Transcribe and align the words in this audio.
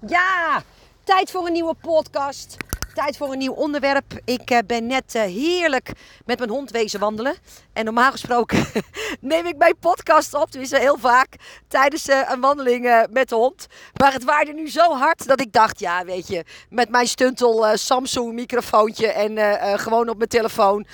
Ja, 0.00 0.62
tijd 1.04 1.30
voor 1.30 1.46
een 1.46 1.52
nieuwe 1.52 1.74
podcast. 1.80 2.56
Tijd 2.96 3.16
voor 3.16 3.32
een 3.32 3.38
nieuw 3.38 3.52
onderwerp. 3.52 4.20
Ik 4.24 4.50
eh, 4.50 4.58
ben 4.66 4.86
net 4.86 5.14
eh, 5.14 5.22
heerlijk 5.22 5.92
met 6.24 6.38
mijn 6.38 6.50
hond 6.50 6.70
wezen 6.70 7.00
wandelen. 7.00 7.34
En 7.72 7.84
normaal 7.84 8.10
gesproken 8.10 8.66
neem 9.20 9.46
ik 9.46 9.56
mijn 9.56 9.78
podcast 9.80 10.34
op. 10.34 10.50
Tenminste, 10.50 10.78
heel 10.78 10.98
vaak 10.98 11.28
tijdens 11.68 12.08
eh, 12.08 12.20
een 12.30 12.40
wandeling 12.40 13.06
met 13.10 13.28
de 13.28 13.34
hond. 13.34 13.66
Maar 14.00 14.12
het 14.12 14.24
waarde 14.24 14.52
nu 14.52 14.70
zo 14.70 14.94
hard 14.94 15.26
dat 15.26 15.40
ik 15.40 15.52
dacht, 15.52 15.78
ja, 15.80 16.04
weet 16.04 16.28
je, 16.28 16.44
met 16.70 16.88
mijn 16.88 17.06
stuntel 17.06 17.76
Samsung 17.76 18.32
microfoontje 18.32 19.06
en 19.06 19.38
gewoon 19.80 20.08
op 20.08 20.16
mijn 20.16 20.28
telefoon 20.28 20.86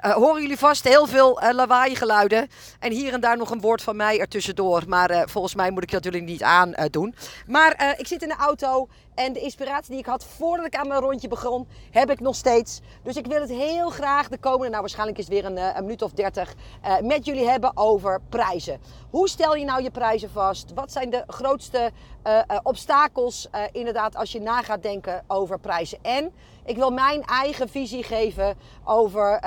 horen 0.00 0.42
jullie 0.42 0.58
vast 0.58 0.84
heel 0.84 1.06
veel 1.06 1.40
lawaai 1.50 1.94
geluiden. 1.94 2.48
En 2.78 2.92
hier 2.92 3.12
en 3.12 3.20
daar 3.20 3.36
nog 3.36 3.50
een 3.50 3.60
woord 3.60 3.82
van 3.82 3.96
mij 3.96 4.20
ertussendoor. 4.20 4.82
Maar 4.88 5.28
volgens 5.28 5.54
mij 5.54 5.70
moet 5.70 5.82
ik 5.82 5.90
dat 5.90 6.04
natuurlijk 6.04 6.32
niet 6.32 6.42
aandoen. 6.42 7.14
maar 7.46 7.94
ik 7.98 8.06
zit 8.06 8.22
in 8.22 8.28
de 8.28 8.36
auto 8.36 8.88
en 9.16 9.32
de 9.32 9.40
inspiratie 9.40 9.90
die 9.90 9.98
ik 9.98 10.06
had 10.06 10.24
voordat 10.24 10.66
ik 10.66 10.76
aan 10.76 10.88
mijn 10.88 11.00
rondje 11.00 11.28
begon, 11.28 11.68
heb 11.90 12.10
ik 12.10 12.20
nog 12.20 12.34
steeds. 12.34 12.80
Dus 13.02 13.16
ik 13.16 13.26
wil 13.26 13.40
het 13.40 13.50
heel 13.50 13.90
graag 13.90 14.28
de 14.28 14.38
komende, 14.38 14.68
nou 14.68 14.80
waarschijnlijk 14.80 15.18
is 15.18 15.24
het 15.24 15.34
weer 15.34 15.44
een, 15.44 15.58
eh, 15.58 15.76
een 15.76 15.82
minuut 15.82 16.02
of 16.02 16.12
dertig, 16.12 16.54
uh, 16.84 16.98
met 17.00 17.24
jullie 17.24 17.48
hebben 17.48 17.76
over 17.76 18.20
prijzen. 18.28 18.80
Hoe 19.10 19.28
stel 19.28 19.54
je 19.54 19.64
nou 19.64 19.82
je 19.82 19.90
prijzen 19.90 20.30
vast? 20.30 20.72
Wat 20.74 20.92
zijn 20.92 21.10
de 21.10 21.24
grootste 21.26 21.90
uh, 22.26 22.40
obstakels 22.62 23.48
inderdaad 23.72 24.16
als 24.16 24.32
je 24.32 24.40
na 24.40 24.62
gaat 24.62 24.82
denken 24.82 25.24
over 25.26 25.58
prijzen? 25.58 25.98
En 26.02 26.32
ik 26.64 26.76
wil 26.76 26.90
mijn 26.90 27.22
eigen 27.22 27.68
visie 27.68 28.02
geven 28.02 28.56
over 28.84 29.38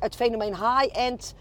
het 0.00 0.14
fenomeen 0.14 0.54
high-end 0.56 1.34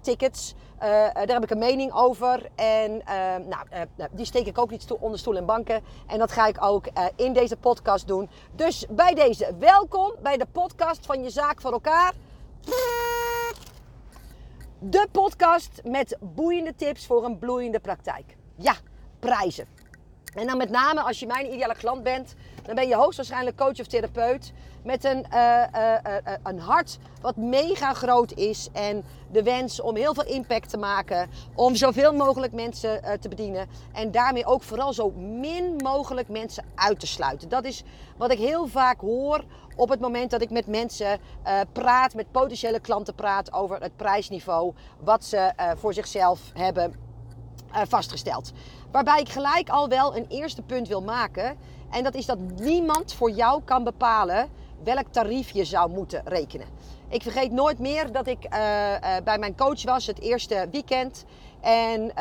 tickets. 0.00 0.54
Uh, 0.74 0.80
daar 1.14 1.26
heb 1.26 1.42
ik 1.42 1.50
een 1.50 1.58
mening 1.58 1.92
over. 1.92 2.50
En 2.54 2.90
uh, 2.90 3.04
nou, 3.46 3.66
uh, 3.72 4.04
die 4.10 4.26
steek 4.26 4.46
ik 4.46 4.58
ook 4.58 4.70
niet 4.70 4.92
onder 4.92 5.18
stoel 5.18 5.36
en 5.36 5.46
banken. 5.46 5.82
En 6.06 6.18
dat 6.18 6.32
ga 6.32 6.46
ik 6.46 6.62
ook 6.62 6.86
in 7.16 7.32
deze 7.32 7.56
podcast 7.56 8.06
doen. 8.06 8.30
Dus 8.54 8.86
bij 8.90 9.14
deze, 9.14 9.54
welkom 9.58 10.12
bij 10.22 10.36
de 10.36 10.46
podcast 10.52 11.06
van 11.06 11.22
Je 11.22 11.30
Zaak 11.30 11.60
voor 11.60 11.72
Elkaar. 11.72 12.12
De 14.78 15.08
podcast 15.12 15.80
met 15.84 16.16
boeiende 16.20 16.74
tips 16.74 17.06
voor 17.06 17.24
een 17.24 17.38
bloeiende 17.38 17.80
praktijk. 17.80 18.36
Ja, 18.56 18.74
prijzen. 19.18 19.73
En 20.34 20.46
dan 20.46 20.56
met 20.56 20.70
name 20.70 21.00
als 21.00 21.20
je 21.20 21.26
mijn 21.26 21.52
ideale 21.52 21.74
klant 21.74 22.02
bent, 22.02 22.34
dan 22.62 22.74
ben 22.74 22.88
je 22.88 22.94
hoogstwaarschijnlijk 22.94 23.56
coach 23.56 23.80
of 23.80 23.86
therapeut 23.86 24.52
met 24.82 25.04
een, 25.04 25.26
uh, 25.32 25.62
uh, 25.74 25.92
uh, 26.06 26.34
een 26.42 26.58
hart 26.58 26.98
wat 27.20 27.36
mega 27.36 27.92
groot 27.92 28.32
is 28.32 28.68
en 28.72 29.04
de 29.32 29.42
wens 29.42 29.80
om 29.80 29.96
heel 29.96 30.14
veel 30.14 30.24
impact 30.24 30.70
te 30.70 30.76
maken, 30.76 31.30
om 31.54 31.74
zoveel 31.74 32.12
mogelijk 32.12 32.52
mensen 32.52 33.20
te 33.20 33.28
bedienen 33.28 33.68
en 33.92 34.10
daarmee 34.10 34.44
ook 34.44 34.62
vooral 34.62 34.92
zo 34.92 35.10
min 35.10 35.76
mogelijk 35.76 36.28
mensen 36.28 36.64
uit 36.74 37.00
te 37.00 37.06
sluiten. 37.06 37.48
Dat 37.48 37.64
is 37.64 37.82
wat 38.16 38.30
ik 38.30 38.38
heel 38.38 38.66
vaak 38.66 39.00
hoor 39.00 39.44
op 39.76 39.88
het 39.88 40.00
moment 40.00 40.30
dat 40.30 40.42
ik 40.42 40.50
met 40.50 40.66
mensen 40.66 41.18
praat, 41.72 42.14
met 42.14 42.30
potentiële 42.30 42.80
klanten 42.80 43.14
praat 43.14 43.52
over 43.52 43.80
het 43.80 43.96
prijsniveau 43.96 44.74
wat 45.00 45.24
ze 45.24 45.52
voor 45.76 45.94
zichzelf 45.94 46.40
hebben 46.52 47.03
vastgesteld. 47.82 48.52
Waarbij 48.90 49.20
ik 49.20 49.28
gelijk 49.28 49.68
al 49.68 49.88
wel 49.88 50.16
een 50.16 50.26
eerste 50.28 50.62
punt 50.62 50.88
wil 50.88 51.02
maken. 51.02 51.56
En 51.90 52.02
dat 52.02 52.14
is 52.14 52.26
dat 52.26 52.38
niemand 52.38 53.14
voor 53.14 53.30
jou 53.30 53.62
kan 53.64 53.84
bepalen 53.84 54.48
welk 54.84 55.06
tarief 55.10 55.50
je 55.50 55.64
zou 55.64 55.90
moeten 55.90 56.22
rekenen. 56.24 56.66
Ik 57.08 57.22
vergeet 57.22 57.52
nooit 57.52 57.78
meer 57.78 58.12
dat 58.12 58.26
ik 58.26 58.46
uh, 58.52 58.90
uh, 58.92 59.16
bij 59.24 59.38
mijn 59.38 59.56
coach 59.56 59.82
was 59.82 60.06
het 60.06 60.20
eerste 60.20 60.68
weekend. 60.70 61.24
En 61.60 62.00
uh, 62.00 62.14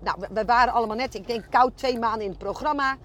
nou, 0.00 0.18
we 0.30 0.44
waren 0.44 0.72
allemaal 0.72 0.96
net, 0.96 1.14
ik 1.14 1.26
denk 1.26 1.44
koud 1.50 1.76
twee 1.76 1.98
maanden 1.98 2.22
in 2.22 2.28
het 2.28 2.38
programma. 2.38 2.96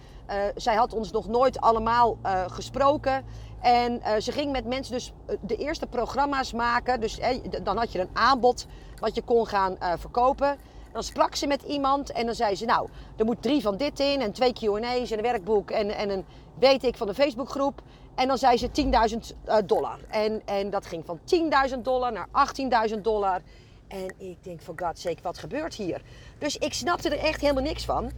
zij 0.55 0.75
had 0.75 0.93
ons 0.93 1.11
nog 1.11 1.27
nooit 1.27 1.61
allemaal 1.61 2.17
gesproken. 2.47 3.25
En 3.59 4.01
ze 4.21 4.31
ging 4.31 4.51
met 4.51 4.65
mensen 4.65 4.93
dus 4.93 5.13
de 5.41 5.55
eerste 5.55 5.87
programma's 5.87 6.53
maken. 6.53 6.99
Dus 6.99 7.19
dan 7.63 7.77
had 7.77 7.91
je 7.91 7.99
een 7.99 8.09
aanbod 8.13 8.67
wat 8.99 9.15
je 9.15 9.21
kon 9.21 9.47
gaan 9.47 9.77
verkopen. 9.97 10.57
Dan 10.93 11.03
sprak 11.03 11.35
ze 11.35 11.47
met 11.47 11.61
iemand 11.61 12.11
en 12.11 12.25
dan 12.25 12.35
zei 12.35 12.55
ze, 12.55 12.65
nou, 12.65 12.89
er 13.17 13.25
moet 13.25 13.41
drie 13.41 13.61
van 13.61 13.77
dit 13.77 13.99
in 13.99 14.21
en 14.21 14.31
twee 14.31 14.53
Q&A's 14.53 15.11
en 15.11 15.17
een 15.17 15.23
werkboek 15.23 15.71
en, 15.71 15.89
en 15.89 16.09
een 16.09 16.25
weet 16.59 16.83
ik 16.83 16.97
van 16.97 17.07
de 17.07 17.13
Facebookgroep. 17.13 17.81
En 18.15 18.27
dan 18.27 18.37
zei 18.37 18.57
ze 18.57 18.69
10.000 18.69 19.37
uh, 19.47 19.55
dollar. 19.65 19.99
En, 20.09 20.41
en 20.45 20.69
dat 20.69 20.85
ging 20.85 21.05
van 21.05 21.19
10.000 21.75 21.79
dollar 21.81 22.11
naar 22.11 22.27
18.000 22.89 23.01
dollar. 23.01 23.41
En 23.87 24.13
ik 24.17 24.43
denk, 24.43 24.61
voor 24.61 24.73
God's 24.77 25.01
sake, 25.01 25.21
wat 25.21 25.37
gebeurt 25.37 25.75
hier? 25.75 26.01
Dus 26.37 26.57
ik 26.57 26.73
snapte 26.73 27.09
er 27.09 27.25
echt 27.25 27.41
helemaal 27.41 27.63
niks 27.63 27.85
van. 27.85 28.11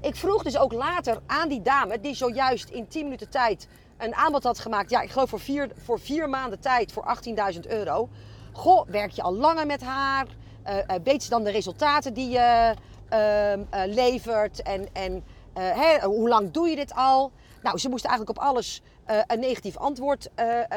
Ik 0.00 0.16
vroeg 0.16 0.42
dus 0.42 0.58
ook 0.58 0.72
later 0.72 1.20
aan 1.26 1.48
die 1.48 1.62
dame, 1.62 2.00
die 2.00 2.14
zojuist 2.14 2.68
in 2.68 2.88
10 2.88 3.04
minuten 3.04 3.30
tijd 3.30 3.68
een 3.96 4.14
aanbod 4.14 4.42
had 4.42 4.58
gemaakt. 4.58 4.90
Ja, 4.90 5.00
ik 5.00 5.10
geloof 5.10 5.28
voor 5.28 5.40
vier, 5.40 5.70
voor 5.76 6.00
vier 6.00 6.28
maanden 6.28 6.60
tijd 6.60 6.92
voor 6.92 7.18
18.000 7.54 7.60
euro. 7.60 8.08
Goh, 8.52 8.88
werk 8.88 9.10
je 9.10 9.22
al 9.22 9.34
langer 9.34 9.66
met 9.66 9.82
haar? 9.82 10.26
Uh, 10.68 10.94
weet 11.04 11.22
ze 11.22 11.30
dan 11.30 11.44
de 11.44 11.50
resultaten 11.50 12.14
die 12.14 12.28
je 12.28 12.74
uh, 13.12 13.82
levert? 13.86 14.62
En, 14.62 14.88
en 14.92 15.24
hoe 16.02 16.28
lang 16.28 16.50
doe 16.50 16.68
je 16.68 16.76
dit 16.76 16.94
al? 16.94 17.30
Nou, 17.62 17.78
ze 17.78 17.88
moest 17.88 18.04
eigenlijk 18.04 18.38
op 18.38 18.44
alles 18.44 18.82
een 19.26 19.40
negatief 19.40 19.76
antwoord 19.76 20.28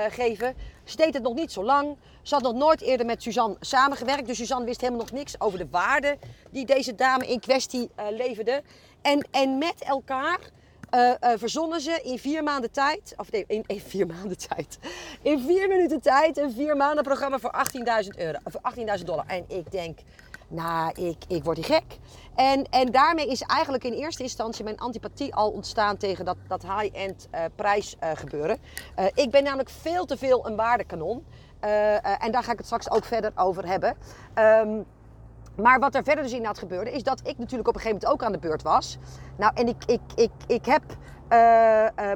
geven. 0.09 0.55
Ze 0.83 0.95
deed 0.95 1.13
het 1.13 1.23
nog 1.23 1.33
niet 1.33 1.51
zo 1.51 1.63
lang. 1.63 1.97
Ze 2.21 2.33
had 2.33 2.43
nog 2.43 2.53
nooit 2.53 2.81
eerder 2.81 3.05
met 3.05 3.23
Suzanne 3.23 3.55
samengewerkt. 3.59 4.27
Dus 4.27 4.37
Suzanne 4.37 4.65
wist 4.65 4.81
helemaal 4.81 5.01
nog 5.01 5.11
niks 5.11 5.41
over 5.41 5.59
de 5.59 5.67
waarde 5.71 6.17
die 6.51 6.65
deze 6.65 6.95
dame 6.95 7.27
in 7.27 7.39
kwestie 7.39 7.89
leverde. 8.11 8.61
En, 9.01 9.27
en 9.31 9.57
met 9.57 9.83
elkaar 9.83 10.39
uh, 10.91 11.13
verzonnen 11.35 11.81
ze 11.81 11.99
in 12.03 12.19
vier 12.19 12.43
maanden 12.43 12.71
tijd, 12.71 13.13
of 13.17 13.31
nee, 13.31 13.43
in, 13.47 13.63
in, 13.67 13.79
vier 13.79 14.07
maanden 14.15 14.37
tijd, 14.37 14.79
in 15.21 15.39
vier 15.39 15.67
minuten 15.67 16.01
tijd 16.01 16.37
een 16.37 16.51
vier 16.51 16.77
maanden 16.77 17.03
programma 17.03 17.39
voor 17.39 17.53
18.000 18.03 18.17
euro, 18.17 18.37
voor 18.43 18.61
18.000 18.97 19.05
dollar. 19.05 19.25
En 19.27 19.43
ik 19.47 19.71
denk, 19.71 19.99
nou, 20.47 20.91
ik, 21.01 21.17
ik 21.27 21.43
word 21.43 21.55
die 21.55 21.65
gek. 21.65 21.83
En, 22.35 22.63
en 22.69 22.91
daarmee 22.91 23.27
is 23.27 23.41
eigenlijk 23.41 23.83
in 23.83 23.93
eerste 23.93 24.23
instantie 24.23 24.63
mijn 24.63 24.77
antipathie 24.77 25.35
al 25.35 25.49
ontstaan 25.49 25.97
tegen 25.97 26.25
dat, 26.25 26.37
dat 26.47 26.61
high-end 26.61 27.27
uh, 27.33 27.39
prijsgebeuren. 27.55 28.57
ik 29.13 29.31
ben 29.31 29.43
namelijk 29.43 29.69
veel 29.69 30.05
te 30.05 30.17
veel 30.17 30.47
een 30.47 30.55
waardekanon. 30.55 31.25
en 32.19 32.31
daar 32.31 32.43
ga 32.43 32.51
ik 32.51 32.57
het 32.57 32.65
straks 32.65 32.89
ook 32.89 33.05
verder 33.05 33.31
over 33.35 33.67
hebben. 33.67 33.97
Um, 34.35 34.85
maar 35.61 35.79
wat 35.79 35.95
er 35.95 36.03
verder 36.03 36.23
dus 36.23 36.33
inderdaad 36.33 36.59
gebeurde, 36.59 36.91
is 36.91 37.03
dat 37.03 37.19
ik 37.19 37.37
natuurlijk 37.37 37.67
op 37.67 37.75
een 37.75 37.81
gegeven 37.81 38.01
moment 38.01 38.21
ook 38.21 38.27
aan 38.27 38.31
de 38.31 38.47
beurt 38.47 38.61
was. 38.61 38.97
Nou, 39.37 39.51
en 39.55 39.67
ik, 39.67 39.85
ik, 39.85 40.01
ik, 40.15 40.31
ik 40.47 40.65
heb 40.65 40.83
uh, 41.29 41.83
uh, 41.99 42.11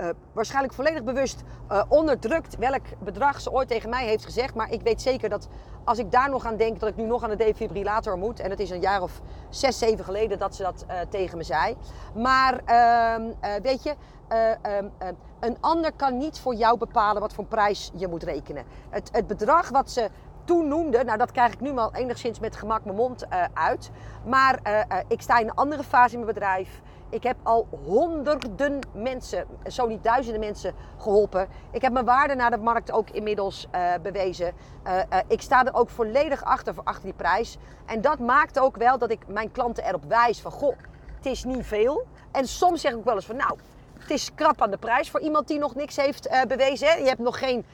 uh, 0.00 0.08
waarschijnlijk 0.32 0.74
volledig 0.74 1.04
bewust 1.04 1.42
onderdrukt 1.88 2.56
welk 2.56 2.82
bedrag 2.98 3.40
ze 3.40 3.52
ooit 3.52 3.68
tegen 3.68 3.90
mij 3.90 4.06
heeft 4.06 4.24
gezegd. 4.24 4.54
Maar 4.54 4.72
ik 4.72 4.82
weet 4.82 5.02
zeker 5.02 5.28
dat 5.28 5.48
als 5.84 5.98
ik 5.98 6.10
daar 6.10 6.30
nog 6.30 6.46
aan 6.46 6.56
denk, 6.56 6.80
dat 6.80 6.88
ik 6.88 6.96
nu 6.96 7.04
nog 7.04 7.22
aan 7.22 7.30
de 7.30 7.36
defibrillator 7.36 8.18
moet. 8.18 8.40
En 8.40 8.50
het 8.50 8.60
is 8.60 8.70
een 8.70 8.80
jaar 8.80 9.02
of 9.02 9.20
zes, 9.48 9.78
zeven 9.78 10.04
geleden 10.04 10.38
dat 10.38 10.54
ze 10.54 10.62
dat 10.62 10.86
tegen 11.08 11.38
me 11.38 11.44
zei. 11.44 11.76
Maar 12.14 12.60
ehm, 12.64 13.22
weet 13.62 13.82
je, 13.82 13.94
ehm, 14.28 14.88
een 15.40 15.56
ander 15.60 15.92
kan 15.92 16.18
niet 16.18 16.38
voor 16.38 16.54
jou 16.54 16.78
bepalen 16.78 17.20
wat 17.20 17.32
voor 17.32 17.44
prijs 17.44 17.90
je 17.94 18.08
moet 18.08 18.22
rekenen. 18.22 18.64
Het, 18.90 19.08
het 19.12 19.26
bedrag 19.26 19.68
wat 19.68 19.90
ze 19.90 20.08
toen 20.44 20.68
noemde, 20.68 21.04
nou 21.04 21.18
dat 21.18 21.32
krijg 21.32 21.52
ik 21.52 21.60
nu 21.60 21.76
al 21.76 21.94
enigszins 21.94 22.40
met 22.40 22.56
gemak 22.56 22.84
mijn 22.84 22.96
mond 22.96 23.24
uh, 23.24 23.44
uit. 23.54 23.90
Maar 24.24 24.58
uh, 24.66 24.72
uh, 24.72 24.98
ik 25.08 25.22
sta 25.22 25.38
in 25.38 25.48
een 25.48 25.54
andere 25.54 25.82
fase 25.82 26.14
in 26.14 26.20
mijn 26.20 26.34
bedrijf. 26.34 26.80
Ik 27.08 27.22
heb 27.22 27.36
al 27.42 27.68
honderden 27.84 28.78
mensen, 28.92 29.46
zo 29.66 29.86
niet 29.86 30.04
duizenden 30.04 30.40
mensen 30.40 30.74
geholpen. 30.98 31.48
Ik 31.70 31.82
heb 31.82 31.92
mijn 31.92 32.04
waarde 32.04 32.34
naar 32.34 32.50
de 32.50 32.56
markt 32.56 32.92
ook 32.92 33.10
inmiddels 33.10 33.68
bewezen. 34.02 34.52
ik 35.28 35.40
sta 35.40 35.66
er 35.66 35.74
ook 35.74 35.88
volledig 35.88 36.44
achter, 36.44 36.74
achter 36.84 37.04
die 37.04 37.12
prijs. 37.12 37.58
En 37.86 38.00
dat 38.00 38.18
maakt 38.18 38.58
ook 38.58 38.76
wel 38.76 38.98
dat 38.98 39.10
ik 39.10 39.28
mijn 39.28 39.50
klanten 39.50 39.84
erop 39.84 40.04
wijs 40.08 40.40
van, 40.40 40.50
goh, 40.50 40.76
het 41.16 41.26
is 41.26 41.44
niet 41.44 41.66
veel. 41.66 42.06
En 42.30 42.46
soms 42.48 42.80
zeg 42.80 42.92
ik 42.92 43.04
wel 43.04 43.14
eens 43.14 43.26
van, 43.26 43.36
nou, 43.36 43.58
het 43.98 44.10
is 44.10 44.34
krap 44.34 44.62
aan 44.62 44.70
de 44.70 44.76
prijs 44.76 45.10
voor 45.10 45.20
iemand 45.20 45.48
die 45.48 45.58
nog 45.58 45.74
niks 45.74 45.96
heeft 45.96 46.28
bewezen. 46.48 47.02
Je 47.02 47.08
hebt 47.08 47.18
nog 47.18 47.38
geen 47.38 47.64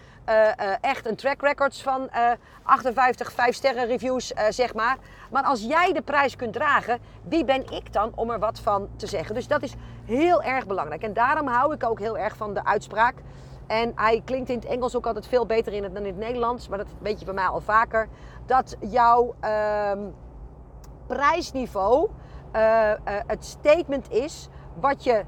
echt 0.81 1.07
een 1.07 1.17
track 1.17 1.43
records 1.43 1.83
van 1.83 2.09
uh, 2.15 2.31
58 2.63 3.33
5 3.33 3.55
sterren 3.55 3.87
reviews, 3.87 4.33
zeg 4.49 4.75
maar. 4.75 4.97
Maar 5.31 5.43
als 5.43 5.63
jij 5.63 5.93
de 5.93 6.03
prijs 6.03 6.37
kunt 6.37 6.53
dragen, 6.53 6.99
wie 7.23 7.45
ben 7.45 7.71
ik 7.71 7.93
dan 7.93 8.13
om 8.15 8.31
er 8.31 8.39
wat 8.39 8.61
van 8.61 8.89
te 8.97 9.07
zeggen? 9.07 9.35
Dus 9.35 9.47
dat 9.47 9.63
is 9.63 9.75
heel 10.05 10.43
erg 10.43 10.67
belangrijk. 10.67 11.03
En 11.03 11.13
daarom 11.13 11.47
hou 11.47 11.75
ik 11.75 11.85
ook 11.85 11.99
heel 11.99 12.19
erg 12.19 12.37
van 12.37 12.55
de 12.55 12.65
uitspraak. 12.65 13.15
En 13.67 13.93
hij 13.95 14.23
klinkt 14.25 14.49
in 14.49 14.59
het 14.59 14.69
Engels 14.69 14.97
ook 14.97 15.07
altijd 15.07 15.27
veel 15.27 15.47
beter 15.47 15.73
in 15.73 15.83
het 15.83 15.95
dan 15.95 16.03
in 16.03 16.09
het 16.09 16.25
Nederlands. 16.25 16.69
Maar 16.69 16.79
dat 16.79 16.89
weet 17.01 17.19
je 17.19 17.25
bij 17.25 17.35
mij 17.35 17.47
al 17.47 17.61
vaker. 17.61 18.09
Dat 18.47 18.77
jouw 18.81 19.35
ehm, 19.41 19.99
prijsniveau 21.07 22.11
het 23.27 23.45
statement 23.45 24.11
is 24.11 24.49
wat 24.81 25.05
je 25.05 25.25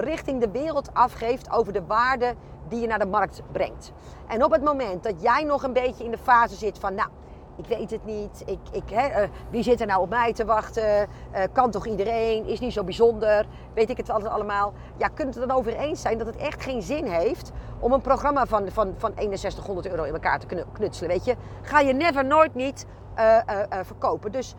richting 0.00 0.40
de 0.40 0.50
wereld 0.50 0.94
afgeeft 0.94 1.50
over 1.50 1.72
de 1.72 1.86
waarde 1.86 2.34
die 2.68 2.80
je 2.80 2.86
naar 2.86 2.98
de 2.98 3.06
markt 3.06 3.42
brengt. 3.52 3.92
En 4.26 4.44
op 4.44 4.52
het 4.52 4.62
moment 4.62 5.02
dat 5.02 5.22
jij 5.22 5.42
nog 5.42 5.62
een 5.62 5.72
beetje 5.72 6.04
in 6.04 6.10
de 6.10 6.18
fase 6.18 6.54
zit 6.54 6.78
van, 6.78 6.94
nou, 6.94 7.08
ik 7.56 7.66
weet 7.66 7.90
het 7.90 8.04
niet. 8.04 8.42
Ik, 8.46 8.58
ik, 8.72 8.90
hè, 8.90 9.06
eh, 9.06 9.28
wie 9.50 9.62
zit 9.62 9.80
er 9.80 9.86
nou 9.86 10.00
op 10.00 10.08
mij 10.08 10.32
te 10.32 10.44
wachten? 10.44 11.08
Eh, 11.30 11.42
kan 11.52 11.70
toch 11.70 11.86
iedereen? 11.86 12.46
Is 12.46 12.60
niet 12.60 12.72
zo 12.72 12.84
bijzonder? 12.84 13.46
Weet 13.74 13.90
ik 13.90 13.96
het 13.96 14.10
altijd 14.10 14.32
allemaal? 14.32 14.72
Ja, 14.96 15.08
kunt 15.08 15.34
het 15.34 15.48
dan 15.48 15.56
over 15.56 15.76
eens 15.76 16.00
zijn 16.00 16.18
dat 16.18 16.26
het 16.26 16.36
echt 16.36 16.62
geen 16.62 16.82
zin 16.82 17.06
heeft 17.06 17.52
om 17.78 17.92
een 17.92 18.00
programma 18.00 18.46
van, 18.46 18.70
van, 18.70 18.94
van 18.96 19.12
6100 19.16 19.86
euro 19.86 20.02
in 20.02 20.12
elkaar 20.12 20.38
te 20.38 20.64
knutselen? 20.72 21.10
Weet 21.10 21.24
je, 21.24 21.36
ga 21.62 21.80
je 21.80 21.92
never 21.92 22.24
nooit 22.24 22.54
niet 22.54 22.86
uh, 23.18 23.38
verkopen. 23.82 24.32
Dus 24.32 24.54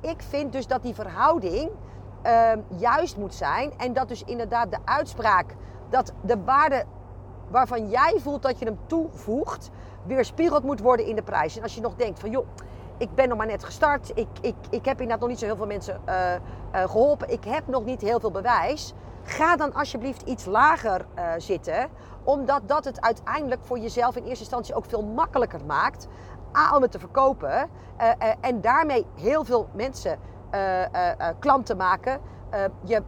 ik 0.00 0.22
vind 0.28 0.52
dus 0.52 0.66
dat 0.66 0.82
die 0.82 0.94
verhouding 0.94 1.70
juist 2.76 3.16
moet 3.16 3.34
zijn. 3.34 3.72
En 3.76 3.92
dat 3.92 4.08
dus 4.08 4.24
inderdaad 4.24 4.70
de 4.70 4.78
uitspraak 4.84 5.54
dat 5.88 6.12
de 6.20 6.44
waarde 6.44 6.84
waarvan 7.48 7.88
jij 7.88 8.18
voelt 8.18 8.42
dat 8.42 8.58
je 8.58 8.64
hem 8.64 8.78
toevoegt, 8.86 9.70
weerspiegeld 10.06 10.62
moet 10.62 10.80
worden 10.80 11.06
in 11.06 11.16
de 11.16 11.22
prijs. 11.22 11.56
En 11.56 11.62
als 11.62 11.74
je 11.74 11.80
nog 11.80 11.94
denkt 11.94 12.20
van 12.20 12.30
joh, 12.30 12.46
ik 12.96 13.14
ben 13.14 13.28
nog 13.28 13.38
maar 13.38 13.46
net 13.46 13.64
gestart, 13.64 14.10
ik, 14.14 14.28
ik, 14.40 14.54
ik 14.70 14.84
heb 14.84 15.00
inderdaad 15.00 15.20
nog 15.20 15.28
niet 15.28 15.38
zo 15.38 15.44
heel 15.44 15.56
veel 15.56 15.66
mensen 15.66 16.00
uh, 16.08 16.14
uh, 16.14 16.40
geholpen, 16.72 17.30
ik 17.30 17.44
heb 17.44 17.66
nog 17.66 17.84
niet 17.84 18.00
heel 18.00 18.20
veel 18.20 18.30
bewijs. 18.30 18.94
Ga 19.22 19.56
dan 19.56 19.74
alsjeblieft 19.74 20.22
iets 20.22 20.44
lager 20.44 21.06
uh, 21.16 21.24
zitten, 21.36 21.88
omdat 22.24 22.62
dat 22.66 22.84
het 22.84 23.00
uiteindelijk 23.00 23.60
voor 23.64 23.78
jezelf 23.78 24.16
in 24.16 24.22
eerste 24.22 24.44
instantie 24.44 24.74
ook 24.74 24.84
veel 24.84 25.02
makkelijker 25.02 25.64
maakt. 25.66 26.08
A, 26.56 26.76
om 26.76 26.82
het 26.82 26.90
te 26.90 26.98
verkopen 26.98 27.70
en 28.40 28.60
daarmee 28.60 29.06
heel 29.20 29.44
veel 29.44 29.68
mensen 29.72 30.18
klanten 31.38 31.76
maken. 31.76 32.20
je 32.84 33.02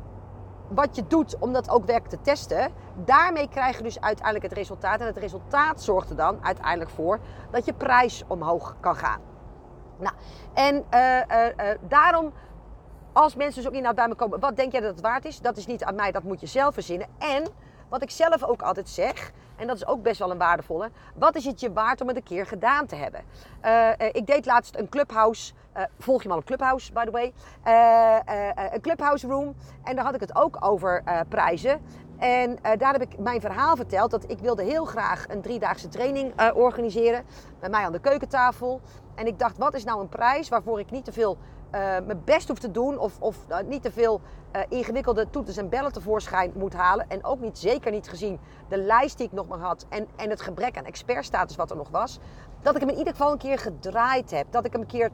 wat 0.68 0.96
je 0.96 1.06
doet 1.06 1.38
om 1.38 1.52
dat 1.52 1.70
ook 1.70 1.84
werk 1.84 2.06
te 2.06 2.20
testen, 2.20 2.72
daarmee 2.94 3.48
krijg 3.48 3.76
je 3.76 3.82
dus 3.82 4.00
uiteindelijk 4.00 4.44
het 4.44 4.58
resultaat. 4.58 5.00
En 5.00 5.06
het 5.06 5.16
resultaat 5.16 5.82
zorgt 5.82 6.10
er 6.10 6.16
dan 6.16 6.38
uiteindelijk 6.42 6.90
voor 6.90 7.18
dat 7.50 7.64
je 7.64 7.72
prijs 7.72 8.24
omhoog 8.26 8.76
kan 8.80 8.96
gaan. 8.96 9.20
Nou, 9.98 10.14
en 10.54 10.84
daarom, 11.88 12.32
als 13.12 13.36
mensen 13.36 13.62
dus 13.62 13.70
ook 13.70 13.76
inderdaad 13.76 13.94
bij 13.94 14.08
me 14.08 14.14
komen, 14.14 14.40
wat 14.40 14.56
denk 14.56 14.72
jij 14.72 14.80
dat 14.80 14.90
het 14.90 15.00
waard 15.00 15.24
is? 15.24 15.40
Dat 15.40 15.56
is 15.56 15.66
niet 15.66 15.84
aan 15.84 15.94
mij, 15.94 16.12
dat 16.12 16.22
moet 16.22 16.40
je 16.40 16.46
zelf 16.46 16.74
verzinnen. 16.74 17.08
En 17.18 17.46
wat 17.88 18.02
ik 18.02 18.10
zelf 18.10 18.44
ook 18.44 18.62
altijd 18.62 18.88
zeg, 18.88 19.32
en 19.56 19.66
dat 19.66 19.76
is 19.76 19.86
ook 19.86 20.02
best 20.02 20.18
wel 20.18 20.30
een 20.30 20.38
waardevolle. 20.38 20.90
Wat 21.14 21.34
is 21.36 21.44
het 21.44 21.60
je 21.60 21.72
waard 21.72 22.00
om 22.00 22.08
het 22.08 22.16
een 22.16 22.22
keer 22.22 22.46
gedaan 22.46 22.86
te 22.86 22.96
hebben? 22.96 23.20
Uh, 23.64 23.88
ik 24.12 24.26
deed 24.26 24.46
laatst 24.46 24.76
een 24.76 24.88
clubhouse. 24.88 25.52
Uh, 25.76 25.82
volg 25.98 26.22
je 26.22 26.28
me 26.28 26.34
al 26.34 26.40
een 26.40 26.46
clubhouse, 26.46 26.92
by 26.92 27.04
the 27.04 27.10
way? 27.10 27.32
een 28.72 28.80
clubhouse 28.80 29.26
room. 29.26 29.54
En 29.82 29.96
daar 29.96 30.04
had 30.04 30.14
ik 30.14 30.20
het 30.20 30.36
ook 30.36 30.56
over 30.60 31.02
prijzen. 31.28 31.80
En 32.18 32.58
daar 32.78 32.92
heb 32.92 33.02
ik 33.02 33.18
mijn 33.18 33.40
verhaal 33.40 33.76
verteld. 33.76 34.10
Dat 34.10 34.30
ik 34.30 34.38
wilde 34.38 34.62
heel 34.62 34.84
graag 34.84 35.28
een 35.28 35.40
driedaagse 35.40 35.88
training 35.88 36.52
organiseren. 36.54 37.24
Bij 37.60 37.68
mij 37.68 37.84
aan 37.84 37.92
de 37.92 38.00
keukentafel. 38.00 38.80
En 39.14 39.26
ik 39.26 39.38
dacht, 39.38 39.58
wat 39.58 39.74
is 39.74 39.84
nou 39.84 40.00
een 40.00 40.08
prijs 40.08 40.48
waarvoor 40.48 40.80
ik 40.80 40.90
niet 40.90 41.04
te 41.04 41.12
veel 41.12 41.38
mijn 41.78 42.22
best 42.24 42.48
hoef 42.48 42.58
te 42.58 42.70
doen 42.70 42.98
of, 42.98 43.20
of 43.20 43.36
uh, 43.48 43.56
niet 43.66 43.82
te 43.82 43.92
veel 43.92 44.20
uh, 44.56 44.62
ingewikkelde 44.68 45.30
toeters 45.30 45.56
en 45.56 45.68
bellen 45.68 45.92
tevoorschijn 45.92 46.52
moet 46.54 46.74
halen. 46.74 47.08
En 47.08 47.24
ook 47.24 47.40
niet, 47.40 47.58
zeker 47.58 47.90
niet 47.90 48.08
gezien 48.08 48.38
de 48.68 48.78
lijst 48.78 49.16
die 49.16 49.26
ik 49.26 49.32
nog 49.32 49.48
maar 49.48 49.58
had 49.58 49.86
en, 49.88 50.06
en 50.16 50.30
het 50.30 50.40
gebrek 50.40 50.76
aan 50.78 50.84
expertstatus 50.84 51.56
wat 51.56 51.70
er 51.70 51.76
nog 51.76 51.88
was. 51.88 52.18
Dat 52.64 52.74
ik 52.74 52.80
hem 52.80 52.90
in 52.90 52.98
ieder 52.98 53.12
geval 53.12 53.32
een 53.32 53.38
keer 53.38 53.58
gedraaid 53.58 54.30
heb. 54.30 54.46
Dat 54.50 54.64
ik 54.64 54.72
hem 54.72 54.80
een 54.80 54.86
keer 54.86 55.10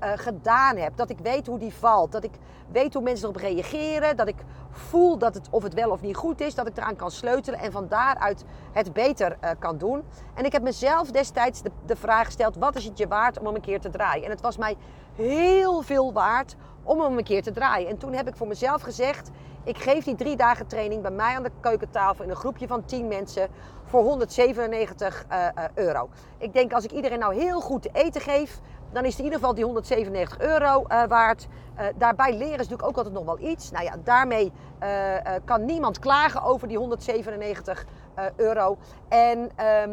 gedaan 0.00 0.76
heb. 0.76 0.96
Dat 0.96 1.10
ik 1.10 1.18
weet 1.18 1.46
hoe 1.46 1.58
die 1.58 1.74
valt. 1.74 2.12
Dat 2.12 2.24
ik 2.24 2.30
weet 2.72 2.94
hoe 2.94 3.02
mensen 3.02 3.28
erop 3.28 3.40
reageren. 3.40 4.16
Dat 4.16 4.28
ik 4.28 4.36
voel 4.70 5.18
dat 5.18 5.34
het, 5.34 5.48
of 5.50 5.62
het 5.62 5.74
wel 5.74 5.90
of 5.90 6.00
niet 6.00 6.16
goed 6.16 6.40
is. 6.40 6.54
Dat 6.54 6.66
ik 6.66 6.76
eraan 6.76 6.96
kan 6.96 7.10
sleutelen 7.10 7.60
en 7.60 7.72
van 7.72 7.88
daaruit 7.88 8.44
het 8.72 8.92
beter 8.92 9.38
kan 9.58 9.78
doen. 9.78 10.02
En 10.34 10.44
ik 10.44 10.52
heb 10.52 10.62
mezelf 10.62 11.10
destijds 11.10 11.62
de, 11.62 11.70
de 11.86 11.96
vraag 11.96 12.26
gesteld: 12.26 12.56
wat 12.56 12.76
is 12.76 12.84
het 12.84 12.98
je 12.98 13.08
waard 13.08 13.38
om 13.38 13.46
hem 13.46 13.54
een 13.54 13.60
keer 13.60 13.80
te 13.80 13.90
draaien? 13.90 14.24
En 14.24 14.30
het 14.30 14.40
was 14.40 14.56
mij 14.56 14.76
heel 15.14 15.82
veel 15.82 16.12
waard 16.12 16.56
om 16.82 17.00
hem 17.00 17.18
een 17.18 17.24
keer 17.24 17.42
te 17.42 17.52
draaien. 17.52 17.88
En 17.88 17.98
toen 17.98 18.12
heb 18.12 18.28
ik 18.28 18.36
voor 18.36 18.48
mezelf 18.48 18.82
gezegd: 18.82 19.30
ik 19.66 19.78
geef 19.78 20.04
die 20.04 20.14
drie 20.14 20.36
dagen 20.36 20.66
training 20.66 21.02
bij 21.02 21.10
mij 21.10 21.36
aan 21.36 21.42
de 21.42 21.50
keukentafel 21.60 22.24
in 22.24 22.30
een 22.30 22.36
groepje 22.36 22.66
van 22.66 22.84
10 22.84 23.08
mensen 23.08 23.48
voor 23.84 24.02
197 24.02 25.24
uh, 25.30 25.38
uh, 25.38 25.64
euro. 25.74 26.08
Ik 26.38 26.52
denk 26.52 26.72
als 26.72 26.84
ik 26.84 26.92
iedereen 26.92 27.18
nou 27.18 27.34
heel 27.34 27.60
goed 27.60 27.82
te 27.82 27.90
eten 27.92 28.20
geef, 28.20 28.60
dan 28.92 29.04
is 29.04 29.10
het 29.10 29.18
in 29.18 29.24
ieder 29.24 29.38
geval 29.38 29.54
die 29.54 29.64
197 29.64 30.38
euro 30.38 30.84
uh, 30.88 31.04
waard. 31.04 31.46
Daarbij 31.96 32.32
leren 32.32 32.50
is 32.50 32.56
natuurlijk 32.56 32.88
ook 32.88 32.96
altijd 32.96 33.14
nog 33.14 33.24
wel 33.24 33.38
iets. 33.38 33.70
Nou 33.70 33.84
ja, 33.84 33.96
daarmee 34.04 34.52
kan 35.44 35.64
niemand 35.64 35.98
klagen 35.98 36.42
over 36.42 36.68
die 36.68 36.78
197 36.78 37.86
euro. 38.36 38.78
En 39.08 39.50
ehm, 39.56 39.90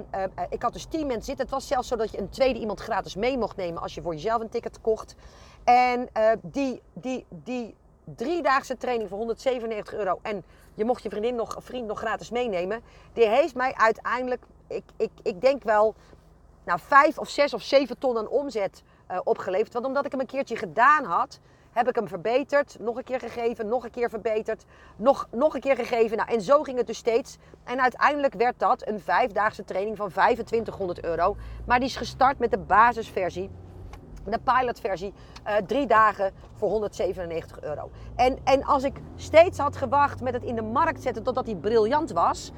ik 0.50 0.62
had 0.62 0.74
dus 0.74 0.86
10 0.86 1.08
mensen 1.08 1.26
zitten. 1.26 1.46
Het 1.46 1.54
was 1.54 1.68
zelfs 1.68 1.88
zo 1.88 1.96
dat 1.96 2.12
je 2.12 2.20
een 2.20 2.30
tweede 2.30 2.60
iemand 2.60 2.80
gratis 2.80 3.16
mee 3.16 3.38
mocht 3.38 3.56
nemen 3.56 3.82
als 3.82 3.96
je 3.96 4.02
voor 4.02 4.14
jezelf 4.14 4.42
een 4.42 4.50
ticket 4.50 4.82
kocht. 4.82 5.16
En 5.64 6.10
die, 6.42 6.82
die, 6.94 7.26
die 7.30 7.76
driedaagse 8.04 8.78
training 8.78 9.10
voor 9.10 9.18
197 9.18 9.94
euro 9.94 10.20
en 10.22 10.44
je 10.74 10.86
mocht 10.86 11.04
je 11.04 11.10
vriendin 11.10 11.36
nog, 11.36 11.56
vriend 11.60 11.88
nog 11.88 12.00
gratis 12.00 12.32
meenemen. 12.32 12.82
Die 13.14 13.28
heeft 13.28 13.56
mij 13.56 13.74
uiteindelijk, 13.76 14.44
ik, 14.68 14.84
ik, 14.98 15.12
ik 15.22 15.42
denk 15.42 15.64
wel, 15.64 15.96
nou, 16.66 16.80
vijf 16.84 17.18
of 17.18 17.30
zes 17.30 17.54
of 17.54 17.62
zeven 17.62 17.98
ton 17.98 18.18
aan 18.18 18.28
omzet 18.28 18.84
uh, 19.12 19.20
opgeleverd. 19.24 19.74
Want 19.74 19.86
omdat 19.86 20.06
ik 20.06 20.12
hem 20.12 20.20
een 20.20 20.26
keertje 20.26 20.56
gedaan 20.56 21.04
had, 21.04 21.40
heb 21.72 21.88
ik 21.88 21.96
hem 21.96 22.08
verbeterd. 22.08 22.78
Nog 22.80 22.98
een 22.98 23.04
keer 23.04 23.20
gegeven, 23.20 23.68
nog 23.68 23.84
een 23.84 23.92
keer 23.92 24.10
verbeterd. 24.10 24.66
Nog, 24.96 25.28
nog 25.32 25.54
een 25.54 25.62
keer 25.62 25.76
gegeven. 25.76 26.18
Nou, 26.18 26.30
en 26.30 26.42
zo 26.42 26.64
ging 26.64 26.78
het 26.78 26.88
dus 26.88 26.98
steeds. 26.98 27.38
En 27.64 27.82
uiteindelijk 27.82 28.34
werd 28.34 28.60
dat 28.60 28.88
een 28.88 29.00
vijfdaagse 29.00 29.64
training 29.64 29.98
van 29.98 30.10
2500 30.10 31.04
euro. 31.04 31.36
Maar 31.66 31.80
die 31.80 31.88
is 31.88 31.96
gestart 31.96 32.40
met 32.40 32.52
de 32.52 32.58
basisversie. 32.58 33.50
De 34.26 34.40
pilotversie, 34.44 35.14
uh, 35.48 35.56
drie 35.56 35.88
dagen 35.88 36.34
voor 36.54 36.70
197 36.70 37.62
euro. 37.62 37.90
En, 38.16 38.38
en 38.44 38.64
als 38.64 38.84
ik 38.84 39.02
steeds 39.16 39.58
had 39.58 39.78
gewacht 39.78 40.22
met 40.22 40.34
het 40.34 40.44
in 40.44 40.56
de 40.56 40.62
markt 40.62 41.02
zetten 41.02 41.24
totdat 41.24 41.46
hij 41.46 41.56
briljant 41.56 42.12
was, 42.12 42.52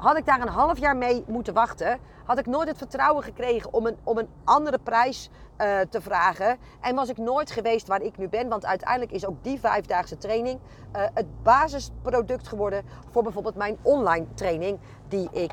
had 0.00 0.16
ik 0.16 0.26
daar 0.26 0.40
een 0.40 0.48
half 0.48 0.78
jaar 0.78 0.96
mee 0.96 1.24
moeten 1.26 1.54
wachten, 1.54 1.98
had 2.24 2.38
ik 2.38 2.46
nooit 2.46 2.68
het 2.68 2.78
vertrouwen 2.78 3.22
gekregen 3.22 3.72
om 3.72 3.86
een, 3.86 3.96
om 4.02 4.18
een 4.18 4.28
andere 4.44 4.78
prijs 4.78 5.30
uh, 5.30 5.80
te 5.90 6.00
vragen. 6.00 6.58
En 6.80 6.94
was 6.94 7.08
ik 7.08 7.16
nooit 7.16 7.50
geweest 7.50 7.86
waar 7.86 8.02
ik 8.02 8.18
nu 8.18 8.28
ben. 8.28 8.48
Want 8.48 8.66
uiteindelijk 8.66 9.12
is 9.12 9.26
ook 9.26 9.44
die 9.44 9.60
vijfdaagse 9.60 10.16
training 10.16 10.58
uh, 10.96 11.02
het 11.14 11.42
basisproduct 11.42 12.48
geworden 12.48 12.84
voor 13.10 13.22
bijvoorbeeld 13.22 13.54
mijn 13.54 13.78
online 13.82 14.26
training 14.34 14.78
die 15.08 15.28
ik 15.32 15.52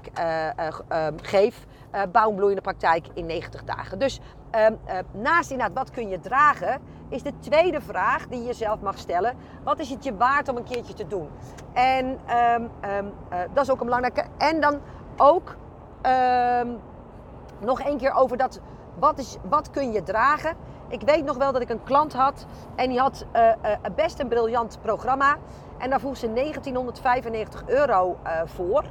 geef. 1.21 1.65
bouw 2.11 2.29
een 2.29 2.35
bloeiende 2.35 2.61
praktijk 2.61 3.07
in 3.13 3.25
90 3.25 3.63
dagen. 3.63 3.99
Dus 3.99 4.19
ehm, 4.51 4.73
naast 5.11 5.51
inderdaad 5.51 5.77
wat 5.77 5.91
kun 5.91 6.09
je 6.09 6.19
dragen, 6.19 6.81
is 7.09 7.23
de 7.23 7.33
tweede 7.39 7.81
vraag 7.81 8.27
die 8.27 8.39
je 8.39 8.45
jezelf 8.45 8.79
mag 8.79 8.97
stellen. 8.97 9.35
Wat 9.63 9.79
is 9.79 9.89
het 9.89 10.03
je 10.03 10.15
waard 10.15 10.49
om 10.49 10.57
een 10.57 10.63
keertje 10.63 10.93
te 10.93 11.07
doen? 11.07 11.29
En 11.73 12.05
um, 12.55 12.69
um, 12.89 13.13
dat 13.53 13.63
is 13.63 13.69
ook 13.69 13.79
een 13.79 13.85
belangrijke. 13.85 14.25
En 14.37 14.61
dan 14.61 14.79
ook 15.17 15.55
nog 17.59 17.81
één 17.81 17.97
keer 17.97 18.13
over 18.13 18.37
dat 18.37 18.61
wat, 18.99 19.17
is, 19.19 19.37
wat 19.49 19.69
kun 19.69 19.91
je 19.91 20.03
dragen? 20.03 20.55
Ik 20.87 21.01
weet 21.01 21.25
nog 21.25 21.37
wel 21.37 21.51
dat 21.51 21.61
ik 21.61 21.69
een 21.69 21.83
klant 21.83 22.13
had 22.13 22.45
en 22.75 22.89
die 22.89 22.99
had 22.99 23.25
uh, 23.35 23.41
uh, 23.43 23.51
best 23.95 24.19
een 24.19 24.27
briljant 24.27 24.77
programma. 24.81 25.37
En 25.77 25.89
daar 25.89 25.99
vroeg 25.99 26.17
ze 26.17 26.33
1995 26.33 27.63
euro 27.67 28.17
uh, 28.23 28.41
voor. 28.45 28.83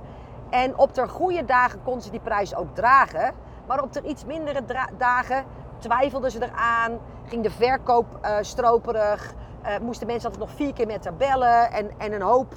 En 0.51 0.79
op 0.79 0.95
de 0.95 1.09
goede 1.09 1.45
dagen 1.45 1.83
kon 1.83 2.01
ze 2.01 2.11
die 2.11 2.21
prijs 2.21 2.55
ook 2.55 2.75
dragen. 2.75 3.35
Maar 3.67 3.83
op 3.83 3.93
de 3.93 4.03
iets 4.03 4.25
mindere 4.25 4.61
dagen 4.99 5.45
twijfelden 5.79 6.31
ze 6.31 6.43
eraan. 6.43 6.99
Ging 7.25 7.43
de 7.43 7.51
verkoop 7.51 8.07
stroperig. 8.41 9.35
moesten 9.83 10.07
mensen 10.07 10.29
altijd 10.31 10.49
nog 10.49 10.57
vier 10.57 10.73
keer 10.73 10.87
met 10.87 11.05
haar 11.05 11.15
bellen. 11.15 11.71
En, 11.73 11.91
en 11.99 12.13
een 12.13 12.23
hoop 12.23 12.53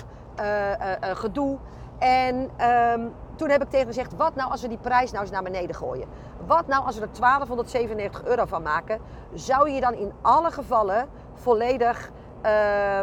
gedoe. 1.02 1.58
En 2.00 2.50
um, 2.96 3.14
toen 3.36 3.50
heb 3.50 3.62
ik 3.62 3.70
tegen 3.70 3.88
gezegd, 3.88 4.16
wat 4.16 4.36
nou 4.36 4.52
als 4.52 4.62
we 4.62 4.68
die 4.68 4.78
prijs 4.78 5.12
nou 5.12 5.24
eens 5.24 5.32
naar 5.32 5.44
beneden 5.44 5.76
gooien? 5.76 6.08
Wat 6.46 6.68
nou 6.68 6.86
als 6.86 6.96
we 6.96 7.02
er 7.02 7.20
1297 7.20 8.24
euro 8.24 8.46
van 8.46 8.62
maken? 8.62 9.00
Zou 9.34 9.70
je 9.70 9.82
dan 9.82 9.94
in 9.94 10.14
alle 10.22 10.52
gevallen 10.52 11.08
volledig 11.34 12.12
uh, 12.46 13.00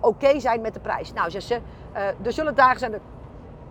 oké 0.00 0.40
zijn 0.40 0.60
met 0.60 0.74
de 0.74 0.80
prijs? 0.80 1.12
Nou, 1.12 1.30
zegt 1.30 1.46
ze, 1.46 1.60
er 2.22 2.32
zullen 2.32 2.54
dagen 2.54 2.78
zijn 2.78 3.00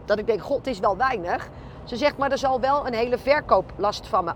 dat 0.05 0.19
ik 0.19 0.27
denk, 0.27 0.41
god, 0.41 0.57
het 0.57 0.67
is 0.67 0.79
wel 0.79 0.97
weinig. 0.97 1.49
Ze 1.87 1.95
zegt, 1.95 2.17
maar 2.17 2.31
er 2.31 2.37
zal 2.37 2.59
wel 2.59 2.87
een 2.87 2.93
hele 2.93 3.17
verkooplast 3.17 4.07
van 4.07 4.23
me 4.23 4.33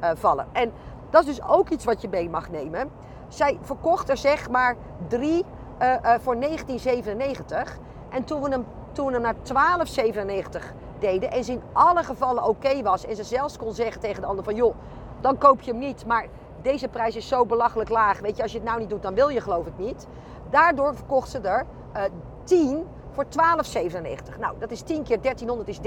afvallen. 0.00 0.46
en 0.52 0.72
dat 1.10 1.26
is 1.26 1.36
dus 1.36 1.48
ook 1.48 1.68
iets 1.68 1.84
wat 1.84 2.00
je 2.02 2.08
mee 2.08 2.30
mag 2.30 2.50
nemen. 2.50 2.90
Zij 3.28 3.58
verkocht 3.62 4.08
er 4.08 4.16
zeg 4.16 4.50
maar 4.50 4.76
drie 5.08 5.44
uh, 5.82 5.88
uh, 5.88 6.14
voor 6.20 6.40
1997. 6.40 7.78
En 8.08 8.24
toen 8.24 8.42
we 8.42 8.50
hem, 8.50 8.66
toen 8.92 9.12
hem 9.12 9.22
naar 9.22 9.34
1297 9.34 10.74
deden 10.98 11.30
en 11.30 11.44
ze 11.44 11.52
in 11.52 11.62
alle 11.72 12.02
gevallen 12.02 12.44
oké 12.44 12.82
was 12.82 13.06
en 13.06 13.16
ze 13.16 13.24
zelfs 13.24 13.56
kon 13.56 13.72
zeggen 13.72 14.00
tegen 14.00 14.20
de 14.20 14.26
ander 14.26 14.44
van 14.44 14.54
joh, 14.54 14.74
dan 15.20 15.38
koop 15.38 15.60
je 15.60 15.70
hem 15.70 15.80
niet, 15.80 16.06
maar 16.06 16.26
deze 16.62 16.88
prijs 16.88 17.16
is 17.16 17.28
zo 17.28 17.46
belachelijk 17.46 17.90
laag, 17.90 18.20
weet 18.20 18.36
je, 18.36 18.42
als 18.42 18.52
je 18.52 18.58
het 18.58 18.66
nou 18.66 18.80
niet 18.80 18.90
doet, 18.90 19.02
dan 19.02 19.14
wil 19.14 19.28
je 19.28 19.40
geloof 19.40 19.66
ik 19.66 19.78
niet. 19.78 20.06
Daardoor 20.50 20.94
verkocht 20.94 21.30
ze 21.30 21.38
er 21.38 21.66
uh, 21.96 22.02
10 22.44 22.86
voor 23.16 23.24
12,97. 23.24 24.38
Nou, 24.38 24.58
dat 24.58 24.70
is 24.70 24.80
10 24.80 25.02
keer 25.02 25.20
1300 25.20 25.68
is 25.68 25.78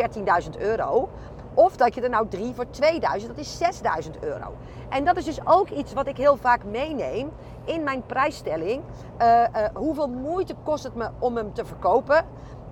13.000 0.56 0.62
euro. 0.62 1.10
Of 1.54 1.78
dat 1.78 1.96
je 1.96 2.02
er 2.02 2.10
nou 2.10 2.28
drie 2.28 2.54
voor 2.54 2.70
2000, 2.70 3.36
dat 3.36 3.46
is 3.46 3.58
6000 3.58 4.24
euro. 4.24 4.54
En 4.90 5.06
dat 5.06 5.18
is 5.18 5.26
dus 5.26 5.46
ook 5.46 5.70
iets 5.70 5.94
wat 5.94 6.08
ik 6.08 6.18
heel 6.18 6.38
vaak 6.38 6.64
meeneem 6.64 7.32
in 7.66 7.84
mijn 7.84 8.04
prijsstelling. 8.06 8.82
Uh, 9.22 9.44
hoeveel 9.74 10.10
moeite 10.10 10.56
kost 10.64 10.84
het 10.84 10.96
me 10.96 11.10
om 11.20 11.36
hem 11.36 11.54
te 11.54 11.66
verkopen? 11.66 12.26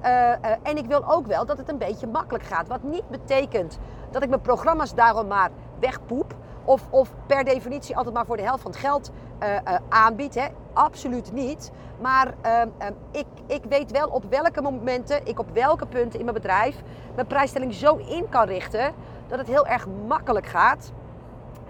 Uh, 0.04 0.32
en 0.64 0.78
ik 0.78 0.86
wil 0.86 1.12
ook 1.12 1.26
wel 1.26 1.46
dat 1.46 1.58
het 1.58 1.70
een 1.70 1.78
beetje 1.78 2.08
makkelijk 2.08 2.44
gaat. 2.44 2.68
Wat 2.68 2.84
niet 2.84 3.10
betekent 3.10 3.78
dat 4.12 4.24
ik 4.24 4.30
mijn 4.30 4.42
programma's 4.42 4.94
daarom 4.94 5.28
maar 5.28 5.50
wegpoep. 5.80 6.36
Of, 6.64 6.82
of 6.90 7.14
per 7.26 7.44
definitie 7.44 7.98
altijd 7.98 8.16
maar 8.16 8.26
voor 8.26 8.38
de 8.38 8.44
helft 8.44 8.62
van 8.62 8.72
het 8.72 8.80
geld 8.80 9.12
uh, 9.44 9.50
uh, 9.50 9.75
aanbied. 9.89 10.36
Hè. 10.36 10.48
Absoluut 10.74 11.32
niet. 11.32 11.72
Maar 12.01 12.34
ehm, 12.41 12.67
ehm, 12.77 12.94
ik, 13.12 13.25
ik 13.48 13.63
weet 13.70 13.91
wel 13.91 14.08
op 14.08 14.24
welke 14.29 14.62
momenten 14.62 15.25
ik 15.25 15.39
op 15.39 15.50
welke 15.53 15.86
punten 15.86 16.20
in 16.20 16.25
mijn 16.25 16.38
bedrijf 16.38 16.82
mijn 17.15 17.27
prijsstelling 17.27 17.74
zo 17.74 17.96
in 17.96 18.29
kan 18.29 18.46
richten 18.46 18.94
dat 19.27 19.39
het 19.39 19.48
heel 19.48 19.67
erg 19.67 19.88
makkelijk 20.08 20.46
gaat. 20.46 20.91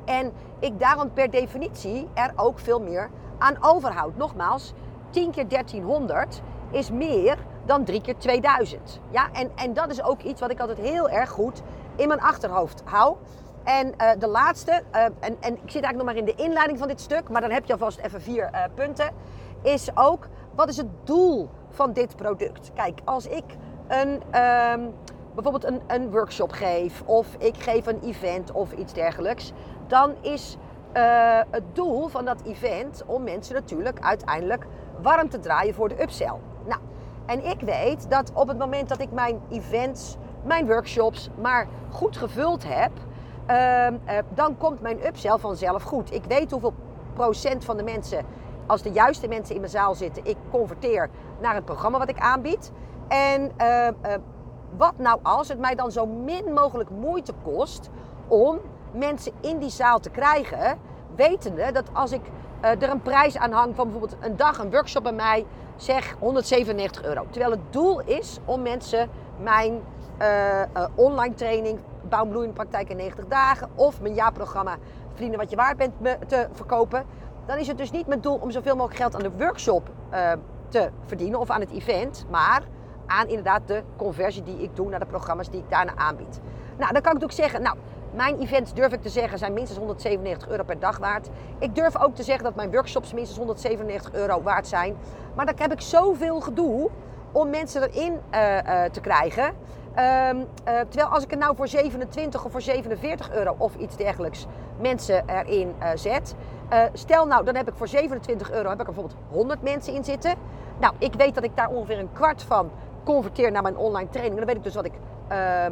En 0.05 0.31
ik 0.59 0.79
daarom 0.79 1.13
per 1.13 1.31
definitie 1.31 2.07
er 2.13 2.33
ook 2.36 2.59
veel 2.59 2.81
meer 2.81 3.09
aan 3.38 3.57
overhoud. 3.59 4.17
Nogmaals, 4.17 4.74
10 5.09 5.31
keer 5.31 5.47
1300 5.47 6.41
is 6.71 6.91
meer 6.91 7.38
dan 7.65 7.83
3 7.83 8.01
keer 8.01 8.17
2000. 8.17 9.00
Ja, 9.09 9.27
en, 9.31 9.51
en 9.55 9.74
dat 9.74 9.89
is 9.89 10.03
ook 10.03 10.21
iets 10.21 10.41
wat 10.41 10.51
ik 10.51 10.59
altijd 10.59 10.77
heel 10.77 11.09
erg 11.09 11.29
goed 11.29 11.62
in 11.95 12.07
mijn 12.07 12.21
achterhoofd 12.21 12.81
hou. 12.86 13.15
En 13.67 13.88
uh, 13.88 14.12
de 14.19 14.27
laatste, 14.27 14.81
uh, 14.95 15.03
en, 15.03 15.38
en 15.39 15.53
ik 15.53 15.71
zit 15.71 15.83
eigenlijk 15.83 15.95
nog 15.95 16.05
maar 16.05 16.15
in 16.15 16.25
de 16.25 16.43
inleiding 16.43 16.79
van 16.79 16.88
dit 16.88 17.01
stuk, 17.01 17.29
maar 17.29 17.41
dan 17.41 17.51
heb 17.51 17.65
je 17.65 17.74
alvast 17.74 18.00
even 18.00 18.21
vier 18.21 18.50
uh, 18.53 18.63
punten, 18.74 19.09
is 19.62 19.89
ook 19.97 20.27
wat 20.55 20.69
is 20.69 20.77
het 20.77 20.88
doel 21.03 21.50
van 21.69 21.93
dit 21.93 22.15
product? 22.15 22.71
Kijk, 22.74 23.00
als 23.05 23.27
ik 23.27 23.43
een, 23.88 24.09
um, 24.09 24.93
bijvoorbeeld 25.33 25.63
een, 25.63 25.81
een 25.88 26.12
workshop 26.12 26.51
geef 26.51 27.03
of 27.05 27.27
ik 27.38 27.55
geef 27.57 27.86
een 27.86 28.00
event 28.03 28.51
of 28.51 28.71
iets 28.71 28.93
dergelijks, 28.93 29.51
dan 29.88 30.15
is 30.21 30.57
het 31.50 31.63
doel 31.74 32.07
van 32.07 32.25
dat 32.25 32.41
event 32.41 33.03
om 33.05 33.24
mensen 33.24 33.55
natuurlijk 33.55 34.00
uiteindelijk 34.00 34.67
warm 35.01 35.29
te 35.29 35.39
draaien 35.39 35.74
voor 35.74 35.89
de 35.89 36.01
upsell. 36.01 36.33
Nou, 36.65 36.79
en 37.25 37.45
ik 37.45 37.62
weet 37.62 38.09
dat 38.09 38.31
op 38.33 38.47
het 38.47 38.57
moment 38.57 38.89
dat 38.89 39.01
ik 39.01 39.12
mijn 39.12 39.41
events, 39.50 40.17
mijn 40.43 40.65
workshops 40.65 41.29
maar 41.41 41.67
goed 41.89 42.17
gevuld 42.17 42.63
heb, 42.67 42.91
uh, 43.50 43.88
uh, 43.88 44.18
dan 44.30 44.58
komt 44.58 44.82
mijn 44.82 45.06
upsell 45.06 45.38
vanzelf 45.38 45.84
goed. 45.84 46.13
Ik 46.13 46.24
weet 46.24 46.51
hoeveel 46.51 46.74
procent 47.13 47.66
van 47.66 47.77
de 47.77 47.84
mensen, 47.84 48.25
als 48.66 48.82
de 48.82 48.92
juiste 48.92 49.27
mensen 49.27 49.54
in 49.56 49.62
mijn 49.62 49.72
zaal 49.72 49.96
zitten, 49.96 50.25
ik 50.25 50.38
converteer 50.51 51.10
naar 51.42 51.56
het 51.56 51.66
programma 51.66 51.98
wat 51.98 52.10
ik 52.10 52.20
aanbied. 52.20 52.72
En 53.08 53.51
uh, 53.62 53.88
wat 54.77 54.94
nou 54.98 55.20
als 55.24 55.48
het 55.48 55.60
mij 55.60 55.75
dan 55.75 55.92
zo 55.92 56.06
min 56.06 56.54
mogelijk 56.54 56.89
moeite 56.89 57.34
kost 57.44 57.89
om 58.27 58.60
mensen 58.92 59.32
in 59.42 59.58
die 59.58 59.70
zaal 59.70 60.00
te 60.00 60.10
krijgen, 60.10 60.77
wetende 61.16 61.72
dat 61.72 61.86
als 61.94 62.12
ik 62.12 62.22
uh, 62.63 62.70
er 62.70 62.89
een 62.89 63.01
prijs 63.01 63.38
aan 63.38 63.51
hang 63.51 63.75
van 63.75 63.92
bijvoorbeeld 63.92 64.22
een 64.22 64.36
dag, 64.36 64.58
een 64.58 64.72
workshop 64.72 65.04
bij 65.04 65.13
mij, 65.13 65.46
zeg 65.75 66.16
197 66.20 67.04
euro. 67.04 67.25
Terwijl 67.30 67.51
het 67.51 67.74
doel 67.74 68.00
is 68.00 68.39
om 68.46 68.62
mensen 68.62 69.10
mijn 69.39 69.82
uh, 70.21 70.62
uh, 70.62 70.86
online 70.95 71.33
training, 71.33 71.79
bouwbloeiende 72.09 72.53
praktijk 72.53 72.89
in 72.89 72.97
90 72.97 73.25
dagen, 73.27 73.69
of 73.75 74.01
mijn 74.01 74.13
jaarprogramma 74.13 74.77
Vrienden 75.13 75.39
wat 75.39 75.50
je 75.50 75.55
waard 75.55 75.77
bent 75.77 75.93
te 76.27 76.47
verkopen. 76.51 77.05
Dan 77.45 77.57
is 77.57 77.67
het 77.67 77.77
dus 77.77 77.91
niet 77.91 78.07
mijn 78.07 78.21
doel 78.21 78.36
om 78.36 78.51
zoveel 78.51 78.75
mogelijk 78.75 79.00
geld 79.00 79.15
aan 79.15 79.31
de 79.31 79.38
workshop 79.38 79.89
te 80.69 80.89
verdienen 81.05 81.39
of 81.39 81.50
aan 81.50 81.59
het 81.59 81.71
event, 81.71 82.25
maar 82.29 82.63
aan 83.07 83.27
inderdaad 83.27 83.62
de 83.65 83.83
conversie 83.97 84.43
die 84.43 84.62
ik 84.62 84.75
doe 84.75 84.89
naar 84.89 85.00
de 85.00 85.05
programma's 85.05 85.50
die 85.50 85.59
ik 85.59 85.69
daarna 85.69 85.95
aanbied. 85.95 86.39
Nou, 86.77 86.93
dan 86.93 87.01
kan 87.01 87.15
ik 87.15 87.21
natuurlijk 87.21 87.31
zeggen, 87.31 87.62
nou, 87.62 87.77
mijn 88.13 88.39
events 88.39 88.74
durf 88.74 88.93
ik 88.93 89.01
te 89.01 89.09
zeggen 89.09 89.38
zijn 89.38 89.53
minstens 89.53 89.79
197 89.79 90.50
euro 90.50 90.63
per 90.63 90.79
dag 90.79 90.97
waard. 90.97 91.29
Ik 91.59 91.75
durf 91.75 91.97
ook 91.97 92.15
te 92.15 92.24
zeggen 92.24 92.43
dat 92.43 92.55
mijn 92.55 92.71
workshops 92.71 93.13
minstens 93.13 93.38
197 93.38 94.13
euro 94.13 94.41
waard 94.41 94.67
zijn. 94.67 94.95
Maar 95.36 95.45
dan 95.45 95.55
heb 95.57 95.71
ik 95.71 95.81
zoveel 95.81 96.39
gedoe 96.39 96.89
om 97.31 97.50
mensen 97.50 97.81
erin 97.81 98.19
te 98.91 99.00
krijgen. 99.01 99.53
Um, 99.98 100.04
uh, 100.38 100.46
terwijl 100.63 101.08
als 101.08 101.24
ik 101.24 101.32
er 101.32 101.38
nou 101.38 101.56
voor 101.56 101.68
27 101.68 102.46
of 102.46 102.51
voor 102.51 102.62
47 102.62 103.32
euro 103.32 103.56
of 103.58 103.75
iets 103.75 103.96
dergelijks 103.96 104.46
mensen 104.80 105.24
erin 105.30 105.75
zet. 105.96 106.36
stel 106.94 107.25
nou, 107.25 107.46
dan 107.46 107.56
heb 107.56 107.68
ik 107.68 107.74
voor 107.75 107.88
27 107.88 108.51
euro 108.51 108.70
heb 108.70 108.80
ik 108.80 108.86
bijvoorbeeld 108.86 109.16
100 109.30 109.62
mensen 109.62 109.94
in 109.94 110.04
zitten. 110.04 110.36
Nou, 110.80 110.94
ik 110.98 111.13
weet 111.13 111.36
dat 111.36 111.44
ik 111.44 111.56
daar 111.56 111.70
ongeveer 111.70 112.00
een 112.00 112.13
kwart 112.13 112.44
van 112.44 112.72
converteer 113.04 113.51
naar 113.51 113.62
mijn 113.62 113.77
online 113.77 114.10
training. 114.10 114.38
Dan 114.38 114.46
weet 114.46 114.56
ik 114.56 114.63
dus 114.63 114.75
wat 114.75 114.86
ik 114.86 114.94
ehm, 115.27 115.72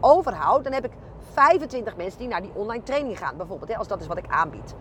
overhoud. 0.00 0.64
Dan 0.64 0.72
heb 0.72 0.84
ik 0.84 0.92
25 1.32 1.96
mensen 1.96 2.18
die 2.18 2.28
naar 2.28 2.42
die 2.42 2.52
online 2.54 2.82
training 2.82 3.18
gaan, 3.18 3.36
bijvoorbeeld, 3.36 3.70
hè, 3.70 3.76
als 3.76 3.88
dat 3.88 4.00
is 4.00 4.06
wat 4.06 4.18
ik 4.18 4.28
aanbied. 4.28 4.74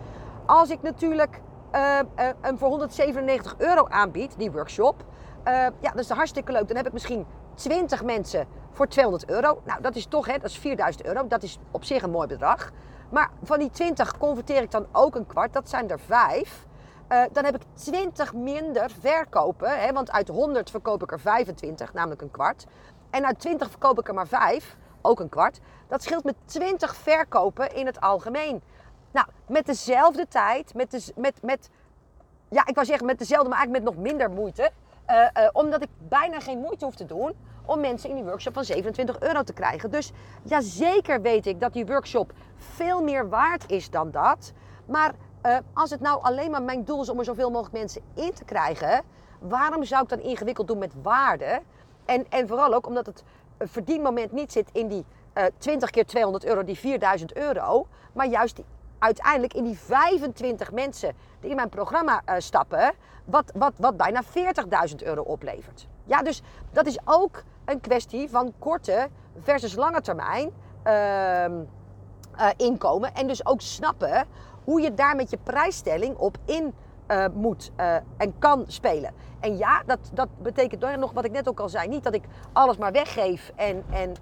Als 0.46 0.70
ik 0.70 0.82
natuurlijk 0.82 1.42
uh, 1.76 2.00
hem 2.42 2.58
voor 2.58 2.70
197 2.70 3.56
euro 3.58 3.88
aanbied, 3.88 4.34
die 4.38 4.52
workshop, 4.52 5.04
ja, 5.82 5.92
dat 5.92 6.00
is 6.00 6.10
hartstikke 6.10 6.52
leuk. 6.52 6.68
Dan 6.68 6.78
heb 6.78 6.88
ik 6.88 6.94
misschien 6.94 7.26
20 7.56 8.04
mensen 8.04 8.48
voor 8.78 8.88
200 8.88 9.30
euro. 9.30 9.62
Nou, 9.66 9.82
dat 9.82 9.96
is 9.96 10.06
toch, 10.06 10.26
hè, 10.26 10.38
dat 10.38 10.50
is 10.50 10.58
4000 10.58 11.06
euro. 11.06 11.28
Dat 11.28 11.44
is 11.44 11.60
op 11.72 11.84
zich 11.84 12.04
een 12.04 12.12
mooi 12.12 12.28
bedrag. 12.28 12.72
Maar 13.10 13.30
van 13.44 13.60
die 13.60 13.70
20 13.70 14.18
converteer 14.18 14.62
ik 14.62 14.72
dan 14.72 14.86
ook 14.92 15.16
een 15.16 15.26
kwart. 15.26 15.54
Dat 15.54 15.70
zijn 15.70 15.90
er 15.90 16.00
vijf. 16.00 16.66
dan 17.32 17.46
heb 17.46 17.56
ik 17.56 17.62
20 17.74 18.34
minder 18.34 18.92
verkopen. 19.00 19.80
Hè, 19.80 19.94
want 19.94 20.12
uit 20.12 20.28
100 20.28 20.70
verkoop 20.70 21.04
ik 21.04 21.12
er 21.12 21.20
25, 21.20 21.94
namelijk 21.94 22.22
een 22.22 22.32
kwart. 22.32 22.66
En 23.10 23.26
uit 23.26 23.40
20 23.40 23.70
verkoop 23.70 24.00
ik 24.00 24.08
er 24.08 24.14
maar 24.14 24.28
5 24.28 24.78
ook 25.02 25.20
een 25.20 25.30
kwart. 25.30 25.60
Dat 25.88 26.04
scheelt 26.04 26.24
met 26.24 26.36
20 26.46 26.96
verkopen 26.96 27.76
in 27.76 27.86
het 27.86 28.02
algemeen. 28.02 28.62
Nou, 29.12 29.28
met 29.48 29.66
dezelfde 29.66 30.28
tijd, 30.28 30.74
met, 30.74 30.92
de, 30.92 31.12
met, 31.16 31.44
met 31.44 31.70
ja, 32.50 32.66
ik 32.66 32.76
wou 32.76 32.88
zeggen 32.88 33.06
met 33.06 33.20
dezelfde, 33.20 33.50
maar 33.50 33.58
eigenlijk 33.58 33.86
met 33.86 33.96
nog 33.96 34.04
minder 34.04 34.30
moeite. 34.30 34.72
Uh, 35.10 35.16
uh, 35.16 35.50
omdat 35.54 35.82
ik 35.82 35.90
bijna 35.98 36.40
geen 36.40 36.58
moeite 36.58 36.86
hoef 36.86 36.96
te 36.96 37.06
doen 37.06 37.34
om 37.66 37.80
mensen 37.80 38.10
in 38.10 38.16
die 38.16 38.24
workshop 38.24 38.54
van 38.54 38.64
27 38.64 39.20
euro 39.20 39.44
te 39.44 39.54
krijgen. 39.54 39.92
Dus 39.92 40.12
ja, 40.44 40.62
zeker 40.62 41.22
weet 41.22 41.46
ik 41.46 41.60
dat 41.60 41.74
die 41.74 41.86
workshop 41.86 42.34
veel 42.56 43.04
meer 43.04 43.30
waard 43.30 43.72
is 43.72 43.90
dan 43.90 44.12
dat. 44.12 44.54
Maar 44.86 45.14
uh, 45.46 45.58
als 45.74 45.90
het 45.90 46.00
nou 46.00 46.24
alleen 46.24 46.52
maar 46.52 46.64
mijn 46.64 46.84
doel 46.84 47.02
is 47.02 47.10
om 47.10 47.20
er 47.20 47.26
zoveel 47.26 47.50
mogelijk 47.50 47.76
mensen 47.76 48.02
in 48.14 48.34
te 48.34 48.44
krijgen, 48.44 49.02
waarom 49.40 49.84
zou 49.84 50.04
ik 50.04 50.10
dan 50.10 50.20
ingewikkeld 50.20 50.68
doen 50.68 50.78
met 50.78 50.94
waarde? 51.02 51.62
En, 52.06 52.26
en 52.30 52.48
vooral 52.48 52.74
ook 52.74 52.88
omdat 52.88 53.06
het 53.06 53.24
verdienmoment 53.60 54.32
niet 54.32 54.52
zit 54.52 54.70
in 54.72 54.88
die 54.88 55.06
uh, 55.38 55.44
20 55.58 55.90
keer 55.90 56.06
200 56.06 56.46
euro, 56.46 56.64
die 56.64 56.78
4000 56.78 57.34
euro, 57.34 57.88
maar 58.14 58.28
juist 58.28 58.56
die, 58.56 58.66
uiteindelijk 59.00 59.54
in 59.54 59.64
die 59.64 59.80
25 59.80 60.72
mensen 60.72 61.14
die 61.40 61.50
in 61.50 61.56
mijn 61.56 61.70
programma 61.70 62.22
uh, 62.26 62.36
stappen, 62.38 62.94
wat, 63.26 63.52
wat, 63.56 63.74
wat 63.78 63.98
bijna 63.98 64.24
40.000 64.24 64.96
euro 65.04 65.22
oplevert. 65.22 65.88
Ja, 66.04 66.22
dus 66.22 66.42
dat 66.72 66.86
is 66.86 66.98
ook 67.06 67.44
een 67.66 67.80
kwestie 67.80 68.30
van 68.30 68.54
korte 68.60 69.10
versus 69.42 69.76
lange 69.76 70.02
termijn 70.02 70.52
uh, 70.88 71.46
uh, 72.40 72.50
inkomen. 72.58 73.14
En 73.14 73.28
dus 73.28 73.46
ook 73.46 73.62
snappen 73.62 74.26
hoe 74.64 74.82
je 74.82 74.94
daar 74.94 75.16
met 75.16 75.30
je 75.30 75.38
prijsstelling 75.44 76.18
op 76.18 76.38
in 76.46 76.74
uh, 77.08 77.26
moet 77.34 77.72
en 78.18 78.40
kan 78.40 78.64
spelen. 78.68 79.14
En 79.40 79.58
ja, 79.58 79.84
dat, 79.86 80.00
dat 80.14 80.28
betekent 80.42 80.98
nog 80.98 81.12
wat 81.12 81.26
ik 81.26 81.32
net 81.32 81.50
ook 81.50 81.60
al 81.60 81.70
zei. 81.70 81.88
Niet 81.88 82.04
dat 82.04 82.14
ik 82.14 82.24
alles 82.54 82.78
maar 82.78 82.92
weggeef 82.92 83.52
en, 83.56 83.84
en 83.90 84.14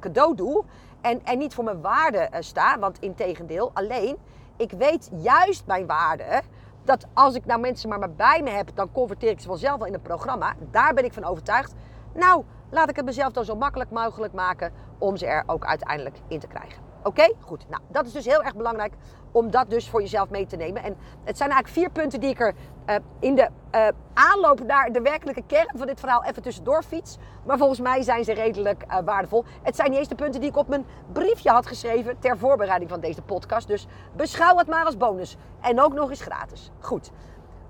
cadeau 0.00 0.34
doe. 0.34 0.64
En, 1.00 1.24
en 1.24 1.38
niet 1.38 1.54
voor 1.54 1.64
mijn 1.64 1.80
waarde 1.80 2.28
sta. 2.40 2.78
Want 2.78 2.98
in 2.98 3.14
tegendeel, 3.14 3.70
alleen, 3.74 4.16
ik 4.56 4.72
weet 4.72 5.10
juist 5.12 5.66
mijn 5.66 5.86
waarde. 5.86 6.42
Dat 6.84 7.06
als 7.14 7.34
ik 7.34 7.46
nou 7.46 7.60
mensen 7.60 7.88
maar, 7.88 8.10
bij 8.10 8.40
me 8.42 8.50
heb, 8.50 8.70
dan 8.74 8.92
converteer 8.92 9.30
ik 9.30 9.40
ze 9.40 9.48
vanzelf 9.48 9.78
wel 9.78 9.86
in 9.86 9.94
een 9.94 10.02
programma. 10.02 10.54
Daar 10.70 10.94
ben 10.94 11.04
ik 11.04 11.12
van 11.12 11.24
overtuigd. 11.24 11.74
Nou, 12.14 12.44
laat 12.70 12.90
ik 12.90 12.96
het 12.96 13.04
mezelf 13.04 13.32
dan 13.32 13.44
zo 13.44 13.56
makkelijk 13.56 13.90
mogelijk 13.90 14.32
maken 14.32 14.72
om 14.98 15.16
ze 15.16 15.26
er 15.26 15.42
ook 15.46 15.64
uiteindelijk 15.64 16.16
in 16.28 16.38
te 16.38 16.46
krijgen. 16.46 16.82
Oké, 17.02 17.32
goed. 17.40 17.68
Nou, 17.68 17.82
dat 17.88 18.06
is 18.06 18.12
dus 18.12 18.24
heel 18.24 18.42
erg 18.42 18.56
belangrijk 18.56 18.94
om 19.32 19.50
dat 19.50 19.70
dus 19.70 19.88
voor 19.88 20.00
jezelf 20.00 20.28
mee 20.28 20.46
te 20.46 20.56
nemen. 20.56 20.82
En 20.82 20.96
het 21.24 21.36
zijn 21.36 21.50
eigenlijk 21.50 21.80
vier 21.80 21.90
punten 21.90 22.20
die 22.20 22.30
ik 22.30 22.40
er 22.40 22.54
uh, 22.90 22.96
in 23.18 23.34
de 23.34 23.48
uh, 23.74 23.88
aanloop 24.14 24.62
naar 24.66 24.92
de 24.92 25.00
werkelijke 25.00 25.42
kern 25.46 25.70
van 25.76 25.86
dit 25.86 26.00
verhaal 26.00 26.24
even 26.24 26.42
tussendoor 26.42 26.82
fiets. 26.82 27.18
Maar 27.44 27.58
volgens 27.58 27.80
mij 27.80 28.02
zijn 28.02 28.24
ze 28.24 28.32
redelijk 28.32 28.84
uh, 28.88 28.98
waardevol. 29.04 29.44
Het 29.62 29.76
zijn 29.76 29.90
niet 29.90 29.98
eens 29.98 30.08
de 30.08 30.14
punten 30.14 30.40
die 30.40 30.50
ik 30.50 30.56
op 30.56 30.68
mijn 30.68 30.86
briefje 31.12 31.50
had 31.50 31.66
geschreven 31.66 32.18
ter 32.18 32.38
voorbereiding 32.38 32.90
van 32.90 33.00
deze 33.00 33.22
podcast. 33.22 33.68
Dus 33.68 33.86
beschouw 34.16 34.56
het 34.56 34.66
maar 34.66 34.84
als 34.84 34.96
bonus. 34.96 35.36
En 35.60 35.80
ook 35.80 35.92
nog 35.92 36.10
eens 36.10 36.22
gratis. 36.22 36.70
Goed. 36.80 37.10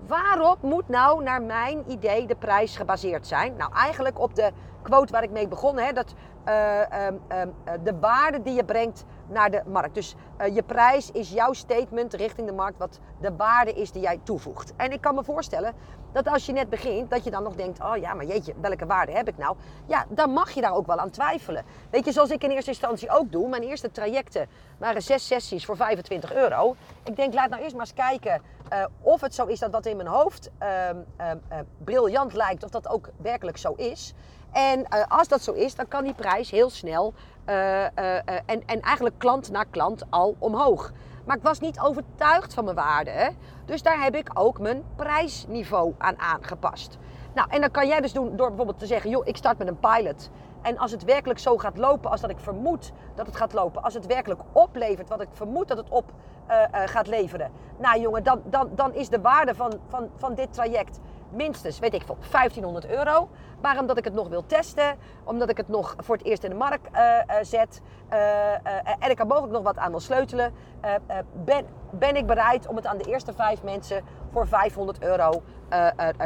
Waarop 0.06 0.62
moet 0.62 0.88
nou 0.88 1.22
naar 1.22 1.42
mijn 1.42 1.84
idee 1.86 2.26
de 2.26 2.36
prijs 2.36 2.76
gebaseerd 2.76 3.26
zijn? 3.26 3.56
Nou, 3.56 3.74
eigenlijk 3.74 4.18
op 4.20 4.34
de 4.34 4.50
quote 4.82 5.12
waar 5.12 5.22
ik 5.22 5.30
mee 5.30 5.48
begon. 5.48 5.78
Hè, 5.78 5.92
dat 5.92 6.14
um, 7.08 7.20
um, 7.38 7.54
de 7.82 7.98
waarde 8.00 8.42
die 8.42 8.54
je 8.54 8.64
brengt 8.64 9.04
naar 9.30 9.50
de 9.50 9.62
markt. 9.66 9.94
Dus 9.94 10.14
uh, 10.40 10.54
je 10.54 10.62
prijs 10.62 11.10
is 11.10 11.30
jouw 11.30 11.52
statement 11.52 12.14
richting 12.14 12.46
de 12.46 12.52
markt 12.52 12.78
wat 12.78 12.98
de 13.20 13.36
waarde 13.36 13.72
is 13.72 13.92
die 13.92 14.02
jij 14.02 14.20
toevoegt. 14.22 14.72
En 14.76 14.92
ik 14.92 15.00
kan 15.00 15.14
me 15.14 15.24
voorstellen 15.24 15.74
dat 16.12 16.28
als 16.28 16.46
je 16.46 16.52
net 16.52 16.70
begint, 16.70 17.10
dat 17.10 17.24
je 17.24 17.30
dan 17.30 17.42
nog 17.42 17.54
denkt, 17.54 17.80
oh 17.80 17.96
ja, 17.96 18.14
maar 18.14 18.24
jeetje, 18.24 18.54
welke 18.60 18.86
waarde 18.86 19.12
heb 19.12 19.28
ik 19.28 19.38
nou? 19.38 19.56
Ja, 19.86 20.06
dan 20.08 20.30
mag 20.30 20.50
je 20.50 20.60
daar 20.60 20.74
ook 20.74 20.86
wel 20.86 20.98
aan 20.98 21.10
twijfelen. 21.10 21.64
Weet 21.90 22.04
je, 22.04 22.12
zoals 22.12 22.30
ik 22.30 22.44
in 22.44 22.50
eerste 22.50 22.70
instantie 22.70 23.10
ook 23.10 23.32
doe. 23.32 23.48
Mijn 23.48 23.62
eerste 23.62 23.90
trajecten 23.90 24.48
waren 24.78 25.02
zes 25.02 25.26
sessies 25.26 25.64
voor 25.64 25.76
25 25.76 26.34
euro. 26.34 26.76
Ik 27.04 27.16
denk, 27.16 27.34
laat 27.34 27.50
nou 27.50 27.62
eerst 27.62 27.76
maar 27.76 27.86
eens 27.86 27.94
kijken 27.94 28.42
uh, 28.72 28.84
of 29.00 29.20
het 29.20 29.34
zo 29.34 29.46
is 29.46 29.58
dat 29.58 29.72
dat 29.72 29.86
in 29.86 29.96
mijn 29.96 30.08
hoofd 30.08 30.50
uh, 30.62 30.90
briljant 31.84 32.34
lijkt, 32.34 32.64
of 32.64 32.70
dat 32.70 32.88
ook 32.88 33.08
werkelijk 33.16 33.56
zo 33.56 33.72
is. 33.72 34.14
En 34.52 34.78
uh, 34.78 35.04
als 35.08 35.28
dat 35.28 35.42
zo 35.42 35.52
is, 35.52 35.74
dan 35.74 35.88
kan 35.88 36.04
die 36.04 36.14
prijs 36.14 36.50
heel 36.50 36.70
snel 36.70 37.14
en, 37.44 38.62
en 38.66 38.80
eigenlijk 38.80 39.18
klant 39.18 39.50
na 39.50 39.64
klant 39.70 40.04
al 40.10 40.36
omhoog. 40.38 40.92
Maar 41.24 41.36
ik 41.36 41.42
was 41.42 41.60
niet 41.60 41.80
overtuigd 41.80 42.54
van 42.54 42.64
mijn 42.64 42.76
waarde. 42.76 43.10
Hè? 43.10 43.28
Dus 43.64 43.82
daar 43.82 44.02
heb 44.02 44.14
ik 44.14 44.30
ook 44.34 44.58
mijn 44.58 44.84
prijsniveau 44.96 45.94
aan 45.98 46.18
aangepast. 46.18 46.98
Nou, 47.34 47.48
en 47.50 47.60
dan 47.60 47.70
kan 47.70 47.88
jij 47.88 48.00
dus 48.00 48.12
doen 48.12 48.36
door 48.36 48.48
bijvoorbeeld 48.48 48.78
te 48.78 48.86
zeggen: 48.86 49.10
joh, 49.10 49.26
ik 49.26 49.36
start 49.36 49.58
met 49.58 49.68
een 49.68 49.78
pilot. 49.78 50.30
En 50.62 50.78
als 50.78 50.90
het 50.90 51.04
werkelijk 51.04 51.38
zo 51.38 51.58
gaat 51.58 51.78
lopen 51.78 52.10
als 52.10 52.20
dat 52.20 52.30
ik 52.30 52.38
vermoed 52.38 52.92
dat 53.14 53.26
het 53.26 53.36
gaat 53.36 53.52
lopen, 53.52 53.82
als 53.82 53.94
het 53.94 54.06
werkelijk 54.06 54.40
oplevert 54.52 55.08
wat 55.08 55.20
ik 55.20 55.28
vermoed 55.32 55.68
dat 55.68 55.76
het 55.76 55.88
op 55.88 56.12
uh, 56.50 56.56
uh, 56.56 56.80
gaat 56.84 57.06
leveren, 57.06 57.50
nou 57.78 58.00
jongen, 58.00 58.22
dan, 58.22 58.42
dan, 58.44 58.70
dan 58.74 58.94
is 58.94 59.08
de 59.08 59.20
waarde 59.20 59.54
van, 59.54 59.72
van, 59.88 60.08
van 60.16 60.34
dit 60.34 60.52
traject 60.52 61.00
minstens, 61.30 61.78
weet 61.78 61.94
ik 61.94 62.02
veel, 62.02 62.16
1500 62.30 62.86
euro. 62.86 63.28
Maar 63.60 63.78
omdat 63.78 63.98
ik 63.98 64.04
het 64.04 64.14
nog 64.14 64.28
wil 64.28 64.46
testen, 64.46 64.96
omdat 65.24 65.50
ik 65.50 65.56
het 65.56 65.68
nog 65.68 65.94
voor 65.98 66.16
het 66.16 66.24
eerst 66.24 66.44
in 66.44 66.50
de 66.50 66.56
markt 66.56 66.88
uh, 66.92 67.18
zet 67.42 67.80
en 68.98 69.10
ik 69.10 69.18
er 69.18 69.26
mogelijk 69.26 69.52
nog 69.52 69.62
wat 69.62 69.78
aan 69.78 69.90
wil 69.90 70.00
sleutelen, 70.00 70.52
ben, 71.44 71.66
ben 71.90 72.16
ik 72.16 72.26
bereid 72.26 72.66
om 72.66 72.76
het 72.76 72.86
aan 72.86 72.98
de 72.98 73.04
eerste 73.04 73.32
vijf 73.32 73.62
mensen 73.62 74.04
voor 74.32 74.48
500 74.48 75.02
euro 75.02 75.42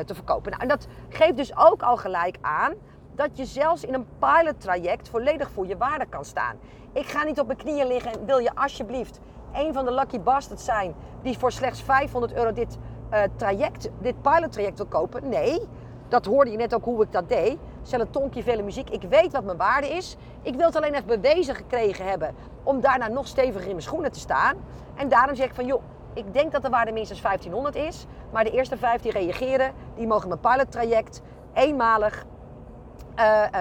te 0.06 0.14
verkopen. 0.14 0.50
Nou, 0.50 0.62
en 0.62 0.68
dat 0.68 0.86
geeft 1.08 1.36
dus 1.36 1.56
ook 1.56 1.82
al 1.82 1.96
gelijk 1.96 2.36
aan 2.40 2.74
dat 3.14 3.30
je 3.32 3.44
zelfs 3.44 3.84
in 3.84 3.94
een 3.94 4.06
pilot 4.18 4.60
traject 4.60 5.08
volledig 5.08 5.50
voor 5.50 5.66
je 5.66 5.76
waarde 5.76 6.06
kan 6.06 6.24
staan. 6.24 6.56
Ik 6.92 7.06
ga 7.06 7.24
niet 7.24 7.40
op 7.40 7.46
mijn 7.46 7.58
knieën 7.58 7.86
liggen 7.86 8.12
en 8.12 8.26
wil 8.26 8.38
je 8.38 8.54
alsjeblieft 8.54 9.20
een 9.52 9.72
van 9.72 9.84
de 9.84 9.92
lucky 9.92 10.20
bastards 10.20 10.64
zijn 10.64 10.94
die 11.22 11.38
voor 11.38 11.52
slechts 11.52 11.82
500 11.82 12.34
euro 12.34 12.52
dit 12.52 12.78
uh, 13.12 13.22
traject, 13.36 13.90
dit 14.00 14.22
pilot 14.22 14.52
traject 14.52 14.76
wil 14.76 14.86
kopen. 14.86 15.28
Nee, 15.28 15.60
dat 16.08 16.24
hoorde 16.24 16.50
je 16.50 16.56
net 16.56 16.74
ook 16.74 16.84
hoe 16.84 17.02
ik 17.02 17.12
dat 17.12 17.28
deed. 17.28 17.58
Een 17.90 18.10
tonkje 18.10 18.42
vele 18.42 18.62
muziek. 18.62 18.90
Ik 18.90 19.02
weet 19.02 19.32
wat 19.32 19.44
mijn 19.44 19.56
waarde 19.56 19.88
is. 19.88 20.16
Ik 20.42 20.54
wil 20.54 20.66
het 20.66 20.76
alleen 20.76 20.94
echt 20.94 21.06
bewezen 21.06 21.54
gekregen 21.54 22.06
hebben 22.06 22.34
om 22.62 22.80
daarna 22.80 23.08
nog 23.08 23.26
steviger 23.26 23.66
in 23.66 23.70
mijn 23.70 23.82
schoenen 23.82 24.12
te 24.12 24.18
staan. 24.18 24.56
En 24.94 25.08
daarom 25.08 25.36
zeg 25.36 25.46
ik 25.46 25.54
van 25.54 25.66
joh, 25.66 25.82
ik 26.14 26.32
denk 26.32 26.52
dat 26.52 26.62
de 26.62 26.68
waarde 26.68 26.92
minstens 26.92 27.20
1500 27.20 27.76
is. 27.76 28.06
Maar 28.32 28.44
de 28.44 28.50
eerste 28.50 28.76
vijf 28.76 29.02
die 29.02 29.12
reageren, 29.12 29.72
die 29.96 30.06
mogen 30.06 30.28
mijn 30.28 30.40
pilot 30.40 30.70
traject 30.70 31.22
eenmalig 31.52 32.24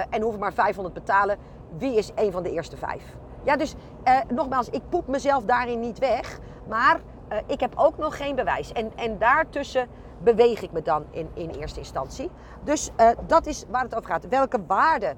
en 0.10 0.22
hoeven 0.22 0.40
maar 0.40 0.54
500 0.54 0.94
betalen. 0.94 1.38
Wie 1.78 1.96
is 1.96 2.12
een 2.16 2.32
van 2.32 2.44
de 2.44 2.52
eerste 2.52 2.78
vijf? 2.78 3.04
Ja, 3.44 3.56
dus 3.56 3.76
uh, 4.06 4.20
nogmaals, 4.28 4.70
ik 4.70 4.82
poep 4.90 5.08
mezelf 5.08 5.44
daarin 5.44 5.80
niet 5.80 6.00
weg. 6.00 6.40
Maar 6.68 7.00
ik 7.46 7.60
heb 7.60 7.74
ook 7.76 7.98
nog 7.98 8.18
geen 8.18 8.36
bewijs. 8.36 8.72
En, 8.72 8.92
en 8.96 9.18
daartussen 9.18 9.88
beweeg 10.24 10.62
ik 10.62 10.72
me 10.72 10.82
dan 10.82 11.06
in, 11.10 11.30
in 11.34 11.50
eerste 11.50 11.80
instantie. 11.80 12.30
Dus 12.64 12.90
dat 13.28 13.46
is 13.46 13.66
waar 13.70 13.84
het 13.84 13.96
over 13.96 14.10
gaat. 14.10 14.28
Welke 14.28 14.60
waarde 14.68 15.16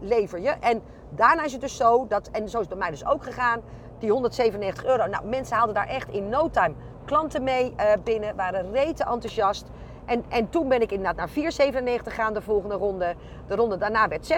lever 0.00 0.40
je? 0.40 0.50
En 0.50 0.82
daarna 1.10 1.44
is 1.44 1.52
het 1.52 1.60
dus 1.60 1.76
zo 1.76 2.06
dat, 2.06 2.28
en 2.32 2.48
zo 2.48 2.60
is 2.60 2.66
het 2.66 2.68
bij 2.68 2.78
mij 2.78 2.90
dus 2.90 3.06
ook 3.06 3.24
gegaan, 3.24 3.60
die 3.98 4.10
197 4.10 4.84
euro. 4.84 5.06
Nou, 5.06 5.26
mensen 5.26 5.56
haalden 5.56 5.74
daar 5.74 5.88
echt 5.88 6.08
in 6.08 6.28
no 6.28 6.50
time 6.50 6.74
klanten 7.04 7.42
mee 7.42 7.74
binnen, 8.04 8.36
waren 8.36 8.72
rete 8.72 9.04
enthousiast. 9.04 9.70
En, 10.12 10.24
en 10.28 10.48
toen 10.48 10.68
ben 10.68 10.80
ik 10.80 10.90
inderdaad 10.90 11.16
naar 11.16 11.28
4,97 11.28 12.02
gegaan 12.02 12.34
de 12.34 12.40
volgende 12.40 12.74
ronde. 12.74 13.14
De 13.46 13.54
ronde 13.54 13.76
daarna 13.76 14.08
werd 14.08 14.32
6,97, 14.32 14.36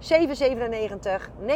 7,97, 0.00 0.08
9,97. 1.46 1.54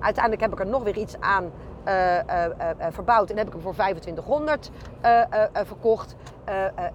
Uiteindelijk 0.00 0.42
heb 0.42 0.52
ik 0.52 0.60
er 0.60 0.66
nog 0.66 0.82
weer 0.82 0.96
iets 0.96 1.20
aan 1.20 1.44
uh, 1.44 2.16
uh, 2.16 2.44
uh, 2.48 2.86
verbouwd 2.90 3.30
en 3.30 3.36
heb 3.36 3.46
ik 3.46 3.52
hem 3.52 3.62
voor 3.62 3.72
2500 3.72 4.70
verkocht. 5.52 6.16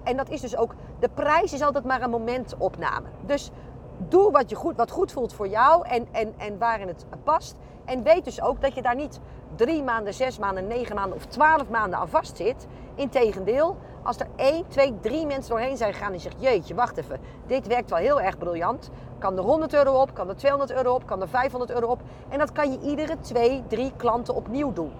en 0.03 0.17
dat 0.17 0.29
is 0.29 0.41
dus 0.41 0.57
ook, 0.57 0.75
de 0.99 1.09
prijs 1.13 1.53
is 1.53 1.61
altijd 1.61 1.85
maar 1.85 2.01
een 2.01 2.09
momentopname. 2.09 3.07
Dus 3.25 3.51
doe 3.97 4.31
wat, 4.31 4.49
je 4.49 4.55
goed, 4.55 4.75
wat 4.75 4.91
goed 4.91 5.11
voelt 5.11 5.33
voor 5.33 5.47
jou 5.47 5.87
en, 5.87 6.07
en, 6.11 6.33
en 6.37 6.57
waarin 6.57 6.87
het 6.87 7.05
past. 7.23 7.55
En 7.87 8.03
weet 8.03 8.25
dus 8.25 8.41
ook 8.41 8.61
dat 8.61 8.75
je 8.75 8.81
daar 8.81 8.95
niet 8.95 9.19
drie 9.55 9.83
maanden, 9.83 10.13
zes 10.13 10.37
maanden, 10.37 10.67
negen 10.67 10.95
maanden 10.95 11.17
of 11.17 11.25
twaalf 11.25 11.69
maanden 11.69 11.99
aan 11.99 12.09
vast 12.09 12.37
zit. 12.37 12.67
Integendeel, 12.95 13.77
als 14.03 14.19
er 14.19 14.27
één, 14.35 14.67
twee, 14.67 14.93
drie 14.99 15.25
mensen 15.25 15.49
doorheen 15.51 15.77
zijn 15.77 15.93
gegaan 15.93 16.11
die 16.11 16.21
zeggen: 16.21 16.41
Jeetje, 16.41 16.75
wacht 16.75 16.97
even, 16.97 17.19
dit 17.45 17.67
werkt 17.67 17.89
wel 17.89 17.99
heel 17.99 18.21
erg 18.21 18.37
briljant. 18.37 18.89
Kan 19.17 19.37
er 19.37 19.43
100 19.43 19.73
euro 19.73 20.01
op, 20.01 20.13
kan 20.13 20.29
er 20.29 20.35
200 20.35 20.71
euro 20.71 20.93
op, 20.93 21.05
kan 21.05 21.21
er 21.21 21.29
500 21.29 21.71
euro 21.71 21.87
op. 21.87 22.01
En 22.29 22.37
dat 22.37 22.51
kan 22.51 22.71
je 22.71 22.79
iedere 22.79 23.19
twee, 23.19 23.63
drie 23.67 23.91
klanten 23.97 24.35
opnieuw 24.35 24.73
doen. 24.73 24.91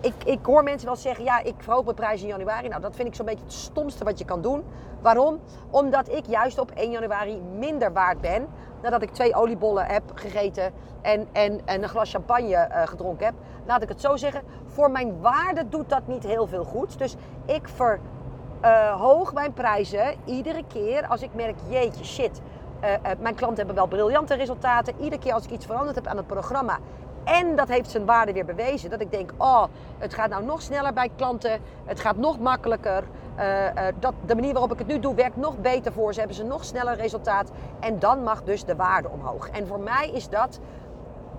Ik, 0.00 0.14
ik, 0.24 0.38
hoor 0.42 0.62
mensen 0.62 0.86
wel 0.86 0.96
zeggen, 0.96 1.24
ja, 1.24 1.42
ik 1.42 1.54
verhoog 1.58 1.84
mijn 1.84 1.96
prijs 1.96 2.22
in 2.22 2.28
januari. 2.28 2.68
Nou, 2.68 2.80
dat 2.80 2.96
vind 2.96 3.08
ik 3.08 3.14
zo'n 3.14 3.26
beetje 3.26 3.44
het 3.44 3.52
stomste 3.52 4.04
wat 4.04 4.18
je 4.18 4.24
kan 4.24 4.42
doen. 4.42 4.64
Waarom? 5.00 5.40
Omdat 5.70 6.08
ik 6.08 6.26
juist 6.26 6.58
op 6.58 6.70
1 6.70 6.90
januari 6.90 7.40
minder 7.58 7.92
waard 7.92 8.20
ben 8.20 8.48
nadat 8.82 9.02
ik 9.02 9.10
twee 9.10 9.34
oliebollen 9.34 9.86
heb 9.86 10.02
gegeten 10.14 10.72
en, 11.00 11.28
en, 11.32 11.60
en 11.64 11.82
een 11.82 11.88
glas 11.88 12.10
champagne 12.10 12.68
uh, 12.68 12.82
gedronken 12.86 13.26
heb. 13.26 13.34
Laat 13.66 13.82
ik 13.82 13.88
het 13.88 14.00
zo 14.00 14.16
zeggen, 14.16 14.42
voor 14.66 14.90
mijn 14.90 15.20
waarde 15.20 15.68
doet 15.68 15.88
dat 15.88 16.06
niet 16.06 16.22
heel 16.22 16.46
veel 16.46 16.64
goed. 16.64 16.98
Dus 16.98 17.16
ik 17.46 17.68
verhoog 17.68 19.28
uh, 19.28 19.34
mijn 19.34 19.52
prijzen 19.52 20.14
iedere 20.24 20.64
keer 20.66 21.06
als 21.06 21.22
ik 21.22 21.34
merk, 21.34 21.56
jeetje, 21.68 22.04
shit. 22.04 22.40
Uh, 22.82 22.88
mijn 23.18 23.34
klanten 23.34 23.56
hebben 23.56 23.74
wel 23.74 23.86
briljante 23.86 24.34
resultaten. 24.34 24.94
Iedere 24.98 25.22
keer 25.22 25.32
als 25.32 25.44
ik 25.44 25.50
iets 25.50 25.66
veranderd 25.66 25.94
heb 25.94 26.06
aan 26.06 26.16
het 26.16 26.26
programma 26.26 26.78
en 27.24 27.56
dat 27.56 27.68
heeft 27.68 27.90
zijn 27.90 28.04
waarde 28.04 28.32
weer 28.32 28.44
bewezen. 28.44 28.90
Dat 28.90 29.00
ik 29.00 29.10
denk, 29.10 29.32
oh, 29.36 29.64
het 29.98 30.14
gaat 30.14 30.30
nou 30.30 30.44
nog 30.44 30.62
sneller 30.62 30.92
bij 30.92 31.10
klanten. 31.16 31.60
Het 31.84 32.00
gaat 32.00 32.16
nog 32.16 32.38
makkelijker. 32.38 33.04
Uh, 33.38 33.64
uh, 33.64 33.86
dat, 33.98 34.14
de 34.26 34.34
manier 34.34 34.52
waarop 34.52 34.72
ik 34.72 34.78
het 34.78 34.86
nu 34.86 34.98
doe 34.98 35.14
werkt 35.14 35.36
nog 35.36 35.58
beter 35.58 35.92
voor 35.92 36.12
ze. 36.12 36.18
Hebben 36.18 36.36
ze 36.36 36.44
nog 36.44 36.64
sneller 36.64 36.96
resultaat. 36.96 37.50
En 37.80 37.98
dan 37.98 38.22
mag 38.22 38.42
dus 38.42 38.64
de 38.64 38.76
waarde 38.76 39.08
omhoog. 39.08 39.48
En 39.48 39.66
voor 39.66 39.80
mij 39.80 40.10
is 40.10 40.28
dat 40.28 40.60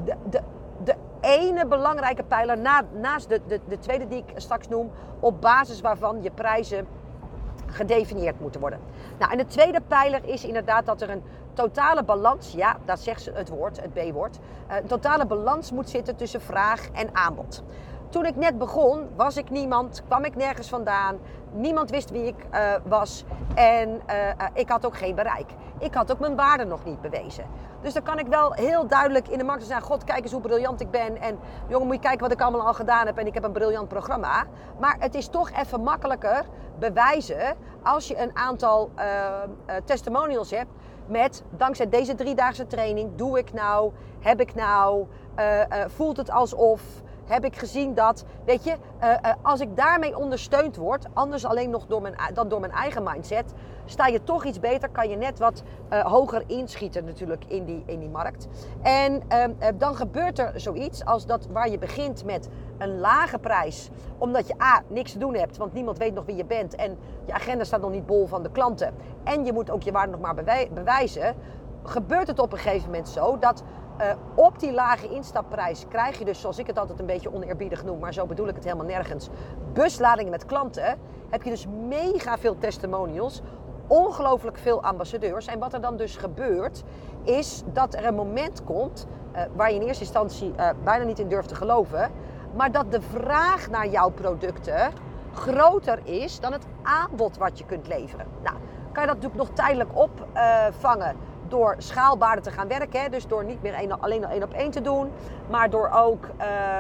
de, 0.06 0.16
de, 0.30 0.42
de 0.84 0.96
ene 1.22 1.66
belangrijke 1.66 2.24
pijler 2.24 2.58
na, 2.58 2.82
naast 2.92 3.30
de, 3.30 3.42
de, 3.48 3.60
de 3.68 3.80
tweede 3.80 4.08
die 4.08 4.24
ik 4.28 4.34
straks 4.36 4.68
noem. 4.68 4.92
Op 5.20 5.42
basis 5.42 5.82
waarvan 5.82 6.22
je 6.22 6.32
prijzen 6.32 6.88
gedefinieerd 7.66 8.40
moeten 8.40 8.62
worden. 8.62 8.80
Nou, 9.20 9.32
en 9.32 9.38
de 9.38 9.46
tweede 9.46 9.82
pijler 9.88 10.22
is 10.26 10.46
inderdaad 10.46 10.86
dat 10.86 11.02
er 11.02 11.10
een 11.10 11.24
totale 11.54 12.04
balans, 12.04 12.52
ja, 12.52 12.78
dat 12.86 13.00
zegt 13.00 13.22
ze 13.22 13.32
het 13.32 13.50
woord, 13.50 13.82
het 13.82 13.94
B-woord, 13.94 14.40
uh, 14.70 14.76
een 14.76 14.88
totale 14.88 15.26
balans 15.26 15.72
moet 15.72 15.90
zitten 15.90 16.16
tussen 16.16 16.42
vraag 16.42 16.90
en 16.92 17.10
aanbod. 17.16 17.64
Toen 18.14 18.26
ik 18.26 18.36
net 18.36 18.58
begon, 18.58 19.10
was 19.16 19.38
ik 19.38 19.50
niemand, 19.50 20.04
kwam 20.06 20.24
ik 20.24 20.36
nergens 20.36 20.70
vandaan, 20.70 21.20
niemand 21.52 21.90
wist 21.90 22.10
wie 22.10 22.26
ik 22.26 22.46
uh, 22.54 22.74
was 22.86 23.26
en 23.56 23.90
uh, 23.90 24.46
ik 24.54 24.70
had 24.70 24.86
ook 24.86 24.98
geen 24.98 25.16
bereik. 25.16 25.52
Ik 25.80 25.94
had 25.94 26.12
ook 26.12 26.20
mijn 26.20 26.36
waarde 26.36 26.66
nog 26.66 26.86
niet 26.86 27.02
bewezen. 27.02 27.46
Dus 27.82 27.94
dan 27.94 28.04
kan 28.04 28.20
ik 28.20 28.28
wel 28.28 28.54
heel 28.54 28.88
duidelijk 28.88 29.28
in 29.28 29.38
de 29.38 29.44
markt 29.44 29.64
zeggen: 29.64 29.86
God, 29.86 30.04
kijk 30.04 30.24
eens 30.24 30.32
hoe 30.32 30.42
briljant 30.42 30.82
ik 30.82 30.92
ben. 30.92 31.22
En 31.22 31.40
jongen, 31.68 31.86
moet 31.86 31.96
je 31.96 32.02
kijken 32.02 32.20
wat 32.20 32.32
ik 32.32 32.42
allemaal 32.42 32.68
al 32.68 32.74
gedaan 32.74 33.06
heb. 33.06 33.18
En 33.18 33.28
ik 33.28 33.34
heb 33.34 33.44
een 33.44 33.52
briljant 33.52 33.88
programma. 33.88 34.46
Maar 34.80 34.96
het 35.00 35.16
is 35.16 35.28
toch 35.28 35.52
even 35.52 35.84
makkelijker 35.84 36.46
bewijzen 36.80 37.56
als 37.84 38.08
je 38.08 38.18
een 38.18 38.36
aantal 38.36 38.92
uh, 38.98 39.04
testimonials 39.86 40.52
hebt. 40.52 40.72
Met 41.06 41.44
dankzij 41.50 41.90
deze 41.90 42.16
driedaagse 42.16 42.68
training 42.68 43.16
doe 43.16 43.38
ik 43.38 43.54
nou, 43.54 43.92
heb 44.20 44.40
ik 44.40 44.56
nou, 44.56 45.08
voelt 45.88 46.18
het 46.18 46.32
alsof 46.32 46.82
heb 47.34 47.46
ik 47.46 47.56
gezien 47.56 47.94
dat, 47.94 48.26
weet 48.46 48.64
je, 48.64 48.76
uh, 49.04 49.10
uh, 49.10 49.32
als 49.42 49.60
ik 49.60 49.76
daarmee 49.76 50.18
ondersteund 50.18 50.76
word, 50.76 51.06
anders 51.14 51.46
alleen 51.46 51.70
nog 51.70 51.86
door 51.88 52.02
mijn, 52.02 52.16
dan 52.34 52.48
door 52.48 52.60
mijn 52.60 52.72
eigen 52.72 53.04
mindset, 53.04 53.54
sta 53.86 54.08
je 54.08 54.24
toch 54.24 54.46
iets 54.46 54.60
beter, 54.60 54.90
kan 54.90 55.10
je 55.10 55.16
net 55.16 55.40
wat 55.40 55.64
uh, 55.90 56.06
hoger 56.06 56.44
inschieten 56.48 57.06
natuurlijk 57.06 57.44
in 57.48 57.66
die, 57.66 57.84
in 57.86 58.00
die 58.00 58.10
markt. 58.10 58.48
En 58.82 59.22
dan 59.78 59.96
gebeurt 59.96 60.40
er 60.40 60.52
zoiets 60.56 61.06
als 61.06 61.26
dat 61.26 61.48
waar 61.52 61.70
je 61.70 61.78
begint 61.78 62.26
met 62.26 62.50
een 62.78 63.00
lage 63.00 63.40
prijs, 63.40 63.90
omdat 64.18 64.48
je 64.48 64.62
A, 64.62 64.82
niks 64.88 65.12
te 65.12 65.18
doen 65.18 65.36
hebt, 65.36 65.58
want 65.58 65.74
niemand 65.74 65.98
weet 65.98 66.14
nog 66.14 66.26
wie 66.26 66.36
je 66.36 66.46
bent 66.46 66.76
en 66.76 66.98
je 67.26 67.34
agenda 67.34 67.64
staat 67.64 67.82
nog 67.82 67.92
niet 67.92 68.06
bol 68.06 68.28
van 68.28 68.44
de 68.44 68.52
klanten. 68.52 68.94
En 69.24 69.46
je 69.46 69.54
moet 69.54 69.70
ook 69.70 69.84
je 69.84 69.92
waarde 69.92 70.12
nog 70.12 70.22
maar 70.22 70.36
bewij 70.36 70.70
bewijzen 70.74 71.36
gebeurt 71.84 72.28
het 72.28 72.40
op 72.40 72.52
een 72.52 72.58
gegeven 72.58 72.86
moment 72.86 73.10
zo 73.10 73.40
dat 73.40 73.64
Uh, 74.02 74.08
op 74.36 74.60
die 74.60 74.74
lage 74.74 75.10
instapprijs 75.10 75.86
krijg 75.90 76.20
je 76.20 76.26
dus, 76.26 76.42
zoals 76.42 76.60
ik 76.60 76.68
het 76.68 76.78
altijd 76.78 77.00
een 77.00 77.06
beetje 77.06 77.34
oneerbiedig 77.34 77.84
noem, 77.84 78.00
maar 78.00 78.14
zo 78.14 78.26
bedoel 78.26 78.48
ik 78.48 78.56
het 78.56 78.64
helemaal 78.64 78.86
nergens, 78.86 79.30
busladingen 79.74 80.32
met 80.32 80.46
klanten. 80.46 80.98
Heb 81.30 81.44
je 81.44 81.50
dus 81.50 81.68
mega 81.88 82.38
veel 82.38 82.58
testimonials, 82.58 83.42
ongelooflijk 83.88 84.58
veel 84.58 84.84
ambassadeurs. 84.84 85.46
En 85.46 85.60
wat 85.60 85.74
er 85.74 85.82
dan 85.82 85.98
dus 85.98 86.16
gebeurt, 86.16 86.84
is 87.24 87.64
dat 87.66 87.94
er 87.94 88.06
een 88.06 88.16
moment 88.16 88.64
komt 88.64 89.08
uh, 89.36 89.42
waar 89.56 89.70
je 89.70 89.80
in 89.80 89.88
eerste 89.88 90.04
instantie 90.04 90.54
uh, 90.60 90.70
bijna 90.84 91.04
niet 91.04 91.20
in 91.20 91.28
durft 91.28 91.48
te 91.48 91.56
geloven, 91.56 92.12
maar 92.54 92.72
dat 92.72 92.92
de 92.92 93.02
vraag 93.02 93.70
naar 93.70 93.88
jouw 93.88 94.10
producten 94.10 94.92
groter 95.34 96.00
is 96.04 96.40
dan 96.40 96.52
het 96.52 96.66
aanbod 96.84 97.38
wat 97.38 97.58
je 97.58 97.66
kunt 97.66 97.88
leveren. 97.88 98.26
Nou, 98.44 98.56
kan 98.92 99.04
je 99.04 99.10
dat 99.10 99.22
natuurlijk 99.22 99.36
nog 99.36 99.50
tijdelijk 99.50 99.90
opvangen 99.94 101.16
door 101.54 101.76
schaalbaarder 101.78 102.44
te 102.44 102.52
gaan 102.52 102.68
werken. 102.68 103.02
Hè? 103.02 103.10
Dus 103.10 103.28
door 103.28 103.46
niet 103.46 103.62
meer 103.62 103.84
een, 103.84 104.00
alleen 104.00 104.24
één 104.24 104.44
op 104.44 104.54
één 104.54 104.72
te 104.72 104.82
doen, 104.82 105.12
maar 105.50 105.70
door 105.70 105.90
ook, 105.90 106.26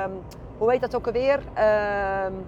um, 0.05 0.11
hoe 0.57 0.71
heet 0.71 0.81
dat 0.81 0.95
ook 0.95 1.05
alweer? 1.05 1.37
Um, 1.37 2.45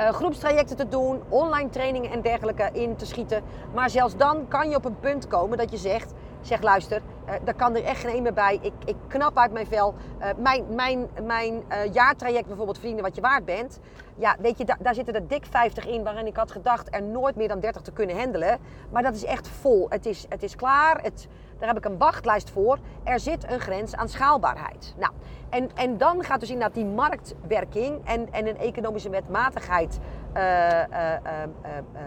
uh, 0.00 0.08
groepstrajecten 0.08 0.76
te 0.76 0.88
doen, 0.88 1.22
online 1.28 1.68
trainingen 1.68 2.10
en 2.10 2.20
dergelijke 2.20 2.68
in 2.72 2.96
te 2.96 3.06
schieten. 3.06 3.42
Maar 3.74 3.90
zelfs 3.90 4.16
dan 4.16 4.48
kan 4.48 4.70
je 4.70 4.76
op 4.76 4.84
een 4.84 5.00
punt 5.00 5.26
komen 5.26 5.58
dat 5.58 5.70
je 5.70 5.76
zegt: 5.76 6.12
zeg 6.48 6.62
luister, 6.62 7.02
uh, 7.26 7.34
daar 7.44 7.54
kan 7.54 7.76
er 7.76 7.84
echt 7.84 8.00
geen 8.00 8.16
een 8.16 8.22
meer 8.22 8.32
bij. 8.32 8.58
Ik, 8.62 8.72
ik 8.84 8.96
knap 9.08 9.38
uit 9.38 9.52
mijn 9.52 9.66
vel. 9.66 9.94
Uh, 10.20 10.26
mijn 10.36 10.64
mijn, 10.74 11.08
mijn 11.22 11.62
jaartraject 11.92 12.46
bijvoorbeeld 12.46 12.78
Vrienden 12.78 13.04
wat 13.04 13.14
je 13.14 13.20
waard 13.20 13.44
bent. 13.44 13.80
Ja, 14.16 14.36
weet 14.40 14.58
je, 14.58 14.64
da 14.64 14.76
daar 14.80 14.94
zitten 14.94 15.14
er 15.14 15.28
dik 15.28 15.46
50 15.50 15.86
in 15.86 16.02
waarin 16.02 16.26
ik 16.26 16.36
had 16.36 16.50
gedacht 16.50 16.94
er 16.94 17.02
nooit 17.02 17.36
meer 17.36 17.48
dan 17.48 17.60
30 17.60 17.82
te 17.82 17.92
kunnen 17.92 18.18
handelen. 18.18 18.58
Maar 18.90 19.02
dat 19.02 19.14
is 19.14 19.24
echt 19.24 19.48
vol. 19.48 19.86
Het 19.88 20.06
is, 20.06 20.26
het 20.28 20.42
is 20.42 20.56
klaar. 20.56 21.02
Het, 21.02 21.28
daar 21.58 21.68
heb 21.68 21.76
ik 21.76 21.84
een 21.84 21.98
wachtlijst 21.98 22.50
voor. 22.50 22.78
Er 23.04 23.20
zit 23.20 23.50
een 23.50 23.60
grens 23.60 23.94
aan 23.94 24.08
schaalbaarheid. 24.08 24.94
Nou, 24.98 25.12
en, 25.50 25.70
en 25.74 25.98
dan 25.98 26.24
gaat 26.24 26.40
dus 26.40 26.50
inderdaad 26.50 26.74
die 26.74 26.84
marktwerking 26.84 28.00
en, 28.04 28.32
en 28.32 28.46
een 28.46 28.58
economische 28.58 29.10
wetmatigheid 29.10 29.98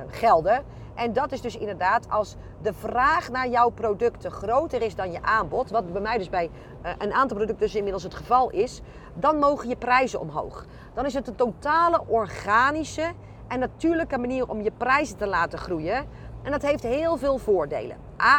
gelden. 0.08 0.64
En 0.96 1.14
dat 1.14 1.32
is 1.32 1.42
dus 1.42 1.58
inderdaad 1.58 2.10
als 2.10 2.36
de 2.62 2.74
vraag 2.74 3.30
naar 3.30 3.48
jouw 3.48 3.70
producten 3.70 4.32
groter 4.32 4.82
is 4.82 4.96
dan 4.96 5.12
je 5.12 5.22
aanbod, 5.22 5.70
wat 5.70 5.94
bij 5.94 6.02
mij 6.02 6.18
dus 6.18 6.30
bij 6.30 6.50
een 6.98 7.14
aantal 7.14 7.38
producten 7.38 7.66
dus 7.66 7.76
inmiddels 7.76 8.04
het 8.04 8.16
geval 8.16 8.50
is, 8.50 8.82
dan 9.14 9.38
mogen 9.38 9.70
je 9.70 9.76
prijzen 9.76 10.20
omhoog. 10.20 10.66
Dan 10.94 11.06
is 11.06 11.14
het 11.14 11.28
een 11.28 11.36
totale 11.36 12.02
organische 12.08 13.12
en 13.48 13.60
natuurlijke 13.60 14.18
manier 14.18 14.50
om 14.50 14.62
je 14.62 14.72
prijzen 14.78 15.18
te 15.18 15.28
laten 15.28 15.60
groeien. 15.60 16.08
En 16.44 16.52
dat 16.52 16.62
heeft 16.62 16.84
heel 16.84 17.18
veel 17.18 17.38
voordelen. 17.38 17.98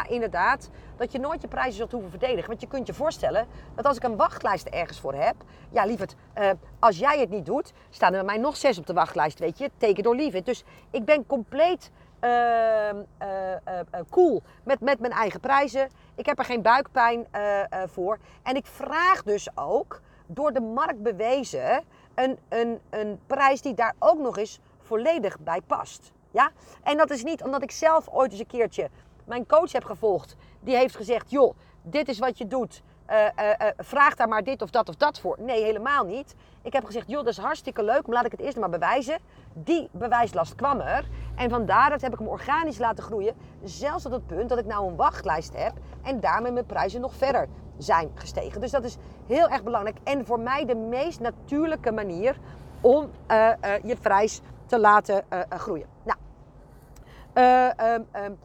Inderdaad, 0.08 0.70
dat 0.96 1.12
je 1.12 1.18
nooit 1.18 1.42
je 1.42 1.48
prijzen 1.48 1.72
zult 1.72 1.92
hoeven 1.92 2.10
verdedigen. 2.10 2.48
Want 2.48 2.60
je 2.60 2.66
kunt 2.66 2.86
je 2.86 2.94
voorstellen 2.94 3.46
dat 3.74 3.84
als 3.84 3.96
ik 3.96 4.02
een 4.02 4.16
wachtlijst 4.16 4.66
ergens 4.66 5.00
voor 5.00 5.14
heb... 5.14 5.34
Ja, 5.70 5.84
lieverd, 5.84 6.14
uh, 6.38 6.50
als 6.78 6.98
jij 6.98 7.20
het 7.20 7.30
niet 7.30 7.46
doet, 7.46 7.72
staan 7.90 8.12
er 8.12 8.24
bij 8.24 8.34
mij 8.34 8.42
nog 8.42 8.56
zes 8.56 8.78
op 8.78 8.86
de 8.86 8.92
wachtlijst, 8.92 9.38
weet 9.38 9.58
je. 9.58 9.70
Teken 9.76 10.02
door 10.02 10.14
liefde. 10.14 10.42
Dus 10.42 10.64
ik 10.90 11.04
ben 11.04 11.26
compleet 11.26 11.90
uh, 12.20 12.30
uh, 12.90 14.00
cool 14.10 14.42
met, 14.64 14.80
met 14.80 15.00
mijn 15.00 15.12
eigen 15.12 15.40
prijzen. 15.40 15.88
Ik 16.14 16.26
heb 16.26 16.38
er 16.38 16.44
geen 16.44 16.62
buikpijn 16.62 17.26
voor. 17.86 18.18
En 18.42 18.56
ik 18.56 18.66
vraag 18.66 19.22
dus 19.22 19.48
ook, 19.54 20.00
door 20.26 20.52
de 20.52 20.60
markt 20.60 21.02
bewezen, 21.02 21.82
een, 22.14 22.38
een, 22.48 22.80
een 22.90 23.20
prijs 23.26 23.62
die 23.62 23.74
daar 23.74 23.94
ook 23.98 24.18
nog 24.18 24.38
eens 24.38 24.60
volledig 24.80 25.38
bij 25.38 25.60
past. 25.66 26.12
Ja? 26.30 26.50
En 26.82 26.96
dat 26.96 27.10
is 27.10 27.24
niet 27.24 27.42
omdat 27.42 27.62
ik 27.62 27.70
zelf 27.70 28.08
ooit 28.08 28.30
eens 28.30 28.40
een 28.40 28.46
keertje 28.46 28.90
mijn 29.24 29.46
coach 29.46 29.72
heb 29.72 29.84
gevolgd. 29.84 30.36
Die 30.60 30.76
heeft 30.76 30.96
gezegd, 30.96 31.30
joh, 31.30 31.54
dit 31.82 32.08
is 32.08 32.18
wat 32.18 32.38
je 32.38 32.46
doet. 32.46 32.82
Uh, 33.10 33.18
uh, 33.18 33.48
uh, 33.48 33.68
vraag 33.76 34.14
daar 34.14 34.28
maar 34.28 34.44
dit 34.44 34.62
of 34.62 34.70
dat 34.70 34.88
of 34.88 34.94
dat 34.96 35.20
voor. 35.20 35.36
Nee, 35.40 35.62
helemaal 35.64 36.04
niet. 36.04 36.34
Ik 36.62 36.72
heb 36.72 36.84
gezegd, 36.84 37.08
joh, 37.08 37.24
dat 37.24 37.32
is 37.32 37.38
hartstikke 37.38 37.82
leuk, 37.82 38.06
maar 38.06 38.16
laat 38.16 38.24
ik 38.24 38.30
het 38.30 38.40
eerst 38.40 38.56
maar 38.56 38.70
bewijzen. 38.70 39.18
Die 39.52 39.88
bewijslast 39.92 40.54
kwam 40.54 40.80
er. 40.80 41.04
En 41.34 41.50
vandaar 41.50 41.90
dat 41.90 42.00
heb 42.00 42.12
ik 42.12 42.18
hem 42.18 42.28
organisch 42.28 42.78
laten 42.78 43.04
groeien. 43.04 43.34
Zelfs 43.64 44.02
tot 44.02 44.12
het 44.12 44.26
punt 44.26 44.48
dat 44.48 44.58
ik 44.58 44.66
nou 44.66 44.88
een 44.88 44.96
wachtlijst 44.96 45.56
heb. 45.56 45.72
En 46.02 46.20
daarmee 46.20 46.52
mijn 46.52 46.66
prijzen 46.66 47.00
nog 47.00 47.14
verder 47.14 47.48
zijn 47.78 48.10
gestegen. 48.14 48.60
Dus 48.60 48.70
dat 48.70 48.84
is 48.84 48.96
heel 49.26 49.48
erg 49.48 49.62
belangrijk. 49.62 49.98
En 50.04 50.26
voor 50.26 50.40
mij 50.40 50.64
de 50.64 50.74
meest 50.74 51.20
natuurlijke 51.20 51.92
manier 51.92 52.36
om 52.80 53.10
je 53.82 53.96
prijs 54.00 54.40
te 54.66 54.78
laten 54.78 55.24
groeien. 55.48 55.86
Nou, 56.02 56.18
um, 57.34 58.06
um, 58.24 58.38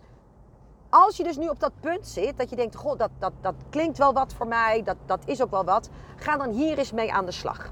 als 1.05 1.17
je 1.17 1.23
dus 1.23 1.37
nu 1.37 1.47
op 1.47 1.59
dat 1.59 1.71
punt 1.79 2.07
zit, 2.07 2.37
dat 2.37 2.49
je 2.49 2.55
denkt, 2.55 2.75
goh, 2.75 2.97
dat, 2.97 3.09
dat, 3.19 3.33
dat 3.41 3.55
klinkt 3.69 3.97
wel 3.97 4.13
wat 4.13 4.33
voor 4.33 4.47
mij, 4.47 4.83
dat, 4.83 4.95
dat 5.05 5.19
is 5.25 5.41
ook 5.41 5.51
wel 5.51 5.63
wat, 5.63 5.89
ga 6.15 6.37
dan 6.37 6.51
hier 6.51 6.77
eens 6.77 6.91
mee 6.91 7.13
aan 7.13 7.25
de 7.25 7.31
slag. 7.31 7.71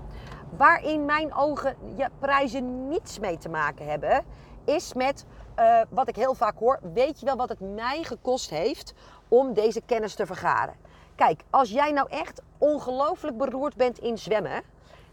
Waar 0.58 0.84
in 0.84 1.06
mijn 1.06 1.34
ogen 1.34 1.76
je 1.96 2.10
prijzen 2.20 2.88
niets 2.88 3.20
mee 3.20 3.38
te 3.38 3.50
maken 3.50 3.86
hebben, 3.88 4.26
is 4.64 4.94
met 4.94 5.26
uh, 5.60 5.82
wat 5.90 6.08
ik 6.08 6.16
heel 6.16 6.34
vaak 6.34 6.58
hoor, 6.60 6.80
weet 6.94 7.20
je 7.20 7.26
wel 7.26 7.36
wat 7.36 7.50
het 7.50 7.60
mij 7.60 8.04
gekost 8.04 8.50
heeft 8.50 8.94
om 9.28 9.54
deze 9.54 9.82
kennis 9.86 10.16
te 10.16 10.26
vergaren? 10.26 10.76
Kijk, 11.16 11.42
als 11.50 11.70
jij 11.70 11.92
nou 11.92 12.10
echt 12.10 12.42
ongelooflijk 12.58 13.38
beroerd 13.38 13.76
bent 13.76 14.00
in 14.00 14.18
zwemmen 14.18 14.62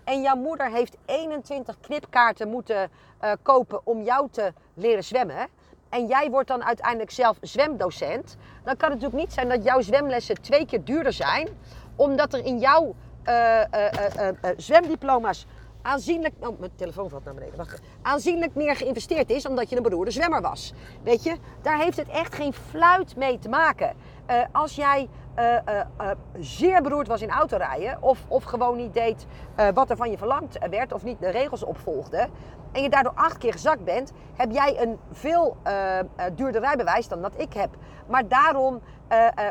en 0.05 0.23
jouw 0.23 0.37
moeder 0.37 0.71
heeft 0.71 0.97
21 1.05 1.81
knipkaarten 1.81 2.49
moeten 2.49 2.91
uh, 3.25 3.33
kopen 3.43 3.81
om 3.85 4.03
jou 4.03 4.29
te 4.31 4.53
leren 4.75 5.05
zwemmen, 5.05 5.49
en 5.93 6.07
jij 6.07 6.31
wordt 6.31 6.49
dan 6.49 6.65
uiteindelijk 6.65 7.11
zelf 7.11 7.37
zwemdocent, 7.41 8.37
dan 8.65 8.77
kan 8.77 8.91
het 8.91 9.01
natuurlijk 9.01 9.25
niet 9.25 9.33
zijn 9.33 9.49
dat 9.49 9.65
jouw 9.65 9.81
zwemlessen 9.81 10.43
twee 10.43 10.67
keer 10.67 10.85
duurder 10.85 11.13
zijn, 11.13 11.49
omdat 11.97 12.33
er 12.33 12.45
in 12.45 12.59
jouw 12.59 12.95
uh, 13.27 13.61
zwemdiploma's 14.57 15.47
aanzienlijk. 15.83 16.35
Oh, 16.39 16.59
mijn 16.59 16.71
telefoon 16.75 17.09
valt 17.09 17.25
naar 17.25 17.35
beneden. 17.35 17.67
Aanzienlijk 18.03 18.55
meer 18.55 18.77
geïnvesteerd 18.77 19.31
is 19.31 19.47
omdat 19.47 19.71
je 19.71 19.77
een 19.77 19.83
beroerde 19.83 20.11
zwemmer 20.11 20.41
was. 20.41 20.73
Weet 21.03 21.23
je, 21.23 21.37
daar 21.63 21.79
heeft 21.79 21.97
het 21.97 22.09
echt 22.09 22.35
geen 22.35 22.53
fluit 22.53 23.17
mee 23.17 23.39
te 23.39 23.49
maken. 23.49 23.97
Uh, 24.31 24.41
als 24.53 24.75
jij 24.75 25.09
uh, 25.39 25.57
uh, 25.69 26.11
zeer 26.39 26.83
beroerd 26.83 27.07
was 27.07 27.23
in 27.23 27.31
autorijden, 27.31 28.03
of, 28.03 28.25
of 28.29 28.45
gewoon 28.45 28.77
niet 28.77 28.95
deed 28.95 29.27
wat 29.75 29.91
er 29.91 29.97
van 29.97 30.11
je 30.11 30.19
verlangd 30.19 30.59
werd, 30.71 30.93
of 30.93 31.03
niet 31.03 31.21
de 31.21 31.31
regels 31.31 31.65
opvolgde, 31.65 32.29
en 32.73 32.83
je 32.83 32.89
daardoor 32.89 33.13
acht 33.15 33.39
keer 33.39 33.53
gezakt 33.53 33.85
bent, 33.85 34.13
heb 34.37 34.51
jij 34.51 34.83
een 34.83 34.99
veel 35.13 35.57
duurder 36.35 36.61
rijbewijs 36.61 37.09
dan 37.09 37.23
dat 37.23 37.33
ik 37.37 37.53
heb. 37.53 37.71
Maar 38.07 38.29
daarom 38.29 38.81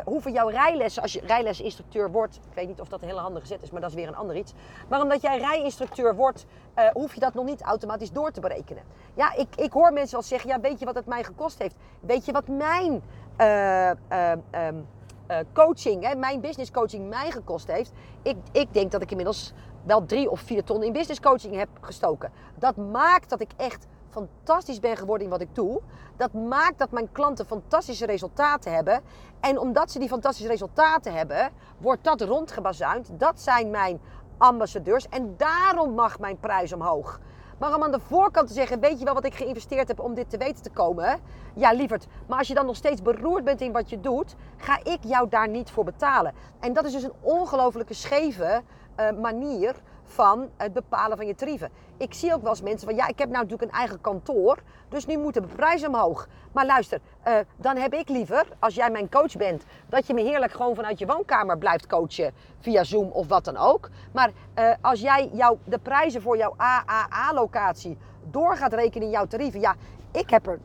hoeven 0.04 0.32
jouw 0.32 0.48
rijlessen, 0.48 1.02
als 1.02 1.12
je 1.12 1.20
rijlesinstructeur 1.26 2.10
wordt, 2.10 2.36
ik 2.36 2.54
weet 2.54 2.68
niet 2.68 2.80
of 2.80 2.88
dat 2.88 3.02
een 3.02 3.08
hele 3.08 3.20
handige 3.20 3.46
zet 3.46 3.62
is, 3.62 3.70
maar 3.70 3.80
dat 3.80 3.90
is 3.90 3.96
weer 3.96 4.08
een 4.08 4.16
ander 4.16 4.36
iets. 4.36 4.52
Maar 4.88 5.00
omdat 5.00 5.22
jij 5.22 5.38
rijinstructeur 5.38 6.14
wordt, 6.14 6.46
hoef 6.92 7.14
je 7.14 7.20
dat 7.20 7.34
nog 7.34 7.44
niet 7.44 7.62
automatisch 7.62 8.12
door 8.12 8.30
te 8.30 8.40
berekenen. 8.40 8.82
Ja, 9.14 9.34
ik, 9.34 9.56
ik 9.56 9.72
hoor 9.72 9.92
mensen 9.92 10.12
wel 10.12 10.22
zeggen, 10.22 10.50
ja, 10.50 10.60
weet 10.60 10.78
je 10.78 10.84
wat 10.84 10.94
het 10.94 11.06
mij 11.06 11.24
gekost 11.24 11.58
heeft? 11.58 11.76
Weet 12.00 12.24
je 12.24 12.32
wat 12.32 12.48
mijn 12.48 13.02
uh, 13.38 13.90
uh, 13.90 15.38
coaching, 15.52 16.06
hè, 16.06 16.14
mijn 16.14 16.40
business 16.40 16.70
coaching 16.70 17.08
mij 17.08 17.30
gekost 17.30 17.66
heeft. 17.66 17.92
Ik, 18.22 18.36
ik 18.52 18.74
denk 18.74 18.90
dat 18.90 19.02
ik 19.02 19.10
inmiddels 19.10 19.52
wel 19.82 20.04
drie 20.04 20.30
of 20.30 20.40
vier 20.40 20.64
ton 20.64 20.82
in 20.82 20.92
business 20.92 21.20
coaching 21.20 21.56
heb 21.56 21.68
gestoken. 21.80 22.32
Dat 22.58 22.76
maakt 22.76 23.30
dat 23.30 23.40
ik 23.40 23.50
echt 23.56 23.86
fantastisch 24.12 24.80
ben 24.80 24.96
geworden 24.96 25.24
in 25.24 25.32
wat 25.32 25.40
ik 25.40 25.54
doe. 25.54 25.80
Dat 26.16 26.32
maakt 26.32 26.78
dat 26.78 26.90
mijn 26.90 27.12
klanten 27.12 27.46
fantastische 27.46 28.06
resultaten 28.06 28.74
hebben. 28.74 29.00
En 29.40 29.58
omdat 29.58 29.90
ze 29.90 29.98
die 29.98 30.08
fantastische 30.08 30.50
resultaten 30.50 31.14
hebben, 31.14 31.50
wordt 31.78 32.04
dat 32.04 32.20
rondgebazuind. 32.20 33.08
Dat 33.12 33.40
zijn 33.40 33.70
mijn 33.70 34.00
ambassadeurs. 34.38 35.08
En 35.08 35.34
daarom 35.36 35.94
mag 35.94 36.18
mijn 36.18 36.38
prijs 36.38 36.72
omhoog. 36.72 37.20
Maar 37.58 37.74
om 37.74 37.82
aan 37.82 37.92
de 37.92 38.00
voorkant 38.00 38.48
te 38.48 38.54
zeggen, 38.54 38.80
weet 38.80 38.98
je 38.98 39.04
wel 39.04 39.14
wat 39.14 39.24
ik 39.24 39.34
geïnvesteerd 39.34 39.88
heb 39.88 40.00
om 40.00 40.14
dit 40.14 40.30
te 40.30 40.36
weten 40.36 40.62
te 40.62 40.70
komen? 40.70 41.20
Ja, 41.54 41.72
lieverd. 41.72 42.06
Maar 42.26 42.38
als 42.38 42.48
je 42.48 42.54
dan 42.54 42.66
nog 42.66 42.76
steeds 42.76 43.02
beroerd 43.02 43.44
bent 43.44 43.60
in 43.60 43.72
wat 43.72 43.90
je 43.90 44.00
doet, 44.00 44.34
ga 44.56 44.78
ik 44.82 44.98
jou 45.00 45.28
daar 45.28 45.48
niet 45.48 45.70
voor 45.70 45.84
betalen. 45.84 46.34
En 46.60 46.72
dat 46.72 46.84
is 46.84 46.92
dus 46.92 47.02
een 47.02 47.12
ongelofelijke 47.20 47.94
scheve 47.94 48.62
uh, 48.96 49.10
manier 49.20 49.74
van 50.04 50.50
het 50.56 50.72
bepalen 50.72 51.16
van 51.16 51.26
je 51.26 51.34
tarieven. 51.34 51.70
Ik 52.02 52.14
zie 52.14 52.34
ook 52.34 52.42
wel 52.42 52.50
eens 52.50 52.62
mensen 52.62 52.88
van 52.88 52.96
ja, 52.96 53.08
ik 53.08 53.18
heb 53.18 53.28
nou 53.28 53.42
natuurlijk 53.42 53.72
een 53.72 53.78
eigen 53.78 54.00
kantoor, 54.00 54.58
dus 54.88 55.06
nu 55.06 55.18
moeten 55.18 55.42
de 55.42 55.48
prijzen 55.48 55.88
omhoog. 55.88 56.28
Maar 56.52 56.66
luister, 56.66 57.00
uh, 57.28 57.34
dan 57.56 57.76
heb 57.76 57.94
ik 57.94 58.08
liever, 58.08 58.46
als 58.58 58.74
jij 58.74 58.90
mijn 58.90 59.08
coach 59.08 59.36
bent, 59.36 59.64
dat 59.88 60.06
je 60.06 60.14
me 60.14 60.20
heerlijk 60.20 60.52
gewoon 60.52 60.74
vanuit 60.74 60.98
je 60.98 61.06
woonkamer 61.06 61.58
blijft 61.58 61.86
coachen 61.86 62.32
via 62.60 62.84
Zoom 62.84 63.10
of 63.10 63.26
wat 63.28 63.44
dan 63.44 63.56
ook. 63.56 63.88
Maar 64.12 64.30
uh, 64.58 64.70
als 64.80 65.00
jij 65.00 65.30
jou, 65.32 65.58
de 65.64 65.78
prijzen 65.78 66.22
voor 66.22 66.36
jouw 66.36 66.54
AAA-locatie 66.56 67.98
door 68.30 68.56
gaat 68.56 68.72
rekenen 68.72 69.06
in 69.06 69.12
jouw 69.12 69.26
tarieven, 69.26 69.60
ja, 69.60 69.74
ik 70.12 70.30
heb 70.30 70.46
er 70.46 70.58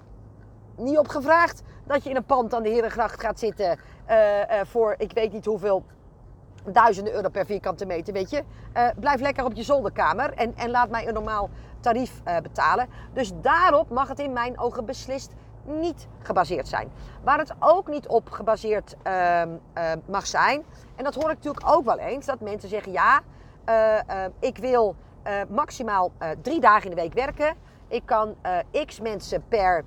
niet 0.76 0.98
op 0.98 1.08
gevraagd 1.08 1.64
dat 1.86 2.04
je 2.04 2.10
in 2.10 2.16
een 2.16 2.26
pand 2.26 2.54
aan 2.54 2.64
de 2.64 2.70
Herengracht 2.70 3.22
gaat 3.22 3.40
zitten 3.40 3.80
uh, 4.10 4.16
voor 4.64 4.96
ik 4.98 5.12
weet 5.12 5.32
niet 5.32 5.46
hoeveel 5.46 5.84
duizenden 6.72 7.14
euro 7.14 7.30
per 7.30 7.46
vierkante 7.46 7.86
meter, 7.86 8.14
weet 8.14 8.30
je. 8.30 8.44
Uh, 8.78 8.88
blijf 9.00 9.20
lekker 9.22 9.46
op 9.46 9.54
je 9.54 9.64
zolderkamer 9.64 10.34
en, 10.34 10.56
en 10.56 10.70
laat 10.70 10.90
mij 10.90 11.08
een 11.08 11.14
normaal 11.14 11.50
tarief 11.80 12.22
uh, 12.28 12.38
betalen. 12.38 12.88
Dus 13.14 13.32
daarop 13.42 13.90
mag 13.90 14.08
het 14.08 14.20
in 14.20 14.34
mijn 14.34 14.60
ogen 14.60 14.86
beslist 14.86 15.32
niet 15.64 16.08
gebaseerd 16.22 16.68
zijn. 16.68 16.92
Waar 17.24 17.38
het 17.38 17.54
ook 17.60 17.88
niet 17.88 18.08
op 18.08 18.30
gebaseerd 18.30 18.96
ehm, 19.04 19.50
ehm, 19.74 20.00
mag 20.06 20.28
zijn. 20.28 20.64
En 20.96 21.04
dat 21.04 21.16
hoor 21.16 21.30
ik 21.30 21.36
natuurlijk 21.36 21.70
ook 21.70 21.86
wel 21.86 22.00
eens. 22.00 22.26
Dat 22.26 22.40
mensen 22.40 22.70
zeggen, 22.70 22.92
ja, 22.92 23.22
eh, 23.68 23.98
eh, 23.98 24.32
ik 24.40 24.58
wil 24.58 24.96
eh, 25.24 25.34
maximaal 25.50 26.12
drie 26.42 26.60
dagen 26.60 26.84
in 26.84 26.96
de 26.96 27.02
week 27.02 27.14
werken. 27.14 27.56
Ik 27.88 28.02
kan 28.06 28.36
x 28.86 29.00
mensen 29.00 29.44
per 29.48 29.84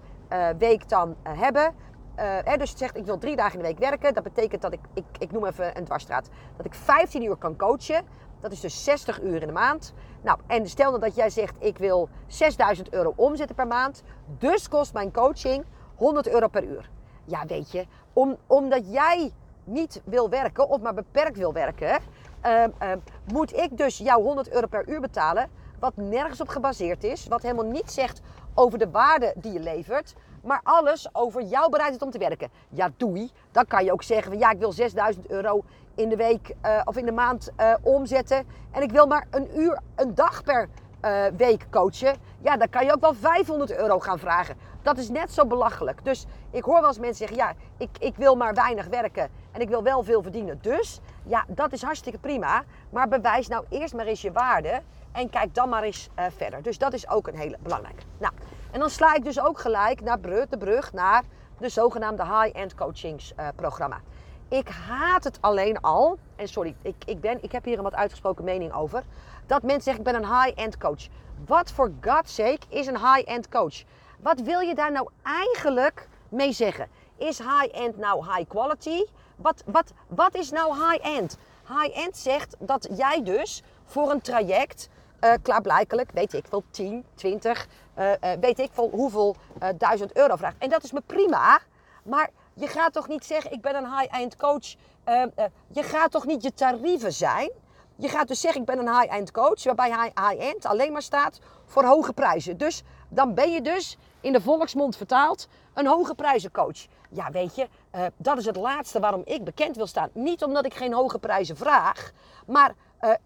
week 0.59 0.89
dan 0.89 1.17
hebben. 1.29 1.75
Hè, 2.15 2.57
dus 2.57 2.71
het 2.71 2.79
zegt, 2.79 2.97
ik 2.97 3.05
wil 3.05 3.19
drie 3.19 3.37
dagen 3.37 3.53
in 3.53 3.59
de 3.59 3.69
week 3.69 3.79
werken. 3.79 4.15
Dat 4.15 4.23
betekent 4.23 4.63
dat 4.63 4.73
ik, 4.73 4.81
ik, 4.95 5.05
ik 5.19 5.33
noem 5.33 5.47
even 5.47 5.77
een 5.77 5.85
dwarsstraat, 5.85 6.29
dat 6.57 6.67
ik 6.67 6.75
15 6.75 7.23
uur 7.23 7.37
kan 7.37 7.57
coachen. 7.57 8.05
Dat 8.41 8.53
is 8.53 8.61
dus 8.61 8.85
60 8.85 9.23
uur 9.23 9.41
in 9.41 9.47
de 9.47 9.53
maand. 9.53 9.95
Nou, 10.23 10.39
en 10.47 10.69
stel 10.69 10.89
nou 10.91 11.03
dat 11.03 11.15
jij 11.15 11.31
zegt, 11.31 11.55
ik 11.59 11.79
wil 11.79 12.09
6000 12.27 12.93
euro 12.93 13.13
omzetten 13.17 13.57
per 13.57 13.67
maand. 13.67 14.03
Dus 14.39 14.69
kost 14.69 14.93
mijn 14.93 15.13
coaching 15.13 15.65
100 15.97 16.29
euro 16.29 16.49
per 16.49 16.65
uur. 16.65 16.91
Ja, 17.25 17.47
weet 17.47 17.73
je, 17.73 17.87
om, 18.13 18.37
omdat 18.47 18.93
jij 18.93 19.33
niet 19.65 20.03
wil 20.05 20.31
werken 20.31 20.69
of 20.69 20.81
maar 20.81 20.95
beperkt 20.95 21.37
wil 21.37 21.53
werken, 21.53 21.99
uh, 22.47 22.65
uh, 22.83 22.93
moet 23.33 23.57
ik 23.57 23.77
dus 23.77 23.99
jou 23.99 24.23
100 24.23 24.51
euro 24.51 24.67
per 24.67 24.89
uur 24.89 25.01
betalen. 25.01 25.51
Wat 25.79 25.97
nergens 25.97 26.41
op 26.41 26.49
gebaseerd 26.49 27.05
is, 27.05 27.27
wat 27.27 27.43
helemaal 27.43 27.65
niet 27.65 27.91
zegt 27.93 28.21
over 28.55 28.79
de 28.79 28.91
waarde 28.91 29.35
die 29.37 29.53
je 29.53 29.61
levert, 29.61 30.15
maar 30.43 30.61
alles 30.63 31.09
over 31.15 31.43
jouw 31.43 31.69
bereidheid 31.69 32.03
om 32.03 32.11
te 32.11 32.19
werken. 32.19 32.51
Ja, 32.69 32.91
doei. 32.97 33.31
Dan 33.53 33.67
kan 33.67 33.85
je 33.85 33.93
ook 33.93 34.03
zeggen 34.03 34.31
van 34.31 34.41
ja, 34.41 34.51
ik 34.51 34.59
wil 34.59 34.73
6000 34.73 35.31
euro 35.31 35.65
in 35.95 36.09
de 36.09 36.17
week 36.17 36.55
uh, 36.65 36.81
of 36.85 36.97
in 36.97 37.07
de 37.07 37.13
maand 37.13 37.51
uh, 37.61 37.75
omzetten. 37.83 38.47
En 38.71 38.83
ik 38.83 38.91
wil 38.91 39.07
maar 39.07 39.27
een 39.31 39.59
uur, 39.59 39.81
een 39.95 40.15
dag 40.15 40.43
per 40.43 40.69
uh, 41.05 41.25
week 41.37 41.67
coachen. 41.71 42.17
Ja, 42.41 42.57
dan 42.57 42.69
kan 42.69 42.85
je 42.85 42.93
ook 42.93 43.01
wel 43.01 43.15
500 43.15 43.77
euro 43.77 43.99
gaan 43.99 44.19
vragen. 44.19 44.57
Dat 44.83 44.99
is 44.99 45.09
net 45.09 45.33
zo 45.33 45.47
belachelijk. 45.47 46.05
Dus 46.05 46.27
ik 46.51 46.65
hoor 46.65 46.81
wel 46.81 46.89
eens 46.89 46.99
mensen 46.99 47.29
zeggen: 47.29 47.37
ja, 47.37 47.55
ik, 47.77 47.91
ik 47.99 48.17
wil 48.17 48.35
maar 48.37 48.55
weinig 48.55 48.87
werken 48.87 49.31
en 49.53 49.61
ik 49.61 49.69
wil 49.69 49.83
wel 49.83 50.03
veel 50.03 50.23
verdienen. 50.23 50.59
Dus 50.63 51.01
ja, 51.25 51.45
dat 51.49 51.73
is 51.73 51.83
hartstikke 51.83 52.19
prima. 52.19 52.65
Maar 52.91 53.09
bewijs 53.09 53.49
nou 53.49 53.65
eerst 53.69 53.95
maar 53.95 54.07
eens 54.07 54.23
je 54.23 54.33
waarde. 54.33 54.83
En 55.13 55.31
kijk 55.31 55.55
dan 55.55 55.69
maar 55.69 55.83
eens 55.83 56.09
verder. 56.37 56.63
Dus 56.63 56.79
dat 56.79 56.93
is 56.93 57.09
ook 57.09 57.27
een 57.27 57.37
hele 57.37 57.57
belangrijke. 57.63 58.03
Nou, 58.19 58.33
en 58.71 58.81
dan 58.81 58.91
sla 58.91 59.15
ik 59.15 59.25
dus 59.25 59.41
ook 59.41 59.59
gelijk 59.59 60.01
naar 60.01 60.21
de 60.21 60.57
brug 60.59 60.93
naar 60.93 61.23
de 61.59 61.69
zogenaamde 61.69 62.25
high-end 62.25 62.75
coachingsprogramma. 62.75 63.97
Uh, 63.97 64.59
ik 64.59 64.69
haat 64.69 65.25
het 65.25 65.39
alleen 65.41 65.81
al, 65.81 66.19
en 66.37 66.49
sorry, 66.49 66.75
ik, 66.83 66.95
ik, 67.07 67.21
ben, 67.21 67.43
ik 67.43 67.53
heb 67.53 67.65
hier 67.65 67.77
een 67.77 67.83
wat 67.83 67.95
uitgesproken 67.95 68.45
mening 68.45 68.73
over, 68.73 69.03
dat 69.47 69.63
mensen 69.63 69.83
zeggen 69.83 70.05
ik 70.05 70.13
ben 70.13 70.23
een 70.23 70.43
high-end 70.43 70.79
coach. 70.79 71.09
Wat 71.47 71.73
voor 71.73 71.93
God's 72.01 72.35
sake 72.35 72.61
is 72.69 72.87
een 72.87 72.99
high-end 72.99 73.49
coach? 73.49 73.83
Wat 74.19 74.41
wil 74.41 74.61
je 74.61 74.75
daar 74.75 74.93
nou 74.93 75.09
eigenlijk 75.23 76.09
mee 76.29 76.53
zeggen? 76.53 76.89
Is 77.17 77.39
high-end 77.39 77.97
nou 77.97 78.25
high 78.25 78.49
quality? 78.49 79.05
Wat, 79.37 79.63
wat, 79.67 79.93
wat 80.09 80.35
is 80.35 80.51
nou 80.51 80.75
high-end? 80.75 81.39
High-end 81.69 82.17
zegt 82.17 82.57
dat 82.59 82.89
jij 82.97 83.23
dus 83.23 83.63
voor 83.85 84.11
een 84.11 84.21
traject, 84.21 84.89
uh, 85.21 85.33
klaarblijkelijk, 85.43 86.11
weet 86.13 86.33
ik 86.33 86.45
veel, 86.49 86.65
10, 86.71 87.05
20, 87.15 87.67
uh, 87.99 88.11
uh, 88.11 88.31
weet 88.41 88.59
ik 88.59 88.71
veel 88.73 88.91
hoeveel 88.91 89.37
duizend 89.77 90.17
euro 90.17 90.37
vraagt. 90.37 90.57
En 90.59 90.69
dat 90.69 90.83
is 90.83 90.93
me 90.93 91.01
prima, 91.07 91.61
maar 92.03 92.31
je 92.55 92.67
gaat 92.67 92.93
toch 92.93 93.09
niet 93.09 93.25
zeggen, 93.25 93.53
ik 93.53 93.61
ben 93.61 93.75
een 93.75 93.99
high-end 93.99 94.37
coach. 94.37 94.75
Uh, 95.09 95.25
je 95.69 95.83
gaat 95.83 96.11
toch 96.11 96.27
niet 96.27 96.43
je 96.43 96.55
tarieven 96.55 97.13
zijn? 97.13 97.51
Je 97.97 98.09
gaat 98.09 98.29
dus 98.29 98.41
zeggen, 98.41 98.61
ik 98.61 98.67
ben 98.67 98.79
een 98.79 98.99
high-end 98.99 99.31
coach, 99.31 99.65
waarbij 99.65 100.11
high-end 100.15 100.67
alleen 100.67 100.93
maar 100.93 101.03
staat 101.03 101.39
voor 101.67 101.85
hoge 101.85 102.13
prijzen. 102.13 102.57
Dus 102.57 102.83
dan 103.09 103.35
ben 103.35 103.51
je 103.51 103.63
dus, 103.63 103.99
in 104.21 104.33
de 104.33 104.41
volksmond 104.41 104.97
vertaald, 104.97 105.49
een 105.75 105.87
hoge 105.87 106.15
prijzencoach. 106.15 106.87
Ja, 107.11 107.31
weet 107.31 107.55
je, 107.55 107.69
dat 108.17 108.39
is 108.39 108.45
het 108.47 108.57
laatste 108.57 109.01
waarom 109.01 109.23
ik 109.25 109.45
bekend 109.45 109.77
wil 109.77 109.87
staan. 109.87 110.11
Niet 110.13 110.45
omdat 110.45 110.65
ik 110.65 110.75
geen 110.75 110.93
hoge 110.93 111.19
prijzen 111.19 111.57
vraag, 111.57 112.11
maar 112.47 112.75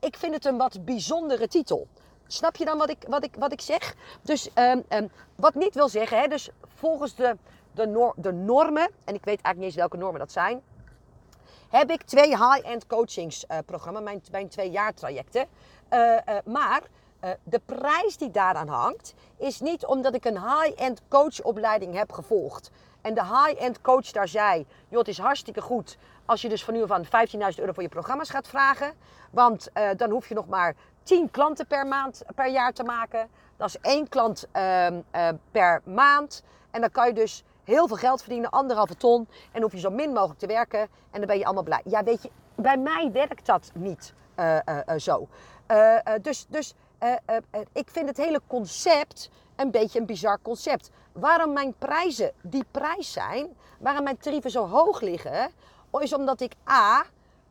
ik 0.01 0.17
vind 0.17 0.35
het 0.35 0.45
een 0.45 0.57
wat 0.57 0.85
bijzondere 0.85 1.49
titel. 1.49 1.87
Snap 2.27 2.57
je 2.57 2.65
dan 2.65 2.79
wat 2.79 2.91
ik, 2.91 3.05
wat 3.09 3.25
ik, 3.25 3.35
wat 3.39 3.53
ik 3.53 3.61
zeg? 3.61 3.95
Dus 4.23 4.49
um, 4.55 4.85
um, 4.89 5.11
wat 5.35 5.55
niet 5.55 5.75
wil 5.75 5.89
zeggen, 5.89 6.19
hè, 6.19 6.27
dus 6.27 6.51
volgens 6.75 7.15
de, 7.15 7.37
de, 7.73 8.13
de 8.17 8.33
normen, 8.33 8.91
en 9.05 9.15
ik 9.15 9.25
weet 9.25 9.41
eigenlijk 9.41 9.57
niet 9.57 9.65
eens 9.65 9.75
welke 9.75 9.97
normen 9.97 10.21
dat 10.21 10.33
zijn, 10.33 10.63
heb 11.69 11.91
ik 11.91 12.03
twee 12.03 12.29
high-end 12.29 12.87
coachingsprogramma's, 12.87 14.01
uh, 14.01 14.05
mijn, 14.05 14.23
mijn 14.31 14.49
twee 14.49 14.71
jaar 14.71 14.95
trajecten. 14.95 15.47
Uh, 15.91 16.19
maar 16.45 16.83
de 17.43 17.61
prijs 17.65 18.17
die 18.17 18.31
daaraan 18.31 18.69
hangt, 18.69 19.15
is 19.37 19.61
niet 19.61 19.87
omdat 19.87 20.15
ik 20.15 20.25
een 20.25 20.39
high-end 20.39 21.01
coachopleiding 21.09 21.95
heb 21.95 22.13
gevolgd. 22.13 22.71
En 23.01 23.15
de 23.15 23.25
high-end 23.25 23.81
coach 23.81 24.11
daar 24.11 24.29
zei, 24.29 24.67
joh, 24.89 24.99
het 24.99 25.09
is 25.09 25.19
hartstikke 25.19 25.61
goed 25.61 25.97
als 26.27 26.43
je 26.43 26.49
dus 26.49 26.65
van 26.65 26.75
nu 26.75 26.83
af 26.83 26.91
aan 26.91 27.05
15.000 27.05 27.11
euro 27.57 27.73
voor 27.73 27.83
je 27.83 27.89
programma's 27.89 28.31
gaat 28.31 28.49
vragen. 28.49 28.93
Want 29.31 29.71
dan 29.97 30.11
hoef 30.11 30.29
je 30.29 30.35
nog 30.35 30.47
maar 30.47 30.75
10 31.03 31.31
klanten 31.31 31.67
per 31.67 31.87
maand, 31.87 32.23
per 32.35 32.51
jaar 32.51 32.73
te 32.73 32.83
maken. 32.83 33.29
Dat 33.57 33.69
is 33.69 33.79
één 33.81 34.09
klant 34.09 34.47
ehm, 34.53 35.01
per 35.51 35.81
maand. 35.85 36.43
En 36.71 36.81
dan 36.81 36.91
kan 36.91 37.07
je 37.07 37.13
dus 37.13 37.45
heel 37.65 37.87
veel 37.89 37.97
geld 37.97 38.21
verdienen, 38.21 38.51
anderhalve 38.51 38.97
ton. 38.97 39.29
En 39.53 39.63
hoef 39.63 39.73
je 39.73 39.79
zo 39.79 39.91
min 39.91 40.13
mogelijk 40.13 40.39
te 40.39 40.47
werken 40.47 40.81
en 40.81 41.19
dan 41.19 41.27
ben 41.27 41.39
je 41.39 41.45
allemaal 41.45 41.63
blij. 41.63 41.83
Ja, 41.85 42.03
weet 42.03 42.23
je, 42.23 42.31
bij 42.55 42.79
mij 42.79 43.11
werkt 43.13 43.47
dat 43.47 43.71
niet 43.75 44.15
uh, 44.39 44.59
zo. 44.97 45.29
dus 46.23 46.47
dus 46.49 46.75
ik 47.73 47.91
vind 47.91 48.09
het 48.09 48.17
hele 48.17 48.41
concept 48.47 49.31
een 49.57 49.71
beetje 49.71 50.01
een 50.01 50.07
bizar 50.07 50.39
concept. 50.43 50.91
Waarom 51.13 51.53
mijn 51.53 51.75
prijzen 51.79 52.33
die 52.43 52.65
prijs 52.71 53.13
zijn, 53.13 53.57
waarom 53.79 54.05
mijn 54.05 54.17
tarieven 54.17 54.51
zo 54.51 54.67
hoog 54.67 55.01
liggen, 55.01 55.51
is 56.03 56.15
omdat 56.15 56.41
ik 56.41 56.53
A, 56.71 57.05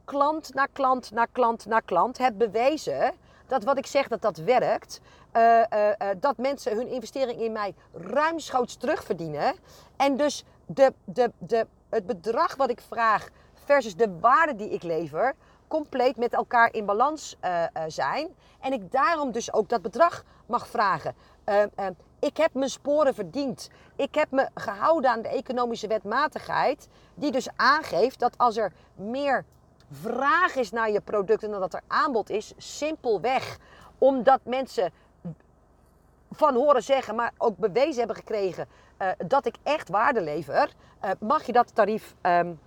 klant 0.06 0.54
na 0.54 0.68
klant 0.74 1.12
na 1.12 1.26
klant 1.26 1.66
na 1.66 1.80
klant 1.80 2.18
heb 2.18 2.38
bewezen 2.38 3.14
dat 3.48 3.64
wat 3.64 3.78
ik 3.78 3.86
zeg 3.86 4.08
dat 4.08 4.22
dat 4.22 4.38
werkt. 4.38 5.02
Uh, 5.34 5.42
uh, 5.74 5.88
uh, 5.88 6.08
dat 6.18 6.38
mensen 6.38 6.76
hun 6.76 6.88
investering 6.88 7.42
in 7.42 7.52
mij 7.52 7.74
ruimschoots 7.94 8.76
terugverdienen. 8.76 9.56
En 9.96 10.18
dus 10.18 10.44
de, 10.66 10.94
de, 11.04 11.32
de, 11.38 11.68
het 11.90 12.06
bedrag 12.06 12.56
wat 12.56 12.70
ik 12.70 12.82
vraag 12.88 13.30
versus 13.54 13.96
de 13.96 14.20
waarde 14.20 14.56
die 14.56 14.70
ik 14.70 14.84
lever, 14.84 15.34
compleet 15.68 16.18
met 16.18 16.34
elkaar 16.34 16.74
in 16.74 16.86
balans 16.86 17.38
zijn. 17.88 18.36
En 18.60 18.74
ik 18.74 18.92
daarom 18.92 19.32
dus 19.32 19.54
ook 19.54 19.70
dat 19.70 19.82
bedrag 19.82 20.24
mag 20.46 20.68
vragen. 20.68 21.16
Ik 22.24 22.38
heb 22.38 22.54
mijn 22.54 22.70
sporen 22.70 23.14
verdiend. 23.14 23.70
Ik 23.96 24.16
heb 24.16 24.32
me 24.32 24.50
gehouden 24.56 25.12
aan 25.12 25.22
de 25.22 25.28
economische 25.28 25.88
wetmatigheid, 25.88 26.88
die 27.16 27.32
dus 27.32 27.48
aangeeft 27.56 28.20
dat 28.20 28.38
als 28.38 28.58
er 28.58 28.74
meer 28.96 29.46
vraag 29.92 30.56
is 30.56 30.72
naar 30.72 30.92
je 30.92 31.02
product 31.02 31.44
en 31.44 31.52
dan 31.52 31.60
dat 31.60 31.74
er 31.74 31.82
aanbod 31.88 32.30
is, 32.30 32.54
simpelweg 32.58 33.58
omdat 33.98 34.40
mensen 34.44 34.92
van 36.32 36.56
horen 36.56 36.84
zeggen, 36.84 37.16
maar 37.16 37.34
ook 37.38 37.58
bewezen 37.58 37.98
hebben 37.98 38.16
gekregen 38.16 38.68
uh, 39.00 39.08
dat 39.28 39.46
ik 39.46 39.56
echt 39.64 39.90
waarde 39.90 40.22
lever, 40.22 40.74
uh, 41.04 41.12
mag 41.20 41.46
je 41.46 41.52
dat 41.52 41.76
tarief 41.76 42.16
um, 42.22 42.60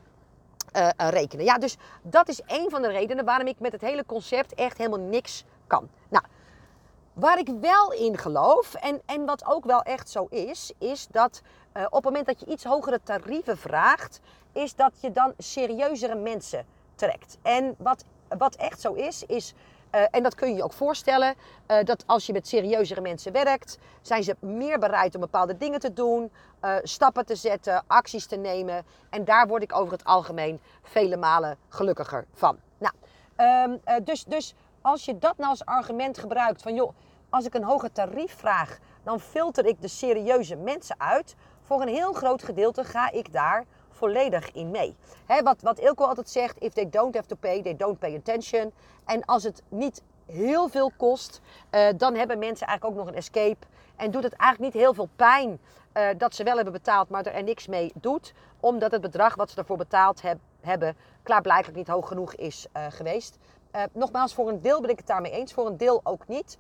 uh, 0.77 0.88
rekenen. 0.97 1.45
Ja, 1.45 1.59
dus 1.59 1.77
dat 2.03 2.29
is 2.29 2.40
een 2.47 2.71
van 2.71 2.83
de 2.83 2.88
redenen 2.88 3.25
waarom 3.25 3.47
ik 3.47 3.61
met 3.61 3.73
het 3.73 3.81
hele 3.81 4.07
concept 4.07 4.55
echt 4.55 4.79
helemaal 4.79 4.99
niks 4.99 5.45
kan. 5.66 5.88
Nou, 6.09 6.25
waar 7.16 7.38
ik 7.38 7.48
wel 7.61 7.92
in 7.92 8.18
geloof, 8.18 8.74
en, 8.74 9.00
en 9.07 9.24
wat 9.24 9.46
ook 9.46 9.64
wel 9.64 9.83
echt 9.83 10.11
zo 10.11 10.26
is, 10.31 10.72
is 10.79 11.07
dat 11.11 11.42
op 11.85 11.92
het 11.92 12.05
moment 12.05 12.26
dat 12.26 12.40
je 12.40 12.46
iets 12.46 12.64
hogere 12.64 13.00
tarieven 13.02 13.59
vraagt, 13.59 14.20
is 14.52 14.74
dat 14.74 14.92
je 15.00 15.12
dan 15.12 15.33
serieuzere 15.38 16.14
mensen 16.14 16.66
trekt. 16.94 17.38
En 17.42 17.74
wat, 17.79 18.05
wat 18.38 18.55
echt 18.55 18.81
zo 18.81 18.92
is, 18.92 19.24
is 19.26 19.55
uh, 19.94 20.02
en 20.11 20.22
dat 20.22 20.35
kun 20.35 20.48
je 20.48 20.55
je 20.55 20.62
ook 20.62 20.72
voorstellen, 20.72 21.35
uh, 21.66 21.85
dat 21.85 22.05
als 22.07 22.26
je 22.26 22.33
met 22.33 22.48
serieuzere 22.48 23.00
mensen 23.00 23.33
werkt, 23.33 23.79
zijn 24.02 24.24
ze 24.24 24.37
meer 24.40 24.79
bereid 24.79 25.14
om 25.14 25.20
bepaalde 25.20 25.57
dingen 25.57 25.81
te 25.81 25.92
doen, 25.92 26.31
stappen 26.83 27.26
te 27.26 27.35
zetten, 27.35 27.85
acties 27.87 28.26
te 28.26 28.37
nemen. 28.37 28.85
En 29.11 29.24
daar 29.24 29.46
word 29.46 29.62
ik 29.62 29.76
over 29.76 29.92
het 29.92 30.05
algemeen 30.05 30.61
vele 30.83 31.16
malen 31.16 31.59
gelukkiger 31.68 32.26
van. 32.35 32.59
Nou, 32.79 32.94
um, 33.70 34.05
dus, 34.05 34.24
dus 34.24 34.55
als 34.87 35.05
je 35.05 35.18
dat 35.18 35.37
nou 35.37 35.51
als 35.51 35.64
argument 35.64 36.18
gebruikt 36.18 36.62
van 36.62 36.75
joh, 36.75 36.92
als 37.31 37.44
ik 37.44 37.55
een 37.55 37.64
hoger 37.64 37.92
tarief 37.92 38.35
vraag, 38.37 38.79
dan 39.03 39.20
filter 39.20 39.66
ik 39.66 39.81
de 39.81 39.88
serieuze 39.88 40.57
mensen 40.57 41.01
uit. 41.01 41.35
Voor 41.62 41.81
een 41.81 41.88
heel 41.88 42.12
groot 42.12 42.42
gedeelte 42.42 42.85
ga 42.85 43.11
ik 43.11 43.33
daar 43.33 43.64
volledig 43.90 44.53
in 44.53 44.70
mee. 44.70 44.96
Wat, 45.42 45.62
wat 45.62 45.79
Ilko 45.79 46.05
altijd 46.05 46.31
zegt, 46.31 46.59
if 46.59 46.72
they 46.72 46.88
don't 46.90 47.14
have 47.14 47.27
to 47.27 47.37
pay, 47.37 47.62
they 47.62 47.77
don't 47.77 47.99
pay 47.99 48.16
attention. 48.16 48.72
En 49.05 49.25
als 49.25 49.42
het 49.42 49.62
niet 49.68 50.03
heel 50.27 50.68
veel 50.68 50.92
kost, 50.96 51.40
uh, 51.70 51.87
dan 51.96 52.14
hebben 52.14 52.38
mensen 52.38 52.66
eigenlijk 52.66 52.99
ook 52.99 53.05
nog 53.05 53.14
een 53.14 53.20
escape. 53.20 53.66
En 53.96 54.11
doet 54.11 54.22
het 54.22 54.33
eigenlijk 54.33 54.75
niet 54.75 54.83
heel 54.83 54.94
veel 54.94 55.09
pijn 55.16 55.61
uh, 55.94 56.09
dat 56.18 56.35
ze 56.35 56.44
wel 56.44 56.55
hebben 56.55 56.72
betaald, 56.72 57.09
maar 57.09 57.27
er 57.27 57.42
niks 57.42 57.66
mee 57.66 57.92
doet. 57.94 58.35
Omdat 58.61 58.90
het 58.90 59.01
bedrag 59.01 59.35
wat 59.35 59.51
ze 59.51 59.57
ervoor 59.57 59.77
betaald 59.77 60.22
heb, 60.22 60.38
hebben, 60.61 60.96
klaarblijkelijk 61.22 61.77
niet 61.77 61.88
hoog 61.88 62.09
genoeg 62.09 62.35
is 62.35 62.66
uh, 62.77 62.87
geweest. 62.88 63.38
Nogmaals, 63.92 64.34
voor 64.34 64.48
een 64.48 64.60
deel 64.60 64.80
ben 64.80 64.90
ik 64.90 64.98
het 64.98 65.06
daarmee 65.06 65.32
eens, 65.32 65.52
voor 65.52 65.66
een 65.66 65.76
deel 65.76 66.00
ook 66.04 66.28
niet. 66.28 66.58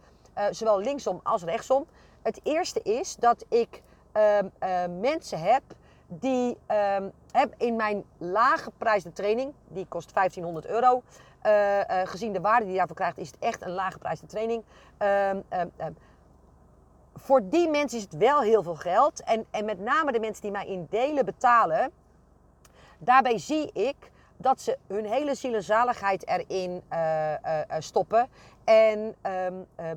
zowel 0.50 0.78
linksom 0.78 1.20
als 1.22 1.42
rechtsom. 1.42 1.86
Het 2.26 2.40
eerste 2.42 2.82
is 2.82 3.16
dat 3.16 3.44
ik 3.48 3.82
ehm, 4.12 4.48
eh, 4.58 4.84
mensen 5.00 5.40
heb 5.40 5.62
die 6.06 6.56
ehm, 6.66 7.08
heb 7.32 7.54
in 7.56 7.76
mijn 7.76 8.04
lage 8.18 8.70
prijs 8.78 9.04
training, 9.12 9.52
die 9.68 9.86
kost 9.88 10.14
1500 10.14 10.66
euro. 10.66 11.02
eh, 11.42 12.00
eh, 12.00 12.08
gezien 12.08 12.32
de 12.32 12.40
waarde 12.40 12.62
die 12.62 12.72
je 12.72 12.78
daarvoor 12.78 12.96
krijgt, 12.96 13.18
is 13.18 13.30
het 13.30 13.38
echt 13.38 13.62
een 13.62 13.70
lage 13.70 13.98
prijs 13.98 14.20
training. 14.26 14.62
Ehm, 14.96 15.40
voor 17.14 17.48
die 17.48 17.68
mensen 17.68 17.98
is 17.98 18.04
het 18.04 18.16
wel 18.16 18.40
heel 18.40 18.62
veel 18.62 18.74
geld. 18.74 19.22
En, 19.22 19.46
en 19.50 19.64
met 19.64 19.80
name 19.80 20.12
de 20.12 20.20
mensen 20.20 20.42
die 20.42 20.50
mij 20.50 20.66
in 20.66 20.86
delen 20.90 21.24
betalen, 21.24 21.90
daarbij 22.98 23.38
zie 23.38 23.72
ik 23.72 23.96
dat 24.36 24.60
ze 24.60 24.78
hun 24.86 25.04
hele 25.04 25.34
ziel 25.34 25.54
en 25.54 25.62
zaligheid 25.62 26.26
erin 26.26 26.82
eh, 26.88 27.34
eh, 27.34 27.60
stoppen. 27.78 28.28
En 28.66 29.14
ehm, 29.20 29.54
eh, 29.74 29.90
eh, 29.90 29.96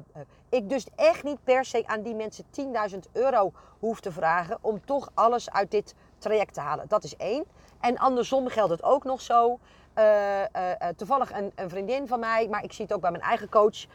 ik 0.49 0.69
dus 0.69 0.87
echt 0.95 1.23
niet 1.23 1.43
per 1.43 1.65
se 1.65 1.83
aan 1.85 2.01
die 2.01 2.15
mensen 2.15 2.45
10.000 2.91 2.97
euro 3.11 3.51
hoef 3.79 3.99
te 3.99 4.11
vragen 4.11 4.57
om 4.61 4.85
toch 4.85 5.11
alles 5.13 5.51
uit 5.51 5.71
dit 5.71 5.95
traject 6.17 6.53
te 6.53 6.59
halen. 6.59 6.85
Dat 6.87 7.03
is 7.03 7.15
één. 7.15 7.45
En 7.79 7.97
andersom 7.97 8.47
geldt 8.47 8.71
het 8.71 8.83
ook 8.83 9.03
nog 9.03 9.21
zo. 9.21 9.59
Eh, 9.99 10.41
eh, 10.41 10.81
eh, 10.81 10.95
toevallig 10.95 11.31
een, 11.31 11.51
een 11.55 11.69
vriendin 11.69 12.07
van 12.07 12.19
mij, 12.19 12.47
maar 12.47 12.63
ik 12.63 12.73
zie 12.73 12.85
het 12.85 12.93
ook 12.93 13.01
bij 13.01 13.11
mijn 13.11 13.23
eigen 13.23 13.49
coach. 13.49 13.85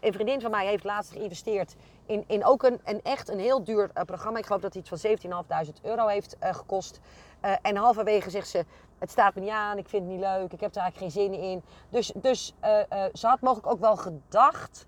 Een 0.00 0.12
vriendin 0.12 0.40
van 0.40 0.50
mij 0.50 0.66
heeft 0.66 0.84
laatst 0.84 1.12
geïnvesteerd 1.12 1.74
in, 2.06 2.24
in 2.26 2.44
ook 2.44 2.62
een, 2.62 2.80
een 2.84 3.02
echt 3.02 3.28
een 3.28 3.38
heel 3.38 3.64
duur 3.64 3.90
programma. 4.06 4.38
Ik 4.38 4.46
geloof 4.46 4.60
dat 4.60 4.74
het 4.74 4.88
iets 4.90 5.02
van 5.02 5.42
17.500 5.66 5.72
euro 5.82 6.06
heeft 6.06 6.36
gekost. 6.40 7.00
En 7.62 7.76
halverwege 7.76 8.30
zegt 8.30 8.48
ze, 8.48 8.64
het 8.98 9.10
staat 9.10 9.34
me 9.34 9.40
niet 9.40 9.50
aan, 9.50 9.78
ik 9.78 9.88
vind 9.88 10.02
het 10.02 10.12
niet 10.12 10.20
leuk, 10.20 10.52
ik 10.52 10.60
heb 10.60 10.74
er 10.74 10.80
eigenlijk 10.80 11.12
geen 11.12 11.30
zin 11.30 11.40
in. 11.40 11.62
Dus, 11.88 12.12
dus 12.14 12.54
ze 13.12 13.26
had 13.26 13.40
mogelijk 13.40 13.66
ook 13.66 13.80
wel 13.80 13.96
gedacht 13.96 14.86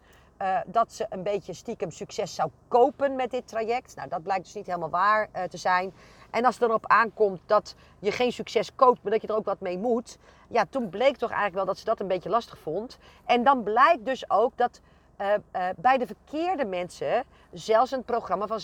dat 0.67 0.93
ze 0.93 1.07
een 1.09 1.23
beetje 1.23 1.53
stiekem 1.53 1.90
succes 1.90 2.35
zou 2.35 2.51
kopen 2.69 3.17
met 3.17 3.31
dit 3.31 3.49
traject. 3.49 3.97
Nou, 3.97 4.09
dat 4.09 4.23
blijkt 4.23 4.45
dus 4.45 4.55
niet 4.55 4.67
helemaal 4.67 4.90
waar 4.90 5.29
te 5.49 5.57
zijn. 5.57 5.95
En 6.35 6.44
als 6.44 6.55
het 6.55 6.68
erop 6.68 6.87
aankomt 6.87 7.40
dat 7.47 7.75
je 7.99 8.12
geen 8.12 8.33
succes 8.33 8.75
koopt, 8.75 9.03
maar 9.03 9.12
dat 9.12 9.23
je 9.23 9.29
er 9.29 9.37
ook 9.37 9.44
wat 9.44 9.61
mee 9.61 9.79
moet. 9.79 10.18
Ja, 10.49 10.64
toen 10.70 10.88
bleek 10.88 11.16
toch 11.16 11.31
eigenlijk 11.31 11.55
wel 11.55 11.64
dat 11.64 11.79
ze 11.79 11.85
dat 11.85 12.01
een 12.01 12.07
beetje 12.07 12.29
lastig 12.29 12.59
vond. 12.59 12.99
En 13.25 13.42
dan 13.42 13.62
blijkt 13.62 14.05
dus 14.05 14.31
ook 14.31 14.57
dat 14.57 14.81
eh, 15.16 15.35
eh, 15.35 15.40
bij 15.77 15.99
de 15.99 16.07
verkeerde 16.07 16.64
mensen 16.64 17.25
zelfs 17.53 17.90
een 17.90 18.05
programma 18.05 18.47
van 18.47 18.61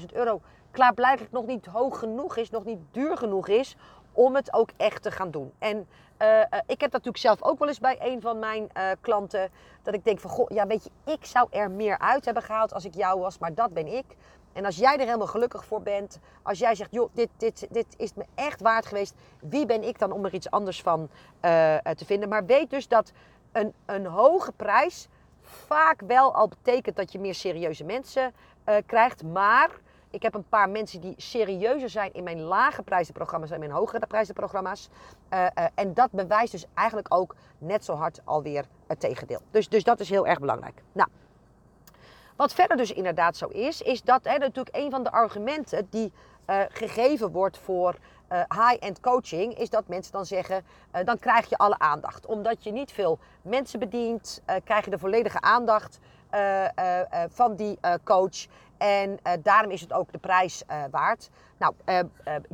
17.500 0.00 0.12
euro 0.12 0.40
klaarblijkelijk 0.70 1.32
nog 1.32 1.46
niet 1.46 1.66
hoog 1.66 1.98
genoeg 1.98 2.36
is, 2.36 2.50
nog 2.50 2.64
niet 2.64 2.78
duur 2.90 3.16
genoeg 3.16 3.48
is 3.48 3.76
om 4.12 4.34
het 4.34 4.52
ook 4.52 4.70
echt 4.76 5.02
te 5.02 5.10
gaan 5.10 5.30
doen. 5.30 5.52
En 5.58 5.86
eh, 6.16 6.40
ik 6.66 6.80
heb 6.80 6.90
dat 6.90 7.04
natuurlijk 7.04 7.16
zelf 7.16 7.42
ook 7.42 7.58
wel 7.58 7.68
eens 7.68 7.80
bij 7.80 7.96
een 8.00 8.20
van 8.20 8.38
mijn 8.38 8.70
klanten. 9.00 9.50
Dat 9.82 9.94
ik 9.94 10.04
denk 10.04 10.20
van, 10.20 10.30
goh, 10.30 10.50
ja 10.50 10.66
weet 10.66 10.84
je, 10.84 11.12
ik 11.12 11.24
zou 11.24 11.46
er 11.50 11.70
meer 11.70 11.98
uit 11.98 12.24
hebben 12.24 12.42
gehaald 12.42 12.74
als 12.74 12.84
ik 12.84 12.94
jou 12.94 13.20
was, 13.20 13.38
maar 13.38 13.54
dat 13.54 13.72
ben 13.72 13.86
ik. 13.86 14.04
En 14.54 14.64
als 14.64 14.76
jij 14.76 14.92
er 14.92 15.06
helemaal 15.06 15.26
gelukkig 15.26 15.64
voor 15.64 15.82
bent, 15.82 16.18
als 16.42 16.58
jij 16.58 16.74
zegt, 16.74 16.92
joh, 16.92 17.10
dit, 17.14 17.28
dit, 17.36 17.66
dit 17.70 17.86
is 17.96 18.14
me 18.14 18.24
echt 18.34 18.60
waard 18.60 18.86
geweest. 18.86 19.14
Wie 19.40 19.66
ben 19.66 19.82
ik 19.82 19.98
dan 19.98 20.12
om 20.12 20.24
er 20.24 20.34
iets 20.34 20.50
anders 20.50 20.82
van 20.82 21.08
eh, 21.40 21.76
te 21.76 22.04
vinden? 22.04 22.28
Maar 22.28 22.46
weet 22.46 22.70
dus 22.70 22.88
dat 22.88 23.12
een, 23.52 23.72
een 23.86 24.06
hoge 24.06 24.52
prijs 24.52 25.08
vaak 25.40 26.00
wel 26.06 26.34
al 26.34 26.48
betekent 26.48 26.96
dat 26.96 27.12
je 27.12 27.18
meer 27.18 27.34
serieuze 27.34 27.84
mensen 27.84 28.32
eh, 28.64 28.76
krijgt. 28.86 29.22
Maar 29.22 29.70
ik 30.10 30.22
heb 30.22 30.34
een 30.34 30.48
paar 30.48 30.68
mensen 30.68 31.00
die 31.00 31.14
serieuzer 31.16 31.90
zijn 31.90 32.12
in 32.12 32.24
mijn 32.24 32.40
lage 32.40 32.82
prijzenprogramma's 32.82 33.50
en 33.50 33.58
mijn 33.58 33.70
hogere 33.70 34.06
prijzenprogramma's. 34.06 34.88
Eh, 35.28 35.46
en 35.74 35.94
dat 35.94 36.10
bewijst 36.10 36.52
dus 36.52 36.66
eigenlijk 36.74 37.14
ook 37.14 37.34
net 37.58 37.84
zo 37.84 37.94
hard 37.94 38.20
alweer 38.24 38.64
het 38.86 39.00
tegendeel. 39.00 39.40
Dus, 39.50 39.68
dus 39.68 39.84
dat 39.84 40.00
is 40.00 40.10
heel 40.10 40.26
erg 40.26 40.38
belangrijk. 40.38 40.82
Nou, 40.92 41.08
wat 42.36 42.54
verder 42.54 42.76
dus 42.76 42.92
inderdaad 42.92 43.36
zo 43.36 43.46
is, 43.46 43.82
is 43.82 44.02
dat 44.02 44.24
hè, 44.24 44.38
natuurlijk 44.38 44.76
een 44.76 44.90
van 44.90 45.02
de 45.02 45.10
argumenten 45.10 45.86
die 45.90 46.12
eh, 46.44 46.60
gegeven 46.68 47.30
wordt 47.30 47.58
voor 47.58 47.94
eh, 48.28 48.40
high-end 48.48 49.00
coaching, 49.00 49.58
is 49.58 49.70
dat 49.70 49.88
mensen 49.88 50.12
dan 50.12 50.26
zeggen, 50.26 50.64
eh, 50.90 51.04
dan 51.04 51.18
krijg 51.18 51.48
je 51.48 51.56
alle 51.56 51.78
aandacht. 51.78 52.26
Omdat 52.26 52.64
je 52.64 52.72
niet 52.72 52.92
veel 52.92 53.18
mensen 53.42 53.78
bedient, 53.78 54.42
krijg 54.64 54.84
je 54.84 54.90
de 54.90 54.98
volledige 54.98 55.40
aandacht 55.40 55.98
van 57.28 57.56
die 57.56 57.78
coach. 58.04 58.46
En 58.78 59.18
daarom 59.42 59.70
is 59.70 59.80
het 59.80 59.92
ook 59.92 60.12
de 60.12 60.18
prijs 60.18 60.62
waard. 60.90 61.30
Nou, 61.58 61.74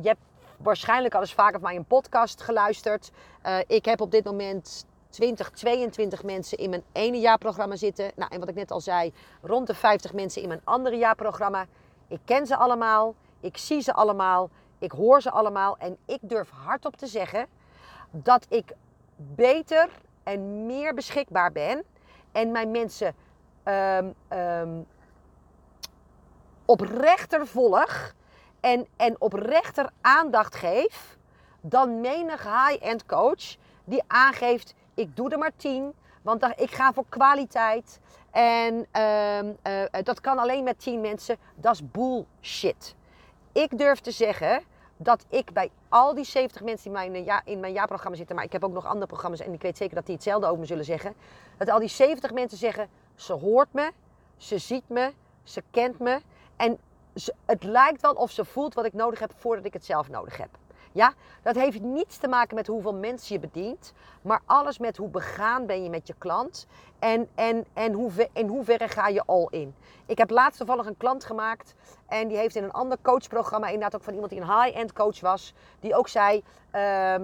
je 0.01 0.07
hebt 0.07 0.21
waarschijnlijk 0.57 1.13
al 1.13 1.21
eens 1.21 1.33
vaker 1.33 1.59
van 1.59 1.69
mij 1.69 1.75
een 1.75 1.85
podcast 1.85 2.41
geluisterd. 2.41 3.11
Ik 3.67 3.85
heb 3.85 4.01
op 4.01 4.11
dit 4.11 4.25
moment 4.25 4.85
20, 5.11 5.49
22 5.49 6.23
mensen 6.23 6.57
in 6.57 6.69
mijn 6.69 6.83
ene 6.91 7.19
jaarprogramma 7.19 7.75
zitten. 7.75 8.11
Nou, 8.15 8.31
en 8.33 8.39
wat 8.39 8.49
ik 8.49 8.55
net 8.55 8.71
al 8.71 8.81
zei, 8.81 9.13
rond 9.41 9.67
de 9.67 9.73
50 9.73 10.13
mensen 10.13 10.41
in 10.41 10.47
mijn 10.47 10.61
andere 10.63 10.95
jaarprogramma. 10.95 11.65
Ik 12.07 12.19
ken 12.25 12.47
ze 12.47 12.55
allemaal, 12.55 13.15
ik 13.39 13.57
zie 13.57 13.81
ze 13.81 13.93
allemaal, 13.93 14.49
ik 14.79 14.91
hoor 14.91 15.21
ze 15.21 15.31
allemaal. 15.31 15.77
En 15.77 15.97
ik 16.05 16.19
durf 16.21 16.49
hardop 16.49 16.95
te 16.95 17.07
zeggen 17.07 17.47
dat 18.11 18.45
ik 18.49 18.73
beter 19.15 19.89
en 20.23 20.65
meer 20.65 20.93
beschikbaar 20.93 21.51
ben. 21.51 21.83
En 22.31 22.51
mijn 22.51 22.71
mensen 22.71 23.15
ehm, 23.63 24.09
ehm, 24.27 24.81
oprechter 26.65 27.47
volg 27.47 28.13
en, 28.59 28.87
en 28.97 29.15
oprechter 29.21 29.89
aandacht 30.01 30.55
geef 30.55 31.17
dan 31.61 32.01
menig 32.01 32.43
high-end 32.43 33.05
coach 33.05 33.55
die 33.83 34.03
aangeeft: 34.07 34.73
ik 35.01 35.15
doe 35.15 35.29
er 35.29 35.37
maar 35.37 35.55
tien, 35.55 35.93
want 36.21 36.43
ik 36.55 36.71
ga 36.71 36.93
voor 36.93 37.05
kwaliteit. 37.09 37.99
En 38.31 38.85
ehm, 38.91 39.51
eh, 39.61 40.03
dat 40.03 40.21
kan 40.21 40.39
alleen 40.39 40.63
met 40.63 40.79
tien 40.79 41.01
mensen. 41.01 41.37
Dat 41.55 41.73
is 41.73 41.91
bullshit. 41.91 42.95
Ik 43.51 43.77
durf 43.77 43.99
te 43.99 44.11
zeggen 44.11 44.63
dat 44.97 45.25
ik 45.29 45.53
bij 45.53 45.71
al 45.89 46.13
die 46.13 46.25
70 46.25 46.61
mensen 46.61 46.93
die 46.93 47.03
in 47.03 47.11
mijn, 47.11 47.23
ja, 47.23 47.41
in 47.45 47.59
mijn 47.59 47.73
jaarprogramma 47.73 48.17
zitten, 48.17 48.35
maar 48.35 48.45
ik 48.45 48.51
heb 48.51 48.63
ook 48.63 48.73
nog 48.73 48.85
andere 48.85 49.05
programma's 49.05 49.39
en 49.39 49.53
ik 49.53 49.61
weet 49.61 49.77
zeker 49.77 49.95
dat 49.95 50.05
die 50.05 50.15
hetzelfde 50.15 50.47
over 50.47 50.59
me 50.59 50.65
zullen 50.65 50.85
zeggen, 50.85 51.13
dat 51.57 51.69
al 51.69 51.79
die 51.79 51.87
70 51.87 52.33
mensen 52.33 52.57
zeggen: 52.57 52.89
ze 53.15 53.33
hoort 53.33 53.73
me, 53.73 53.91
ze 54.37 54.57
ziet 54.57 54.89
me, 54.89 55.13
ze 55.43 55.63
kent 55.71 55.99
me 55.99 56.21
en 56.55 56.79
het 57.45 57.63
lijkt 57.63 58.01
wel 58.01 58.13
of 58.13 58.31
ze 58.31 58.45
voelt 58.45 58.73
wat 58.73 58.85
ik 58.85 58.93
nodig 58.93 59.19
heb 59.19 59.31
voordat 59.35 59.65
ik 59.65 59.73
het 59.73 59.85
zelf 59.85 60.09
nodig 60.09 60.37
heb. 60.37 60.49
Ja, 60.91 61.13
dat 61.41 61.55
heeft 61.55 61.81
niets 61.81 62.17
te 62.17 62.27
maken 62.27 62.55
met 62.55 62.67
hoeveel 62.67 62.93
mensen 62.93 63.35
je 63.35 63.47
bedient, 63.47 63.93
maar 64.21 64.41
alles 64.45 64.77
met 64.77 64.97
hoe 64.97 65.09
begaan 65.09 65.65
ben 65.65 65.83
je 65.83 65.89
met 65.89 66.07
je 66.07 66.15
klant 66.17 66.67
en, 66.99 67.27
en, 67.35 67.65
en 67.73 67.93
hoe, 67.93 68.11
in 68.33 68.47
hoeverre 68.47 68.87
ga 68.87 69.07
je 69.07 69.23
all 69.25 69.47
in. 69.49 69.75
Ik 70.05 70.17
heb 70.17 70.29
laatst 70.29 70.57
toevallig 70.57 70.85
een 70.85 70.97
klant 70.97 71.23
gemaakt 71.23 71.75
en 72.07 72.27
die 72.27 72.37
heeft 72.37 72.55
in 72.55 72.63
een 72.63 72.71
ander 72.71 72.97
coachprogramma, 73.01 73.67
inderdaad 73.67 73.95
ook 73.95 74.03
van 74.03 74.13
iemand 74.13 74.31
die 74.31 74.41
een 74.41 74.61
high-end 74.61 74.93
coach 74.93 75.19
was, 75.19 75.53
die 75.79 75.95
ook 75.95 76.07
zei, 76.07 76.43
ehm, 76.71 77.23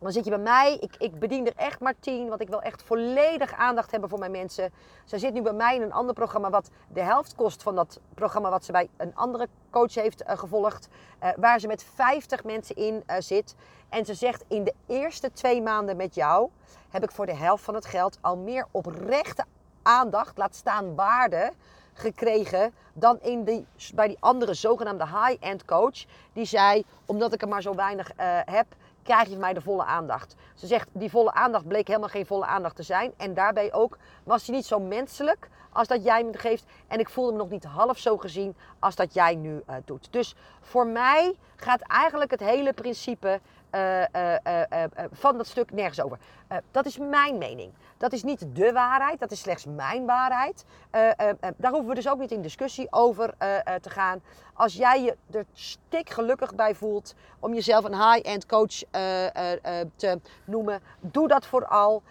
dan 0.00 0.12
zit 0.12 0.24
je 0.24 0.30
bij 0.30 0.38
mij, 0.38 0.76
ik, 0.80 0.94
ik 0.98 1.18
bedien 1.18 1.46
er 1.46 1.52
echt 1.56 1.80
maar 1.80 1.94
tien, 2.00 2.28
want 2.28 2.40
ik 2.40 2.48
wil 2.48 2.62
echt 2.62 2.82
volledig 2.82 3.52
aandacht 3.52 3.90
hebben 3.90 4.08
voor 4.08 4.18
mijn 4.18 4.30
mensen. 4.30 4.72
Zij 5.04 5.18
zit 5.18 5.32
nu 5.32 5.42
bij 5.42 5.52
mij 5.52 5.74
in 5.74 5.82
een 5.82 5.92
ander 5.92 6.14
programma 6.14 6.50
wat 6.50 6.70
de 6.88 7.02
helft 7.02 7.34
kost 7.34 7.62
van 7.62 7.74
dat 7.74 8.00
programma 8.14 8.50
wat 8.50 8.64
ze 8.64 8.72
bij 8.72 8.88
een 8.96 9.16
andere 9.16 9.48
coach 9.70 9.94
heeft 9.94 10.22
eh, 10.22 10.38
gevolgd. 10.38 10.88
eh, 11.18 11.30
waar 11.36 11.60
ze 11.60 11.66
met 11.66 11.84
50 11.94 12.44
mensen 12.44 12.76
in 12.76 13.02
eh, 13.06 13.16
zit. 13.18 13.54
En 13.88 14.04
ze 14.04 14.14
zegt, 14.14 14.44
in 14.48 14.64
de 14.64 14.74
eerste 14.86 15.32
twee 15.32 15.62
maanden 15.62 15.96
met 15.96 16.14
jou 16.14 16.48
heb 16.90 17.02
ik 17.02 17.10
voor 17.10 17.26
de 17.26 17.36
helft 17.36 17.64
van 17.64 17.74
het 17.74 17.84
geld 17.84 18.18
al 18.20 18.36
meer 18.36 18.66
oprechte 18.70 19.44
aandacht, 19.82 20.38
laat 20.38 20.54
staan 20.54 20.94
waarde, 20.94 21.52
gekregen 21.92 22.72
dan 22.92 23.18
in 23.20 23.44
die, 23.44 23.66
bij 23.94 24.08
die 24.08 24.16
andere 24.20 24.54
zogenaamde 24.54 25.06
high-end 25.06 25.64
coach. 25.64 26.04
Die 26.32 26.44
zei, 26.44 26.84
omdat 27.06 27.32
ik 27.32 27.42
er 27.42 27.48
maar 27.48 27.62
zo 27.62 27.74
weinig 27.74 28.12
heb, 28.44 28.66
krijg 29.10 29.28
je 29.28 29.36
mij 29.36 29.52
de 29.52 29.60
volle 29.60 29.84
aandacht. 29.84 30.34
Ze 30.54 30.66
zegt, 30.66 30.88
die 30.92 31.10
volle 31.10 31.32
aandacht 31.32 31.68
bleek 31.68 31.86
helemaal 31.86 32.08
geen 32.08 32.26
volle 32.26 32.44
aandacht 32.44 32.76
te 32.76 32.82
zijn. 32.82 33.12
En 33.16 33.34
daarbij 33.34 33.72
ook 33.72 33.98
was 34.24 34.46
hij 34.46 34.56
niet 34.56 34.66
zo 34.66 34.80
menselijk 34.80 35.48
als 35.72 35.88
dat 35.88 36.04
jij 36.04 36.24
me 36.24 36.38
geeft. 36.38 36.64
En 36.86 36.98
ik 36.98 37.08
voelde 37.08 37.32
me 37.32 37.38
nog 37.38 37.50
niet 37.50 37.64
half 37.64 37.98
zo 37.98 38.16
gezien 38.16 38.56
als 38.78 38.94
dat 38.94 39.14
jij 39.14 39.34
nu 39.34 39.62
eh, 39.66 39.74
doet. 39.84 40.08
Dus 40.12 40.34
voor 40.60 40.86
mij 40.86 41.36
gaat 41.56 41.80
eigenlijk 41.80 42.30
het 42.30 42.40
hele 42.40 42.72
principe 42.72 43.40
eh, 43.70 44.14
eh, 44.44 44.90
van 45.12 45.36
dat 45.36 45.46
stuk 45.46 45.72
nergens 45.72 46.00
over. 46.00 46.18
Dat 46.70 46.86
is 46.86 46.98
mijn 46.98 47.38
mening. 47.38 47.72
Dat 48.00 48.12
is 48.12 48.22
niet 48.22 48.46
de 48.52 48.72
waarheid, 48.72 49.18
dat 49.18 49.30
is 49.30 49.40
slechts 49.40 49.64
mijn 49.64 50.06
waarheid. 50.06 50.64
Eh, 50.90 51.08
eh, 51.08 51.28
eh, 51.28 51.50
daar 51.56 51.70
hoeven 51.70 51.88
we 51.88 51.94
dus 51.94 52.08
ook 52.08 52.18
niet 52.18 52.30
in 52.30 52.42
discussie 52.42 52.86
over 52.90 53.34
te 53.80 53.90
gaan. 53.90 54.22
Als 54.54 54.74
jij 54.74 55.02
je 55.02 55.16
er 55.30 55.44
stik 55.52 56.10
gelukkig 56.10 56.54
bij 56.54 56.74
voelt 56.74 57.14
om 57.38 57.54
jezelf 57.54 57.84
een 57.84 58.10
high-end 58.12 58.46
coach 58.46 58.82
te 59.96 60.20
noemen, 60.44 60.80
doe 61.00 61.28
dat 61.28 61.46
vooral. 61.46 62.02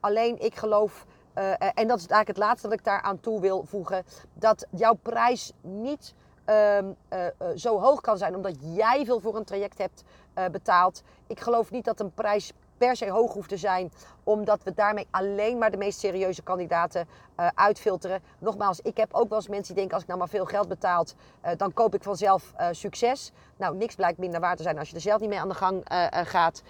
Alleen 0.00 0.42
ik 0.42 0.54
geloof, 0.54 1.06
en 1.34 1.88
dat 1.88 1.98
is 1.98 2.06
eigenlijk 2.06 2.28
het 2.28 2.36
laatste 2.36 2.68
dat 2.68 2.78
ik 2.78 2.84
daar 2.84 3.02
aan 3.02 3.20
toe 3.20 3.40
wil 3.40 3.64
voegen, 3.64 4.04
dat 4.34 4.66
jouw 4.70 4.94
prijs 4.94 5.52
niet 5.60 6.14
ehm, 6.44 6.86
eh, 7.08 7.26
eh, 7.26 7.32
zo 7.56 7.80
hoog 7.80 8.00
kan 8.00 8.18
zijn 8.18 8.36
omdat 8.36 8.56
jij 8.60 9.04
veel 9.04 9.20
voor 9.20 9.36
een 9.36 9.44
traject 9.44 9.78
hebt 9.78 10.04
betaald. 10.50 11.02
Ik 11.26 11.40
geloof 11.40 11.70
niet 11.70 11.84
dat 11.84 12.00
een 12.00 12.14
prijs 12.14 12.52
per 12.78 12.96
se 12.96 13.10
hoog 13.10 13.32
hoeft 13.32 13.48
te 13.48 13.56
zijn, 13.56 13.92
omdat 14.24 14.62
we 14.62 14.74
daarmee 14.74 15.06
alleen 15.10 15.58
maar 15.58 15.70
de 15.70 15.76
meest 15.76 15.98
serieuze 15.98 16.42
kandidaten 16.42 17.08
uh, 17.40 17.48
uitfilteren. 17.54 18.22
Nogmaals, 18.38 18.80
ik 18.80 18.96
heb 18.96 19.14
ook 19.14 19.28
wel 19.28 19.38
eens 19.38 19.48
mensen 19.48 19.66
die 19.66 19.74
denken: 19.74 19.92
als 19.94 20.02
ik 20.02 20.08
nou 20.08 20.18
maar 20.18 20.28
veel 20.28 20.44
geld 20.44 20.68
betaalt, 20.68 21.14
uh, 21.44 21.50
dan 21.56 21.72
koop 21.72 21.94
ik 21.94 22.02
vanzelf 22.02 22.52
uh, 22.60 22.66
succes. 22.70 23.32
Nou, 23.56 23.76
niks 23.76 23.94
blijkt 23.94 24.18
minder 24.18 24.40
waar 24.40 24.56
te 24.56 24.62
zijn 24.62 24.78
als 24.78 24.88
je 24.88 24.94
er 24.94 25.00
zelf 25.00 25.20
niet 25.20 25.28
mee 25.28 25.40
aan 25.40 25.48
de 25.48 25.54
gang 25.54 25.84
gaat. 26.10 26.62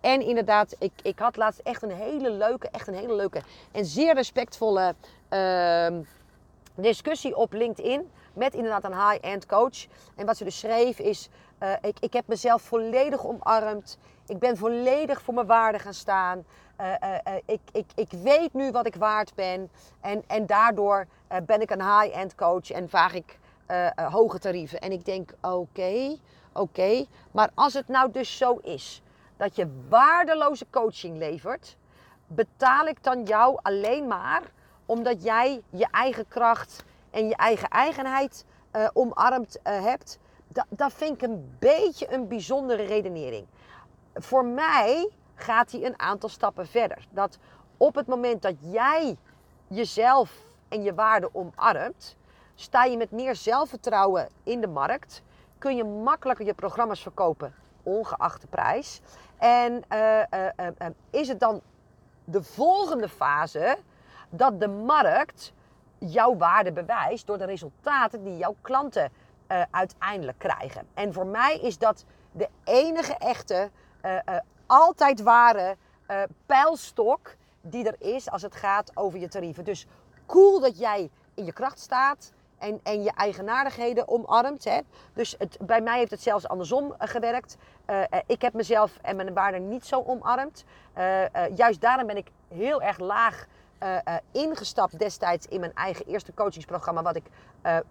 en 0.00 0.20
inderdaad, 0.20 0.74
ik, 0.78 0.92
ik 1.02 1.18
had 1.18 1.36
laatst 1.36 1.60
echt 1.60 1.82
een 1.82 1.92
hele 1.92 2.30
leuke, 2.30 2.68
echt 2.68 2.88
een 2.88 2.94
hele 2.94 3.14
leuke 3.14 3.42
en 3.72 3.84
zeer 3.84 4.14
respectvolle 4.14 4.94
ehm, 5.28 6.02
discussie 6.74 7.36
op 7.36 7.52
LinkedIn 7.52 8.10
met 8.32 8.54
inderdaad 8.54 8.84
een 8.84 9.08
high-end 9.08 9.46
coach. 9.46 9.86
En 10.16 10.26
wat 10.26 10.36
ze 10.36 10.44
dus 10.44 10.58
schreef 10.58 10.98
is: 10.98 11.28
ik, 11.80 11.96
ik 12.00 12.12
heb 12.12 12.26
mezelf 12.26 12.62
volledig 12.62 13.26
omarmd. 13.26 13.98
Ik 14.26 14.38
ben 14.38 14.56
volledig 14.56 15.22
voor 15.22 15.34
mijn 15.34 15.46
waarde 15.46 15.78
gaan 15.78 15.94
staan. 15.94 16.44
Uh, 16.80 16.92
uh, 17.02 17.34
ik, 17.44 17.60
ik, 17.72 17.86
ik 17.94 18.10
weet 18.10 18.54
nu 18.54 18.70
wat 18.70 18.86
ik 18.86 18.94
waard 18.94 19.34
ben. 19.34 19.70
En, 20.00 20.22
en 20.26 20.46
daardoor 20.46 21.06
ben 21.46 21.60
ik 21.60 21.70
een 21.70 21.82
high-end 21.82 22.34
coach 22.34 22.70
en 22.70 22.88
vraag 22.88 23.14
ik 23.14 23.38
hoge 23.96 24.38
tarieven. 24.38 24.80
En 24.80 24.92
ik 24.92 25.04
denk: 25.04 25.34
oké, 25.40 26.16
oké. 26.52 27.04
Maar 27.30 27.50
als 27.54 27.72
het 27.72 27.88
nou 27.88 28.10
dus 28.10 28.36
zo 28.36 28.54
is 28.54 29.02
dat 29.36 29.56
je 29.56 29.84
waardeloze 29.88 30.66
coaching 30.70 31.18
levert, 31.18 31.76
betaal 32.26 32.86
ik 32.86 33.02
dan 33.02 33.22
jou 33.22 33.58
alleen 33.62 34.06
maar 34.06 34.42
omdat 34.86 35.22
jij 35.22 35.62
je 35.70 35.86
eigen 35.90 36.28
kracht 36.28 36.84
en 37.10 37.28
je 37.28 37.36
eigen 37.36 37.68
eigenheid 37.68 38.44
omarmd 38.92 39.58
hebt, 39.62 40.18
dat, 40.48 40.66
dat 40.68 40.92
vind 40.92 41.14
ik 41.14 41.22
een 41.22 41.56
beetje 41.58 42.12
een 42.12 42.28
bijzondere 42.28 42.82
redenering. 42.82 43.46
Voor 44.14 44.44
mij 44.44 45.10
gaat 45.34 45.72
hij 45.72 45.84
een 45.84 46.00
aantal 46.00 46.28
stappen 46.28 46.66
verder. 46.66 47.06
Dat 47.10 47.38
op 47.76 47.94
het 47.94 48.06
moment 48.06 48.42
dat 48.42 48.54
jij 48.60 49.16
jezelf 49.68 50.36
en 50.68 50.82
je 50.82 50.94
waarde 50.94 51.28
omarmt, 51.32 52.16
sta 52.54 52.84
je 52.84 52.96
met 52.96 53.10
meer 53.10 53.36
zelfvertrouwen 53.36 54.28
in 54.42 54.60
de 54.60 54.66
markt, 54.66 55.22
kun 55.58 55.76
je 55.76 55.84
makkelijker 55.84 56.46
je 56.46 56.54
programma's 56.54 57.02
verkopen, 57.02 57.54
ongeacht 57.82 58.40
de 58.40 58.46
prijs. 58.46 59.00
En 59.38 59.82
uh, 59.92 60.22
is 61.10 61.28
het 61.28 61.40
dan 61.40 61.60
de 62.24 62.42
volgende 62.42 63.08
fase 63.08 63.78
dat 64.30 64.60
de 64.60 64.68
markt 64.68 65.52
jouw 65.98 66.36
waarde 66.36 66.72
bewijst 66.72 67.26
door 67.26 67.38
de 67.38 67.44
resultaten 67.44 68.24
die 68.24 68.36
jouw 68.36 68.56
klanten 68.60 69.12
uiteindelijk 69.70 70.38
krijgen. 70.38 70.86
En 70.94 71.12
voor 71.12 71.26
mij 71.26 71.58
is 71.58 71.78
dat 71.78 72.04
de 72.32 72.48
enige 72.64 73.14
echte, 73.14 73.70
altijd 74.66 75.22
ware 75.22 75.76
pijlstok 76.46 77.34
die 77.60 77.86
er 77.86 78.14
is 78.14 78.30
als 78.30 78.42
het 78.42 78.56
gaat 78.56 78.90
over 78.94 79.18
je 79.18 79.28
tarieven. 79.28 79.64
Dus 79.64 79.86
cool 80.26 80.60
dat 80.60 80.78
jij 80.78 81.10
in 81.34 81.44
je 81.44 81.52
kracht 81.52 81.78
staat 81.78 82.32
en, 82.58 82.80
en 82.82 83.02
je 83.02 83.12
eigenaardigheden 83.14 84.08
omarmt. 84.08 84.64
Hè. 84.64 84.80
Dus 85.12 85.34
het, 85.38 85.58
bij 85.60 85.80
mij 85.80 85.98
heeft 85.98 86.10
het 86.10 86.22
zelfs 86.22 86.48
andersom 86.48 86.94
gewerkt. 86.98 87.56
ik 88.26 88.42
heb 88.42 88.52
mezelf 88.52 88.98
en 89.02 89.16
mijn 89.16 89.34
waarde 89.34 89.58
niet 89.58 89.86
zo 89.86 90.02
omarmd. 90.06 90.64
juist 91.54 91.80
daarom 91.80 92.06
ben 92.06 92.16
ik 92.16 92.30
heel 92.48 92.82
erg 92.82 92.98
laag 92.98 93.46
ingestapt 94.30 94.98
destijds 94.98 95.46
in 95.46 95.60
mijn 95.60 95.74
eigen 95.74 96.06
eerste 96.06 96.34
coachingsprogramma, 96.34 97.02
wat 97.02 97.16
ik 97.16 97.26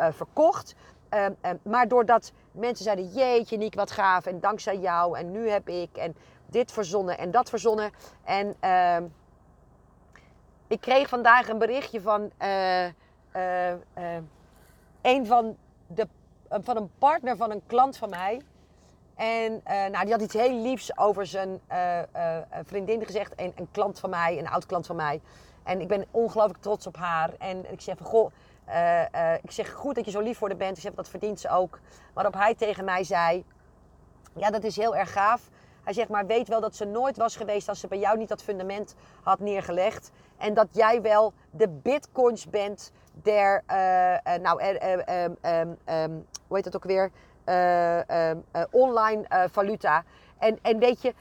verkocht. 0.10 0.76
Ehm, 1.12 1.32
ehm, 1.42 1.56
maar 1.62 1.88
doordat 1.88 2.32
mensen 2.52 2.84
zeiden: 2.84 3.08
Jeetje, 3.08 3.58
Niek, 3.58 3.76
wat 3.76 3.92
gaaf. 3.92 4.26
En 4.26 4.40
dankzij 4.40 4.78
jou. 4.78 5.18
En 5.18 5.32
nu 5.32 5.50
heb 5.50 5.70
ik. 5.70 5.98
En 5.98 6.16
dit 6.46 6.72
verzonnen 6.72 7.18
en 7.18 7.32
dat 7.32 7.50
verzonnen. 7.50 7.92
En 8.24 8.56
ehm, 8.60 9.04
ik 10.68 10.82
kreeg 10.82 11.10
vandaag 11.10 11.50
een 11.50 11.58
berichtje 11.58 12.02
van 12.02 12.32
een 15.02 15.26
van, 15.26 15.58
de, 15.88 16.08
van 16.50 16.78
een 16.78 16.92
partner 16.98 17.38
van 17.38 17.52
een 17.52 17.62
klant 17.68 17.98
van 17.98 18.10
mij. 18.10 18.42
En 19.16 19.62
nou, 19.66 20.04
die 20.04 20.12
had 20.12 20.22
iets 20.22 20.34
heel 20.34 20.62
liefs 20.62 20.98
over 20.98 21.26
zijn 21.26 21.62
vriendin 22.64 23.06
gezegd. 23.06 23.34
Een, 23.36 23.54
een 23.56 23.72
klant 23.72 24.00
van 24.00 24.10
mij, 24.10 24.40
een 24.40 24.50
oud 24.50 24.66
klant 24.66 24.86
van 24.86 24.96
mij. 24.96 25.22
En 25.64 25.82
ik 25.82 25.88
ben 25.88 26.06
ongelooflijk 26.12 26.62
trots 26.62 26.88
op 26.88 26.98
haar. 26.98 27.34
En 27.38 27.72
ik 27.72 27.82
zeg 27.82 27.98
van, 27.98 28.06
goh, 28.06 28.32
uh, 28.72 29.02
uh, 29.16 29.34
ik 29.34 29.52
zeg 29.52 29.72
goed 29.72 29.96
dat 29.96 30.06
je 30.06 30.12
zo 30.12 30.20
lief 30.20 30.38
voor 30.38 30.48
haar 30.48 30.58
bent. 30.58 30.78
Zeg, 30.78 30.94
dat 30.94 31.10
verdient 31.10 31.40
ze 31.40 31.50
ook. 31.50 31.80
Waarop 32.14 32.34
hij 32.34 32.56
tegen 32.56 32.86
mij 32.86 33.04
zei, 33.04 33.46
ja, 34.34 34.50
dat 34.50 34.64
is 34.64 34.76
heel 34.76 34.96
erg 34.96 35.12
gaaf. 35.12 35.50
Hij 35.84 35.94
zegt, 35.94 36.10
maar 36.10 36.26
weet 36.26 36.48
wel 36.48 36.62
dat 36.62 36.76
ze 36.76 36.86
nooit 36.86 37.18
was 37.18 37.36
geweest 37.36 37.70
als 37.70 37.80
ze 37.80 37.88
bij 37.88 38.00
jou 38.00 38.18
niet 38.18 38.30
dat 38.30 38.44
fundament 38.44 38.96
had 39.24 39.40
neergelegd. 39.40 40.12
En 40.38 40.54
dat 40.54 40.68
jij 40.72 41.02
wel 41.02 41.34
de 41.52 41.68
bitcoins 41.68 42.50
bent 42.50 42.92
der, 43.14 43.64
uh, 43.68 44.36
nou, 44.42 44.64
um, 44.64 45.38
um, 45.86 46.26
hoe 46.48 46.56
heet 46.56 46.64
dat 46.64 46.76
ook 46.76 46.84
weer? 46.84 47.12
online 48.72 49.48
valuta. 49.52 50.04
En, 50.38 50.60
en 50.62 50.80
weet 50.80 51.02
je, 51.02 51.14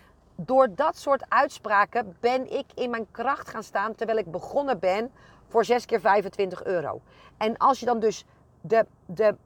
door 0.44 0.74
dat 0.74 0.96
soort 0.96 1.24
uitspraken 1.28 2.16
ben 2.20 2.52
ik 2.52 2.66
in 2.74 2.90
mijn 2.90 3.06
kracht 3.10 3.48
gaan 3.48 3.62
staan 3.62 3.94
terwijl 3.94 4.18
ik 4.18 4.30
begonnen 4.30 4.78
ben 4.78 5.10
voor 5.50 5.64
6 5.64 5.86
keer 5.86 6.00
25 6.00 6.64
euro. 6.64 7.00
En 7.36 7.56
als 7.56 7.80
je 7.80 7.86
dan 7.86 8.00
dus 8.00 8.24
de, 8.60 8.86
de, 9.06 9.36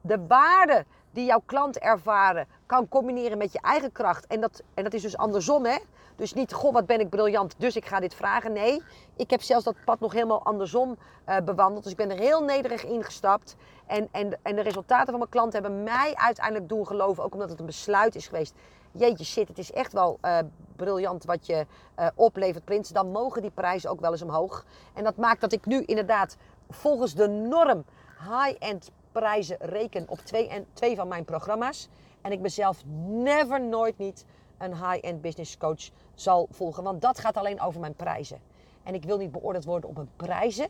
de 0.00 0.26
waarde 0.26 0.84
die 1.10 1.24
jouw 1.24 1.42
klant 1.46 1.78
ervaren 1.78 2.46
kan 2.66 2.88
combineren 2.88 3.38
met 3.38 3.52
je 3.52 3.60
eigen 3.60 3.92
kracht. 3.92 4.26
En 4.26 4.40
dat, 4.40 4.62
en 4.74 4.84
dat 4.84 4.94
is 4.94 5.02
dus 5.02 5.16
andersom, 5.16 5.64
hè? 5.64 5.78
Dus 6.16 6.32
niet, 6.32 6.52
goh, 6.52 6.72
wat 6.72 6.86
ben 6.86 7.00
ik 7.00 7.08
briljant, 7.08 7.54
dus 7.58 7.76
ik 7.76 7.86
ga 7.86 8.00
dit 8.00 8.14
vragen. 8.14 8.52
Nee, 8.52 8.82
ik 9.16 9.30
heb 9.30 9.42
zelfs 9.42 9.64
dat 9.64 9.84
pad 9.84 10.00
nog 10.00 10.12
helemaal 10.12 10.42
andersom 10.42 10.96
uh, 11.28 11.36
bewandeld. 11.44 11.82
Dus 11.82 11.92
ik 11.92 11.98
ben 11.98 12.10
er 12.10 12.18
heel 12.18 12.42
nederig 12.42 12.84
ingestapt. 12.84 13.56
En, 13.86 14.08
en, 14.10 14.38
en 14.42 14.56
de 14.56 14.62
resultaten 14.62 15.06
van 15.06 15.18
mijn 15.18 15.30
klanten 15.30 15.62
hebben 15.62 15.82
mij 15.82 16.14
uiteindelijk 16.14 16.68
doen 16.68 16.86
geloven. 16.86 17.24
Ook 17.24 17.32
omdat 17.32 17.50
het 17.50 17.60
een 17.60 17.66
besluit 17.66 18.14
is 18.14 18.26
geweest 18.26 18.54
jeetje 18.98 19.24
shit, 19.24 19.48
het 19.48 19.58
is 19.58 19.72
echt 19.72 19.92
wel 19.92 20.18
uh, 20.22 20.38
briljant 20.76 21.24
wat 21.24 21.46
je 21.46 21.66
uh, 21.98 22.06
oplevert, 22.14 22.64
Prins. 22.64 22.88
Dan 22.88 23.10
mogen 23.10 23.42
die 23.42 23.50
prijzen 23.50 23.90
ook 23.90 24.00
wel 24.00 24.12
eens 24.12 24.22
omhoog. 24.22 24.64
En 24.94 25.04
dat 25.04 25.16
maakt 25.16 25.40
dat 25.40 25.52
ik 25.52 25.66
nu 25.66 25.82
inderdaad 25.84 26.36
volgens 26.70 27.14
de 27.14 27.28
norm 27.28 27.84
high-end 28.18 28.90
prijzen 29.12 29.56
reken 29.60 30.04
op 30.08 30.18
twee, 30.18 30.48
en, 30.48 30.66
twee 30.72 30.96
van 30.96 31.08
mijn 31.08 31.24
programma's. 31.24 31.88
En 32.20 32.32
ik 32.32 32.40
mezelf 32.40 32.84
never, 33.06 33.60
nooit 33.60 33.98
niet 33.98 34.24
een 34.58 34.74
high-end 34.74 35.20
business 35.20 35.56
coach 35.56 35.90
zal 36.14 36.48
volgen. 36.50 36.82
Want 36.82 37.00
dat 37.02 37.18
gaat 37.18 37.36
alleen 37.36 37.60
over 37.60 37.80
mijn 37.80 37.94
prijzen. 37.94 38.40
En 38.82 38.94
ik 38.94 39.04
wil 39.04 39.18
niet 39.18 39.32
beoordeeld 39.32 39.64
worden 39.64 39.88
op 39.88 39.96
mijn 39.96 40.10
prijzen. 40.16 40.68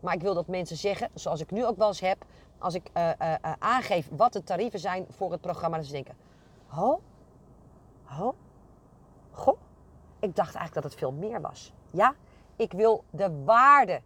Maar 0.00 0.14
ik 0.14 0.20
wil 0.20 0.34
dat 0.34 0.46
mensen 0.46 0.76
zeggen, 0.76 1.08
zoals 1.14 1.40
ik 1.40 1.50
nu 1.50 1.66
ook 1.66 1.76
wel 1.76 1.88
eens 1.88 2.00
heb, 2.00 2.24
als 2.58 2.74
ik 2.74 2.90
uh, 2.96 3.10
aangeef 3.58 4.08
wat 4.16 4.32
de 4.32 4.42
tarieven 4.42 4.78
zijn 4.78 5.06
voor 5.08 5.32
het 5.32 5.40
programma, 5.40 5.76
dat 5.76 5.86
ze 5.86 5.92
denken: 5.92 6.14
Oh, 6.76 7.00
Oh, 8.18 8.34
goh, 9.30 9.58
ik 10.18 10.36
dacht 10.36 10.54
eigenlijk 10.54 10.74
dat 10.74 10.84
het 10.84 10.94
veel 10.94 11.12
meer 11.12 11.40
was. 11.40 11.72
Ja, 11.90 12.14
ik 12.56 12.72
wil 12.72 13.04
de 13.10 13.44
waarde, 13.44 14.00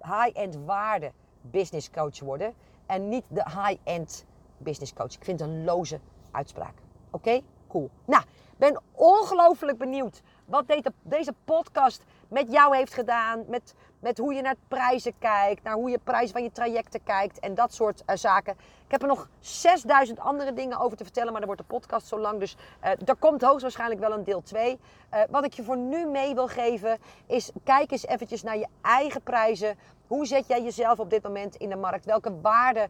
high-end 0.00 0.56
waarde 0.64 1.12
business 1.40 1.90
coach 1.90 2.20
worden. 2.20 2.54
En 2.86 3.08
niet 3.08 3.24
de 3.28 3.42
high-end 3.44 4.24
business 4.58 4.92
coach. 4.92 5.12
Ik 5.14 5.24
vind 5.24 5.40
het 5.40 5.48
een 5.48 5.64
loze 5.64 6.00
uitspraak. 6.30 6.74
Oké, 7.10 7.40
cool. 7.68 7.90
Nou, 8.04 8.24
ben 8.56 8.82
ongelooflijk 8.92 9.78
benieuwd 9.78 10.22
wat 10.44 10.64
deze 11.02 11.34
podcast 11.44 12.04
met 12.32 12.52
jou 12.52 12.76
heeft 12.76 12.94
gedaan. 12.94 13.44
Met, 13.46 13.74
met 14.02 14.18
hoe 14.18 14.34
je 14.34 14.42
naar 14.42 14.54
prijzen 14.68 15.12
kijkt, 15.18 15.62
naar 15.62 15.74
hoe 15.74 15.90
je 15.90 15.98
prijzen 15.98 16.32
van 16.32 16.42
je 16.42 16.52
trajecten 16.52 17.02
kijkt 17.02 17.38
en 17.38 17.54
dat 17.54 17.74
soort 17.74 18.02
uh, 18.06 18.16
zaken. 18.16 18.52
Ik 18.84 18.90
heb 18.90 19.02
er 19.02 19.08
nog 19.08 19.28
6000 19.40 20.18
andere 20.18 20.52
dingen 20.52 20.78
over 20.78 20.96
te 20.96 21.04
vertellen, 21.04 21.30
maar 21.30 21.40
dan 21.40 21.50
wordt 21.50 21.68
de 21.68 21.74
podcast 21.76 22.06
zo 22.06 22.18
lang. 22.18 22.40
Dus 22.40 22.56
uh, 22.84 22.90
er 22.90 23.16
komt 23.18 23.42
hoogstwaarschijnlijk 23.42 24.00
wel 24.00 24.12
een 24.12 24.24
deel 24.24 24.42
2. 24.42 24.70
Uh, 24.70 25.22
eh, 25.22 25.28
wat 25.30 25.44
ik 25.44 25.52
je 25.52 25.62
voor 25.62 25.76
nu 25.76 26.06
mee 26.06 26.34
wil 26.34 26.48
geven 26.48 26.98
is 27.26 27.50
kijk 27.64 27.90
eens 27.90 28.06
eventjes 28.06 28.42
naar 28.42 28.58
je 28.58 28.66
eigen 28.82 29.22
prijzen. 29.22 29.78
Hoe 30.06 30.26
zet 30.26 30.46
jij 30.46 30.62
jezelf 30.62 30.98
op 30.98 31.10
dit 31.10 31.22
moment 31.22 31.56
in 31.56 31.68
de 31.68 31.76
markt? 31.76 32.04
Welke 32.04 32.40
waarde 32.40 32.88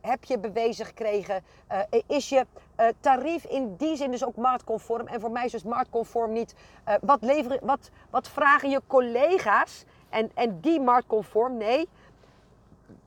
heb 0.00 0.24
je 0.24 0.38
bewezen 0.38 0.86
gekregen? 0.86 1.44
is 2.06 2.28
je 2.28 2.46
tarief 3.00 3.44
in 3.44 3.74
die 3.76 3.96
zin 3.96 4.10
dus 4.10 4.24
ook 4.24 4.36
marktconform? 4.36 5.06
En 5.06 5.20
voor 5.20 5.30
mij 5.30 5.44
is 5.44 5.52
dus 5.52 5.62
marktconform 5.62 6.32
niet 6.32 6.54
wat, 7.00 7.22
leveren, 7.22 7.58
wat, 7.62 7.90
wat 8.10 8.28
vragen 8.28 8.70
je 8.70 8.80
collega's 8.86 9.84
en, 10.08 10.30
en 10.34 10.60
die 10.60 10.80
marktconform? 10.80 11.56
Nee, 11.56 11.88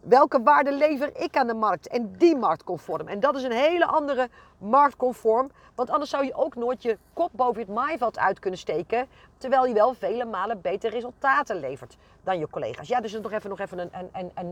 welke 0.02 0.42
waarde 0.44 0.74
lever 0.74 1.12
ik 1.22 1.38
aan 1.38 1.48
de 1.48 1.54
markt 1.54 1.88
en 1.88 2.16
die 2.18 2.36
marktconform. 2.36 3.08
En 3.08 3.20
dat 3.20 3.36
is 3.36 3.44
een 3.44 3.52
hele 3.52 3.86
andere 3.86 4.30
marktconform, 4.58 5.52
want 5.76 5.90
anders 5.90 6.10
zou 6.10 6.26
je 6.26 6.34
ook 6.34 6.56
nooit 6.56 6.84
je 6.84 6.98
kop 7.14 7.30
boven 7.34 7.62
het 7.62 7.70
maaiveld 7.70 8.20
uit 8.20 8.40
kunnen 8.40 8.60
steken, 8.60 9.08
terwijl 9.38 9.66
je 9.66 9.74
wel 9.74 9.94
vele 9.94 10.26
malen 10.26 10.62
betere 10.62 10.94
resultaten 10.94 11.60
levert. 11.60 11.98
dan 12.24 12.40
je 12.40 12.50
collega's. 12.50 12.88
Ja, 12.88 13.02
dus 13.02 13.20
nog 13.20 13.32
even, 13.32 13.50
nog 13.50 13.60
even 13.60 13.80
een, 13.80 13.90
een, 13.92 14.10
een, 14.14 14.32
een 14.36 14.50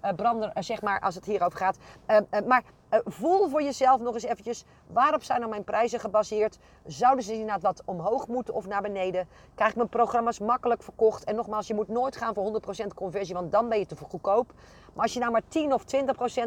nabrander, 0.00 0.48
uh, 0.48 0.62
zeg 0.62 0.82
maar, 0.82 1.00
als 1.00 1.14
het 1.14 1.24
hierover 1.24 1.58
gaat. 1.58 1.78
Uh, 2.10 2.16
maar 2.46 2.62
voel 3.04 3.48
voor 3.48 3.62
jezelf 3.62 4.00
nog 4.00 4.14
eens 4.14 4.22
eventjes, 4.22 4.64
waarop 4.86 5.22
zijn 5.22 5.38
nou 5.38 5.50
mijn 5.50 5.64
prijzen 5.64 6.00
gebaseerd? 6.00 6.58
Zouden 6.86 7.24
ze 7.24 7.32
inderdaad 7.32 7.62
wat 7.62 7.82
omhoog 7.84 8.28
moeten 8.28 8.54
of 8.54 8.66
naar 8.66 8.82
beneden? 8.82 9.28
Krijg 9.54 9.70
ik 9.70 9.76
mijn 9.76 9.88
programma's 9.88 10.38
makkelijk 10.38 10.82
verkocht? 10.82 11.24
En 11.24 11.34
nogmaals, 11.34 11.66
je 11.66 11.74
moet 11.74 11.88
nooit 11.88 12.16
gaan 12.16 12.34
voor 12.34 12.60
100% 12.84 12.86
conversie, 12.94 13.34
want 13.34 13.52
dan 13.52 13.68
ben 13.68 13.78
je 13.78 13.86
te 13.86 13.96
goedkoop. 13.96 14.52
Maar 14.94 15.02
als 15.02 15.12
je 15.12 15.20
nou 15.20 15.32
maar 15.32 15.48
10 15.48 15.72
of 15.72 15.82
20% 15.82 15.86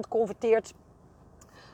converteert 0.09 0.73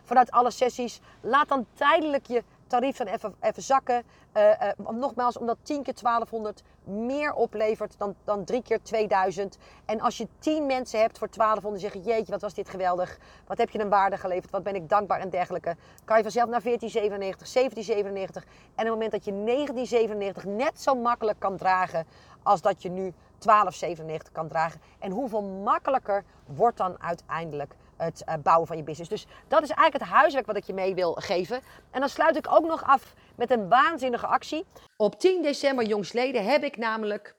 vanuit 0.04 0.32
alle 0.32 0.52
sessies, 0.52 1.02
laat 1.22 1.48
dan 1.48 1.66
tijdelijk 1.74 2.26
je 2.28 2.44
tarief 2.68 2.98
dan 2.98 3.08
even, 3.08 3.36
even 3.42 3.64
zakken. 3.64 4.04
Uh, 4.34 4.44
uh, 4.44 4.90
nogmaals, 4.90 5.38
omdat 5.38 5.58
10 5.62 5.84
keer 5.84 5.94
1200 6.02 6.64
meer 6.84 7.34
oplevert 7.34 7.98
dan, 7.98 8.16
dan 8.24 8.44
3 8.44 8.62
keer 8.62 8.82
2000. 8.82 9.58
En 9.86 10.02
als 10.02 10.18
je 10.18 10.28
10 10.40 10.66
mensen 10.66 11.00
hebt 11.00 11.18
voor 11.18 11.30
1200 11.30 11.84
zeggen: 11.84 12.12
Jeetje, 12.12 12.32
wat 12.32 12.42
was 12.42 12.54
dit 12.54 12.70
geweldig. 12.70 13.18
Wat 13.48 13.58
heb 13.58 13.70
je 13.70 13.80
een 13.80 13.90
waarde 13.90 14.18
geleverd? 14.18 14.52
Wat 14.52 14.64
ben 14.64 14.76
ik 14.76 14.90
dankbaar 14.90 15.20
en 15.20 15.30
dergelijke. 15.30 15.76
Kan 16.06 16.18
je 16.18 16.24
vanzelf 16.24 16.50
naar 16.50 16.62
1497, 16.62 17.54
1797. 17.54 18.44
En 18.44 18.50
op 18.72 18.78
het 18.78 18.88
moment 18.88 19.12
dat 19.12 19.26
je 19.26 19.32
1997 19.32 20.46
net 20.46 20.82
zo 20.82 20.96
makkelijk 20.96 21.40
kan 21.40 21.58
dragen 21.58 22.06
als 22.44 22.62
dat 22.62 22.82
je 22.82 22.90
nu 22.90 23.14
1297 23.40 24.32
kan 24.32 24.48
dragen. 24.48 24.82
En 25.00 25.12
hoeveel 25.12 25.42
makkelijker 25.44 26.24
wordt 26.46 26.78
dan 26.78 27.02
uiteindelijk 27.02 27.76
het 27.98 28.24
eh, 28.24 28.36
bouwen 28.44 28.68
van 28.68 28.78
je 28.78 28.84
business. 28.84 29.10
Dus 29.10 29.26
dat 29.48 29.64
is 29.64 29.70
eigenlijk 29.70 30.04
het 30.04 30.14
huiswerk 30.14 30.46
wat 30.46 30.58
ik 30.58 30.64
je 30.64 30.74
mee 30.74 30.96
wil 30.96 31.14
geven. 31.14 31.62
En 31.92 32.00
dan 32.00 32.10
sluit 32.10 32.36
ik 32.36 32.52
ook 32.52 32.66
nog 32.66 32.84
af 32.84 33.14
met 33.36 33.52
een 33.52 33.70
waanzinnige 33.70 34.28
actie. 34.28 34.66
Op 34.98 35.20
10 35.20 35.42
december 35.42 35.86
jongsleden 35.86 36.46
heb 36.46 36.64
ik 36.64 36.78
namelijk 36.78 37.36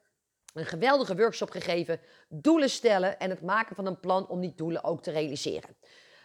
een 0.54 0.66
geweldige 0.66 1.16
workshop 1.16 1.50
gegeven. 1.50 2.00
Doelen 2.28 2.70
stellen 2.70 3.18
en 3.18 3.30
het 3.30 3.42
maken 3.42 3.76
van 3.76 3.86
een 3.86 4.00
plan 4.00 4.28
om 4.28 4.40
die 4.40 4.52
doelen 4.56 4.84
ook 4.84 5.02
te 5.02 5.10
realiseren. 5.10 5.76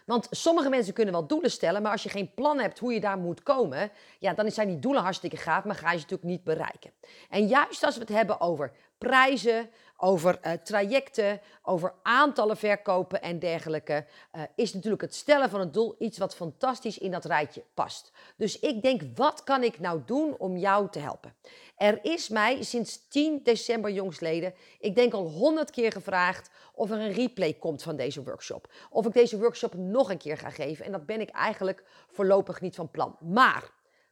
Want 0.06 0.26
sommige 0.30 0.68
mensen 0.68 0.94
kunnen 0.94 1.14
wel 1.14 1.26
doelen 1.26 1.50
stellen, 1.50 1.82
maar 1.82 1.92
als 1.92 2.02
je 2.02 2.08
geen 2.08 2.34
plan 2.34 2.58
hebt 2.58 2.78
hoe 2.78 2.92
je 2.92 3.00
daar 3.00 3.18
moet 3.18 3.42
komen, 3.42 3.90
ja, 4.18 4.34
dan 4.34 4.50
zijn 4.50 4.68
die 4.68 4.78
doelen 4.78 5.02
hartstikke 5.02 5.36
gaaf, 5.36 5.64
maar 5.64 5.74
ga 5.74 5.92
je 5.92 5.98
ze 5.98 6.02
natuurlijk 6.02 6.30
niet 6.30 6.44
bereiken. 6.44 6.92
En 7.30 7.46
juist 7.46 7.84
als 7.84 7.94
we 7.94 8.00
het 8.00 8.08
hebben 8.08 8.40
over 8.40 8.72
prijzen, 8.98 9.70
over 10.04 10.38
uh, 10.42 10.52
trajecten, 10.52 11.40
over 11.62 11.94
aantallen 12.02 12.56
verkopen 12.56 13.22
en 13.22 13.38
dergelijke, 13.38 14.06
uh, 14.36 14.42
is 14.54 14.74
natuurlijk 14.74 15.02
het 15.02 15.14
stellen 15.14 15.50
van 15.50 15.60
een 15.60 15.72
doel 15.72 15.94
iets 15.98 16.18
wat 16.18 16.34
fantastisch 16.34 16.98
in 16.98 17.10
dat 17.10 17.24
rijtje 17.24 17.64
past. 17.74 18.12
Dus 18.36 18.58
ik 18.58 18.82
denk, 18.82 19.02
wat 19.14 19.44
kan 19.44 19.62
ik 19.62 19.80
nou 19.80 20.00
doen 20.06 20.34
om 20.38 20.56
jou 20.56 20.90
te 20.90 20.98
helpen? 20.98 21.34
Er 21.76 21.98
is 22.02 22.28
mij 22.28 22.62
sinds 22.62 23.08
10 23.08 23.40
december 23.42 23.90
jongsleden, 23.90 24.54
ik 24.78 24.94
denk 24.94 25.12
al 25.12 25.26
100 25.28 25.70
keer 25.70 25.92
gevraagd 25.92 26.50
of 26.74 26.90
er 26.90 26.98
een 26.98 27.12
replay 27.12 27.52
komt 27.52 27.82
van 27.82 27.96
deze 27.96 28.22
workshop. 28.22 28.72
Of 28.90 29.06
ik 29.06 29.12
deze 29.12 29.38
workshop 29.38 29.74
nog 29.74 30.10
een 30.10 30.18
keer 30.18 30.38
ga 30.38 30.50
geven. 30.50 30.84
En 30.84 30.92
dat 30.92 31.06
ben 31.06 31.20
ik 31.20 31.30
eigenlijk 31.30 31.84
voorlopig 32.08 32.60
niet 32.60 32.74
van 32.74 32.90
plan. 32.90 33.16
Maar, 33.20 33.70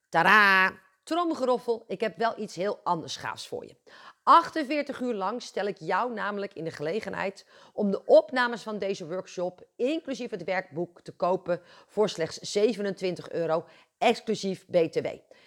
tada, 0.08 0.72
tromgeroffel, 1.10 1.84
ik 1.86 2.00
heb 2.00 2.16
wel 2.16 2.32
iets 2.36 2.54
heel 2.54 2.80
anders 2.82 3.16
gaafs 3.16 3.46
voor 3.46 3.66
je. 3.66 3.74
48 4.22 5.00
uur 5.00 5.14
lang 5.14 5.42
stel 5.42 5.66
ik 5.66 5.76
jou 5.78 6.12
namelijk 6.12 6.54
in 6.54 6.64
de 6.64 6.70
gelegenheid 6.70 7.46
om 7.72 7.90
de 7.90 8.04
opnames 8.04 8.62
van 8.62 8.78
deze 8.78 9.06
workshop, 9.06 9.66
inclusief 9.76 10.30
het 10.30 10.44
werkboek, 10.44 11.00
te 11.02 11.12
kopen 11.12 11.60
voor 11.86 12.08
slechts 12.08 12.38
27 12.38 13.30
euro, 13.30 13.64
exclusief 13.98 14.66
BTW. 14.66 15.06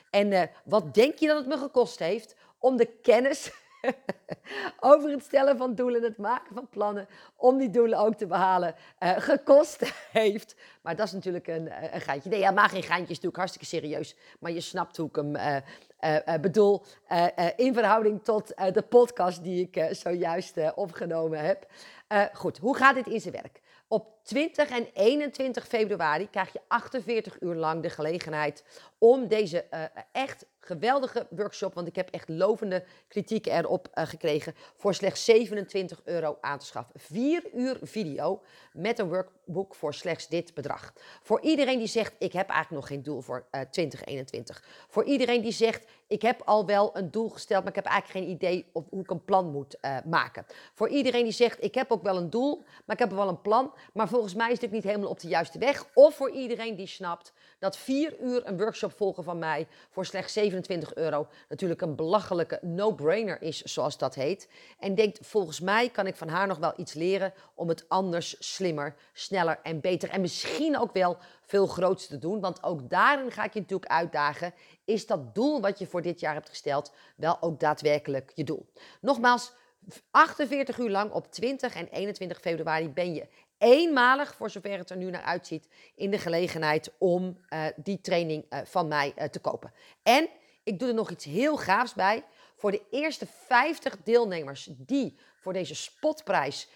En 0.09 0.31
uh, 0.31 0.41
wat 0.65 0.93
denk 0.93 1.17
je 1.17 1.27
dat 1.27 1.37
het 1.37 1.47
me 1.47 1.57
gekost 1.57 1.99
heeft 1.99 2.35
om 2.59 2.77
de 2.77 2.85
kennis 3.01 3.51
over 4.79 5.09
het 5.09 5.23
stellen 5.23 5.57
van 5.57 5.75
doelen, 5.75 6.03
het 6.03 6.17
maken 6.17 6.55
van 6.55 6.69
plannen 6.69 7.07
om 7.35 7.57
die 7.57 7.69
doelen 7.69 7.99
ook 7.99 8.15
te 8.15 8.25
behalen, 8.25 8.75
uh, 8.99 9.13
gekost 9.17 9.93
heeft. 10.11 10.55
Maar 10.81 10.95
dat 10.95 11.07
is 11.07 11.11
natuurlijk 11.11 11.47
een, 11.47 11.67
eh, 11.67 11.93
een 11.93 12.01
geintje. 12.01 12.29
Nee, 12.29 12.51
maar 12.51 12.69
geen 12.69 12.83
geintje 12.83 13.01
is 13.01 13.07
natuurlijk 13.07 13.35
hartstikke 13.35 13.67
serieus. 13.67 14.15
Maar 14.39 14.51
je 14.51 14.61
snapt 14.61 14.97
hoe 14.97 15.07
ik 15.07 15.15
hem 15.15 15.35
uh, 15.35 16.39
bedoel 16.41 16.83
in 17.55 17.73
verhouding 17.73 18.23
tot 18.23 18.47
de 18.73 18.81
podcast 18.81 19.43
die 19.43 19.69
ik 19.71 19.95
zojuist 19.95 20.73
opgenomen 20.75 21.39
heb. 21.39 21.65
goed, 22.33 22.57
hoe 22.57 22.75
gaat 22.75 22.95
dit 22.95 23.07
in 23.07 23.21
zijn 23.21 23.33
werk? 23.33 23.61
Op 23.87 24.23
20 24.23 24.69
en 24.69 24.87
21 24.93 25.67
februari 25.67 26.29
krijg 26.29 26.53
je 26.53 26.59
48 26.67 27.41
uur 27.41 27.55
lang 27.55 27.81
de 27.81 27.89
gelegenheid 27.89 28.63
om 28.97 29.27
deze 29.27 29.65
echt 30.11 30.45
geweldige 30.65 31.27
workshop, 31.29 31.73
want 31.73 31.87
ik 31.87 31.95
heb 31.95 32.09
echt 32.09 32.29
lovende 32.29 32.83
kritiek 33.07 33.45
erop 33.45 33.87
uh, 33.93 34.05
gekregen, 34.05 34.55
voor 34.75 34.93
slechts 34.93 35.25
27 35.25 36.01
euro 36.03 36.37
aan 36.41 36.59
te 36.59 36.65
schaffen. 36.65 36.99
Vier 36.99 37.43
uur 37.53 37.77
video 37.81 38.41
met 38.73 38.99
een 38.99 39.07
workbook 39.07 39.75
voor 39.75 39.93
slechts 39.93 40.27
dit 40.27 40.53
bedrag. 40.53 40.93
Voor 41.21 41.41
iedereen 41.41 41.77
die 41.77 41.87
zegt, 41.87 42.13
ik 42.19 42.33
heb 42.33 42.49
eigenlijk 42.49 42.81
nog 42.81 42.87
geen 42.91 43.03
doel 43.03 43.21
voor 43.21 43.45
uh, 43.51 43.61
2021. 43.61 44.63
Voor 44.87 45.03
iedereen 45.03 45.41
die 45.41 45.51
zegt, 45.51 45.87
ik 46.07 46.21
heb 46.21 46.41
al 46.45 46.65
wel 46.65 46.97
een 46.97 47.11
doel 47.11 47.29
gesteld, 47.29 47.63
maar 47.63 47.69
ik 47.69 47.83
heb 47.83 47.85
eigenlijk 47.85 48.25
geen 48.25 48.35
idee 48.35 48.69
of 48.71 48.83
hoe 48.89 49.01
ik 49.01 49.09
een 49.09 49.25
plan 49.25 49.51
moet 49.51 49.77
uh, 49.81 49.97
maken. 50.05 50.45
Voor 50.73 50.89
iedereen 50.89 51.23
die 51.23 51.33
zegt, 51.33 51.63
ik 51.63 51.75
heb 51.75 51.91
ook 51.91 52.03
wel 52.03 52.17
een 52.17 52.29
doel, 52.29 52.63
maar 52.85 52.95
ik 52.95 52.99
heb 52.99 53.11
wel 53.11 53.27
een 53.27 53.41
plan, 53.41 53.73
maar 53.93 54.07
volgens 54.07 54.33
mij 54.33 54.51
is 54.51 54.59
dit 54.59 54.71
niet 54.71 54.83
helemaal 54.83 55.09
op 55.09 55.19
de 55.19 55.27
juiste 55.27 55.59
weg. 55.59 55.85
Of 55.93 56.15
voor 56.15 56.31
iedereen 56.31 56.75
die 56.75 56.87
snapt 56.87 57.33
dat 57.59 57.77
vier 57.77 58.19
uur 58.21 58.47
een 58.47 58.57
workshop 58.57 58.91
volgen 58.91 59.23
van 59.23 59.39
mij 59.39 59.67
voor 59.89 60.05
slechts 60.05 60.33
27 60.53 60.95
euro 60.95 61.27
natuurlijk 61.49 61.81
een 61.81 61.95
belachelijke 61.95 62.59
no-brainer 62.61 63.41
is, 63.41 63.61
zoals 63.61 63.97
dat 63.97 64.15
heet. 64.15 64.49
En 64.79 64.95
denkt, 64.95 65.19
volgens 65.21 65.59
mij 65.59 65.89
kan 65.89 66.07
ik 66.07 66.15
van 66.15 66.27
haar 66.27 66.47
nog 66.47 66.57
wel 66.57 66.73
iets 66.77 66.93
leren 66.93 67.33
om 67.53 67.69
het 67.69 67.85
anders, 67.87 68.35
slimmer, 68.39 68.95
sneller 69.13 69.59
en 69.63 69.81
beter 69.81 70.09
en 70.09 70.21
misschien 70.21 70.79
ook 70.79 70.93
wel 70.93 71.17
veel 71.45 71.67
groots 71.67 72.07
te 72.07 72.17
doen. 72.17 72.39
Want 72.39 72.63
ook 72.63 72.89
daarin 72.89 73.31
ga 73.31 73.43
ik 73.43 73.53
je 73.53 73.59
natuurlijk 73.59 73.91
uitdagen. 73.91 74.53
Is 74.85 75.05
dat 75.05 75.35
doel 75.35 75.61
wat 75.61 75.79
je 75.79 75.87
voor 75.87 76.01
dit 76.01 76.19
jaar 76.19 76.33
hebt 76.33 76.49
gesteld 76.49 76.93
wel 77.15 77.37
ook 77.41 77.59
daadwerkelijk 77.59 78.31
je 78.35 78.43
doel? 78.43 78.65
Nogmaals, 79.01 79.53
48 80.11 80.77
uur 80.77 80.89
lang 80.89 81.11
op 81.11 81.31
20 81.31 81.75
en 81.75 81.87
21 81.87 82.39
februari 82.39 82.89
ben 82.89 83.13
je 83.13 83.27
eenmalig, 83.63 84.35
voor 84.35 84.49
zover 84.49 84.77
het 84.77 84.89
er 84.89 84.97
nu 84.97 85.09
naar 85.09 85.21
uitziet, 85.21 85.67
in 85.95 86.11
de 86.11 86.17
gelegenheid 86.17 86.91
om 86.97 87.37
uh, 87.49 87.65
die 87.75 88.01
training 88.01 88.45
uh, 88.49 88.59
van 88.63 88.87
mij 88.87 89.13
uh, 89.17 89.23
te 89.23 89.39
kopen. 89.39 89.73
En 90.03 90.29
ik 90.63 90.79
doe 90.79 90.87
er 90.87 90.93
nog 90.93 91.11
iets 91.11 91.25
heel 91.25 91.57
gaafs 91.57 91.93
bij. 91.93 92.23
Voor 92.55 92.71
de 92.71 92.81
eerste 92.91 93.25
50 93.25 93.97
deelnemers 94.03 94.69
die 94.71 95.17
voor 95.35 95.53
deze 95.53 95.75
spotprijs 95.75 96.67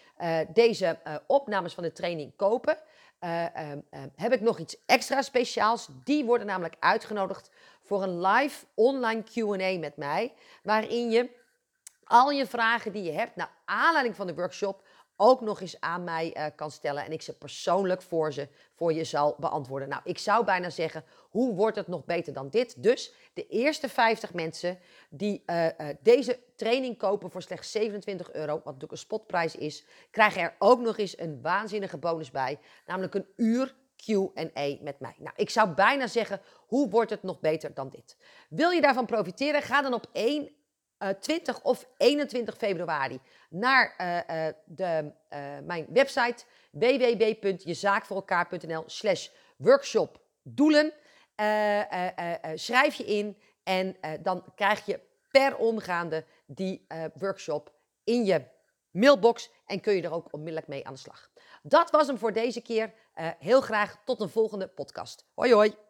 deze 0.53 0.99
opnames 1.27 1.73
van 1.73 1.83
de 1.83 1.91
training 1.91 2.35
kopen, 2.35 2.77
ehm, 3.19 3.79
heb 4.15 4.33
ik 4.33 4.41
nog 4.41 4.59
iets 4.59 4.77
extra 4.85 5.21
speciaals. 5.21 5.88
Die 6.03 6.25
worden 6.25 6.47
namelijk 6.47 6.75
uitgenodigd 6.79 7.51
voor 7.83 8.03
een 8.03 8.21
live 8.21 8.65
online 8.73 9.23
QA 9.23 9.79
met 9.79 9.97
mij, 9.97 10.33
waarin 10.63 11.09
je 11.09 11.29
al 12.03 12.29
je 12.31 12.45
vragen 12.45 12.91
die 12.91 13.03
je 13.03 13.11
hebt 13.11 13.35
naar 13.35 13.51
aanleiding 13.65 14.15
van 14.15 14.27
de 14.27 14.35
workshop 14.35 14.86
ook 15.18 15.41
nog 15.41 15.61
eens 15.61 15.80
aan 15.80 16.03
mij 16.03 16.38
uh, 16.38 16.45
kan 16.55 16.72
stellen 16.72 17.05
en 17.05 17.11
ik 17.11 17.22
ze 17.22 17.38
persoonlijk 17.38 18.01
voor, 18.01 18.34
ze, 18.34 18.47
voor 18.74 18.93
je 18.93 19.03
zal 19.03 19.36
beantwoorden. 19.39 19.89
Nou, 19.89 20.01
ik 20.03 20.18
zou 20.18 20.45
bijna 20.45 20.70
zeggen, 20.70 21.03
hoe 21.30 21.55
wordt 21.55 21.78
het 21.78 21.88
nog 21.88 22.05
beter 22.05 22.34
dan 22.34 22.49
dit? 22.49 22.84
Dus 22.84 23.13
de 23.34 23.47
eerste 23.47 23.89
50 23.89 24.34
mensen 24.34 24.80
die 25.09 25.43
uh, 25.45 25.65
uh, 25.65 25.88
deze 26.01 26.39
training 26.55 26.97
kopen 26.97 27.32
voor 27.32 27.41
slechts 27.41 27.72
27 27.72 28.34
euro, 28.34 28.53
wat 28.53 28.65
natuurlijk 28.65 28.91
een 28.91 28.97
spotprijs 28.97 29.55
is, 29.55 29.86
krijgen 30.11 30.41
er 30.41 30.55
ook 30.59 30.80
nog 30.80 30.97
eens 30.97 31.20
een 31.20 31.41
waanzinnige 31.41 31.97
bonus 31.97 32.32
bij, 32.32 32.59
namelijk 32.86 33.13
een 33.13 33.28
uur 33.36 33.76
Q&A 34.05 34.78
met 34.82 34.99
mij. 34.99 35.15
Nou, 35.18 35.34
ik 35.36 35.49
zou 35.49 35.70
bijna 35.70 36.07
zeggen, 36.07 36.41
hoe 36.68 36.89
wordt 36.89 37.09
het 37.09 37.24
nog 37.24 37.39
beter 37.39 37.74
dan 37.74 37.89
dit? 37.89 38.18
Wil 38.49 38.70
je 38.70 38.82
daarvan 38.82 39.05
profiteren? 39.05 39.61
Ga 39.61 39.82
dan 39.82 39.93
op 39.93 40.05
1 40.11 40.49
uh, 40.99 41.09
20 41.09 41.63
of 41.63 41.87
21 41.97 42.57
februari 42.57 43.19
naar 43.49 43.95
uh, 44.01 44.17
de, 44.65 45.11
mijn 45.63 45.85
website 45.89 46.43
www.jezaakvoorelkaar.nl 46.71 48.83
slash 48.85 49.27
workshop 49.57 50.21
doelen. 50.43 50.93
schrijf 52.55 52.93
je 52.93 53.05
in 53.05 53.37
en 53.63 53.95
dan 54.21 54.43
krijg 54.55 54.85
je 54.85 54.99
per 55.31 55.57
omgaande 55.57 56.25
die 56.45 56.87
workshop 57.13 57.73
in 58.03 58.25
je 58.25 58.43
mailbox 58.91 59.51
en 59.65 59.79
kun 59.79 59.93
je 59.93 60.01
er 60.01 60.13
ook 60.13 60.33
onmiddellijk 60.33 60.67
mee 60.67 60.87
aan 60.87 60.93
de 60.93 60.99
slag. 60.99 61.29
Dat 61.63 61.91
was 61.91 62.07
hem 62.07 62.17
voor 62.17 62.33
deze 62.33 62.61
keer. 62.61 62.93
heel 63.39 63.61
graag 63.61 63.97
tot 64.05 64.21
een 64.21 64.29
volgende 64.29 64.67
podcast. 64.67 65.25
Hoi 65.33 65.53
hoi! 65.53 65.86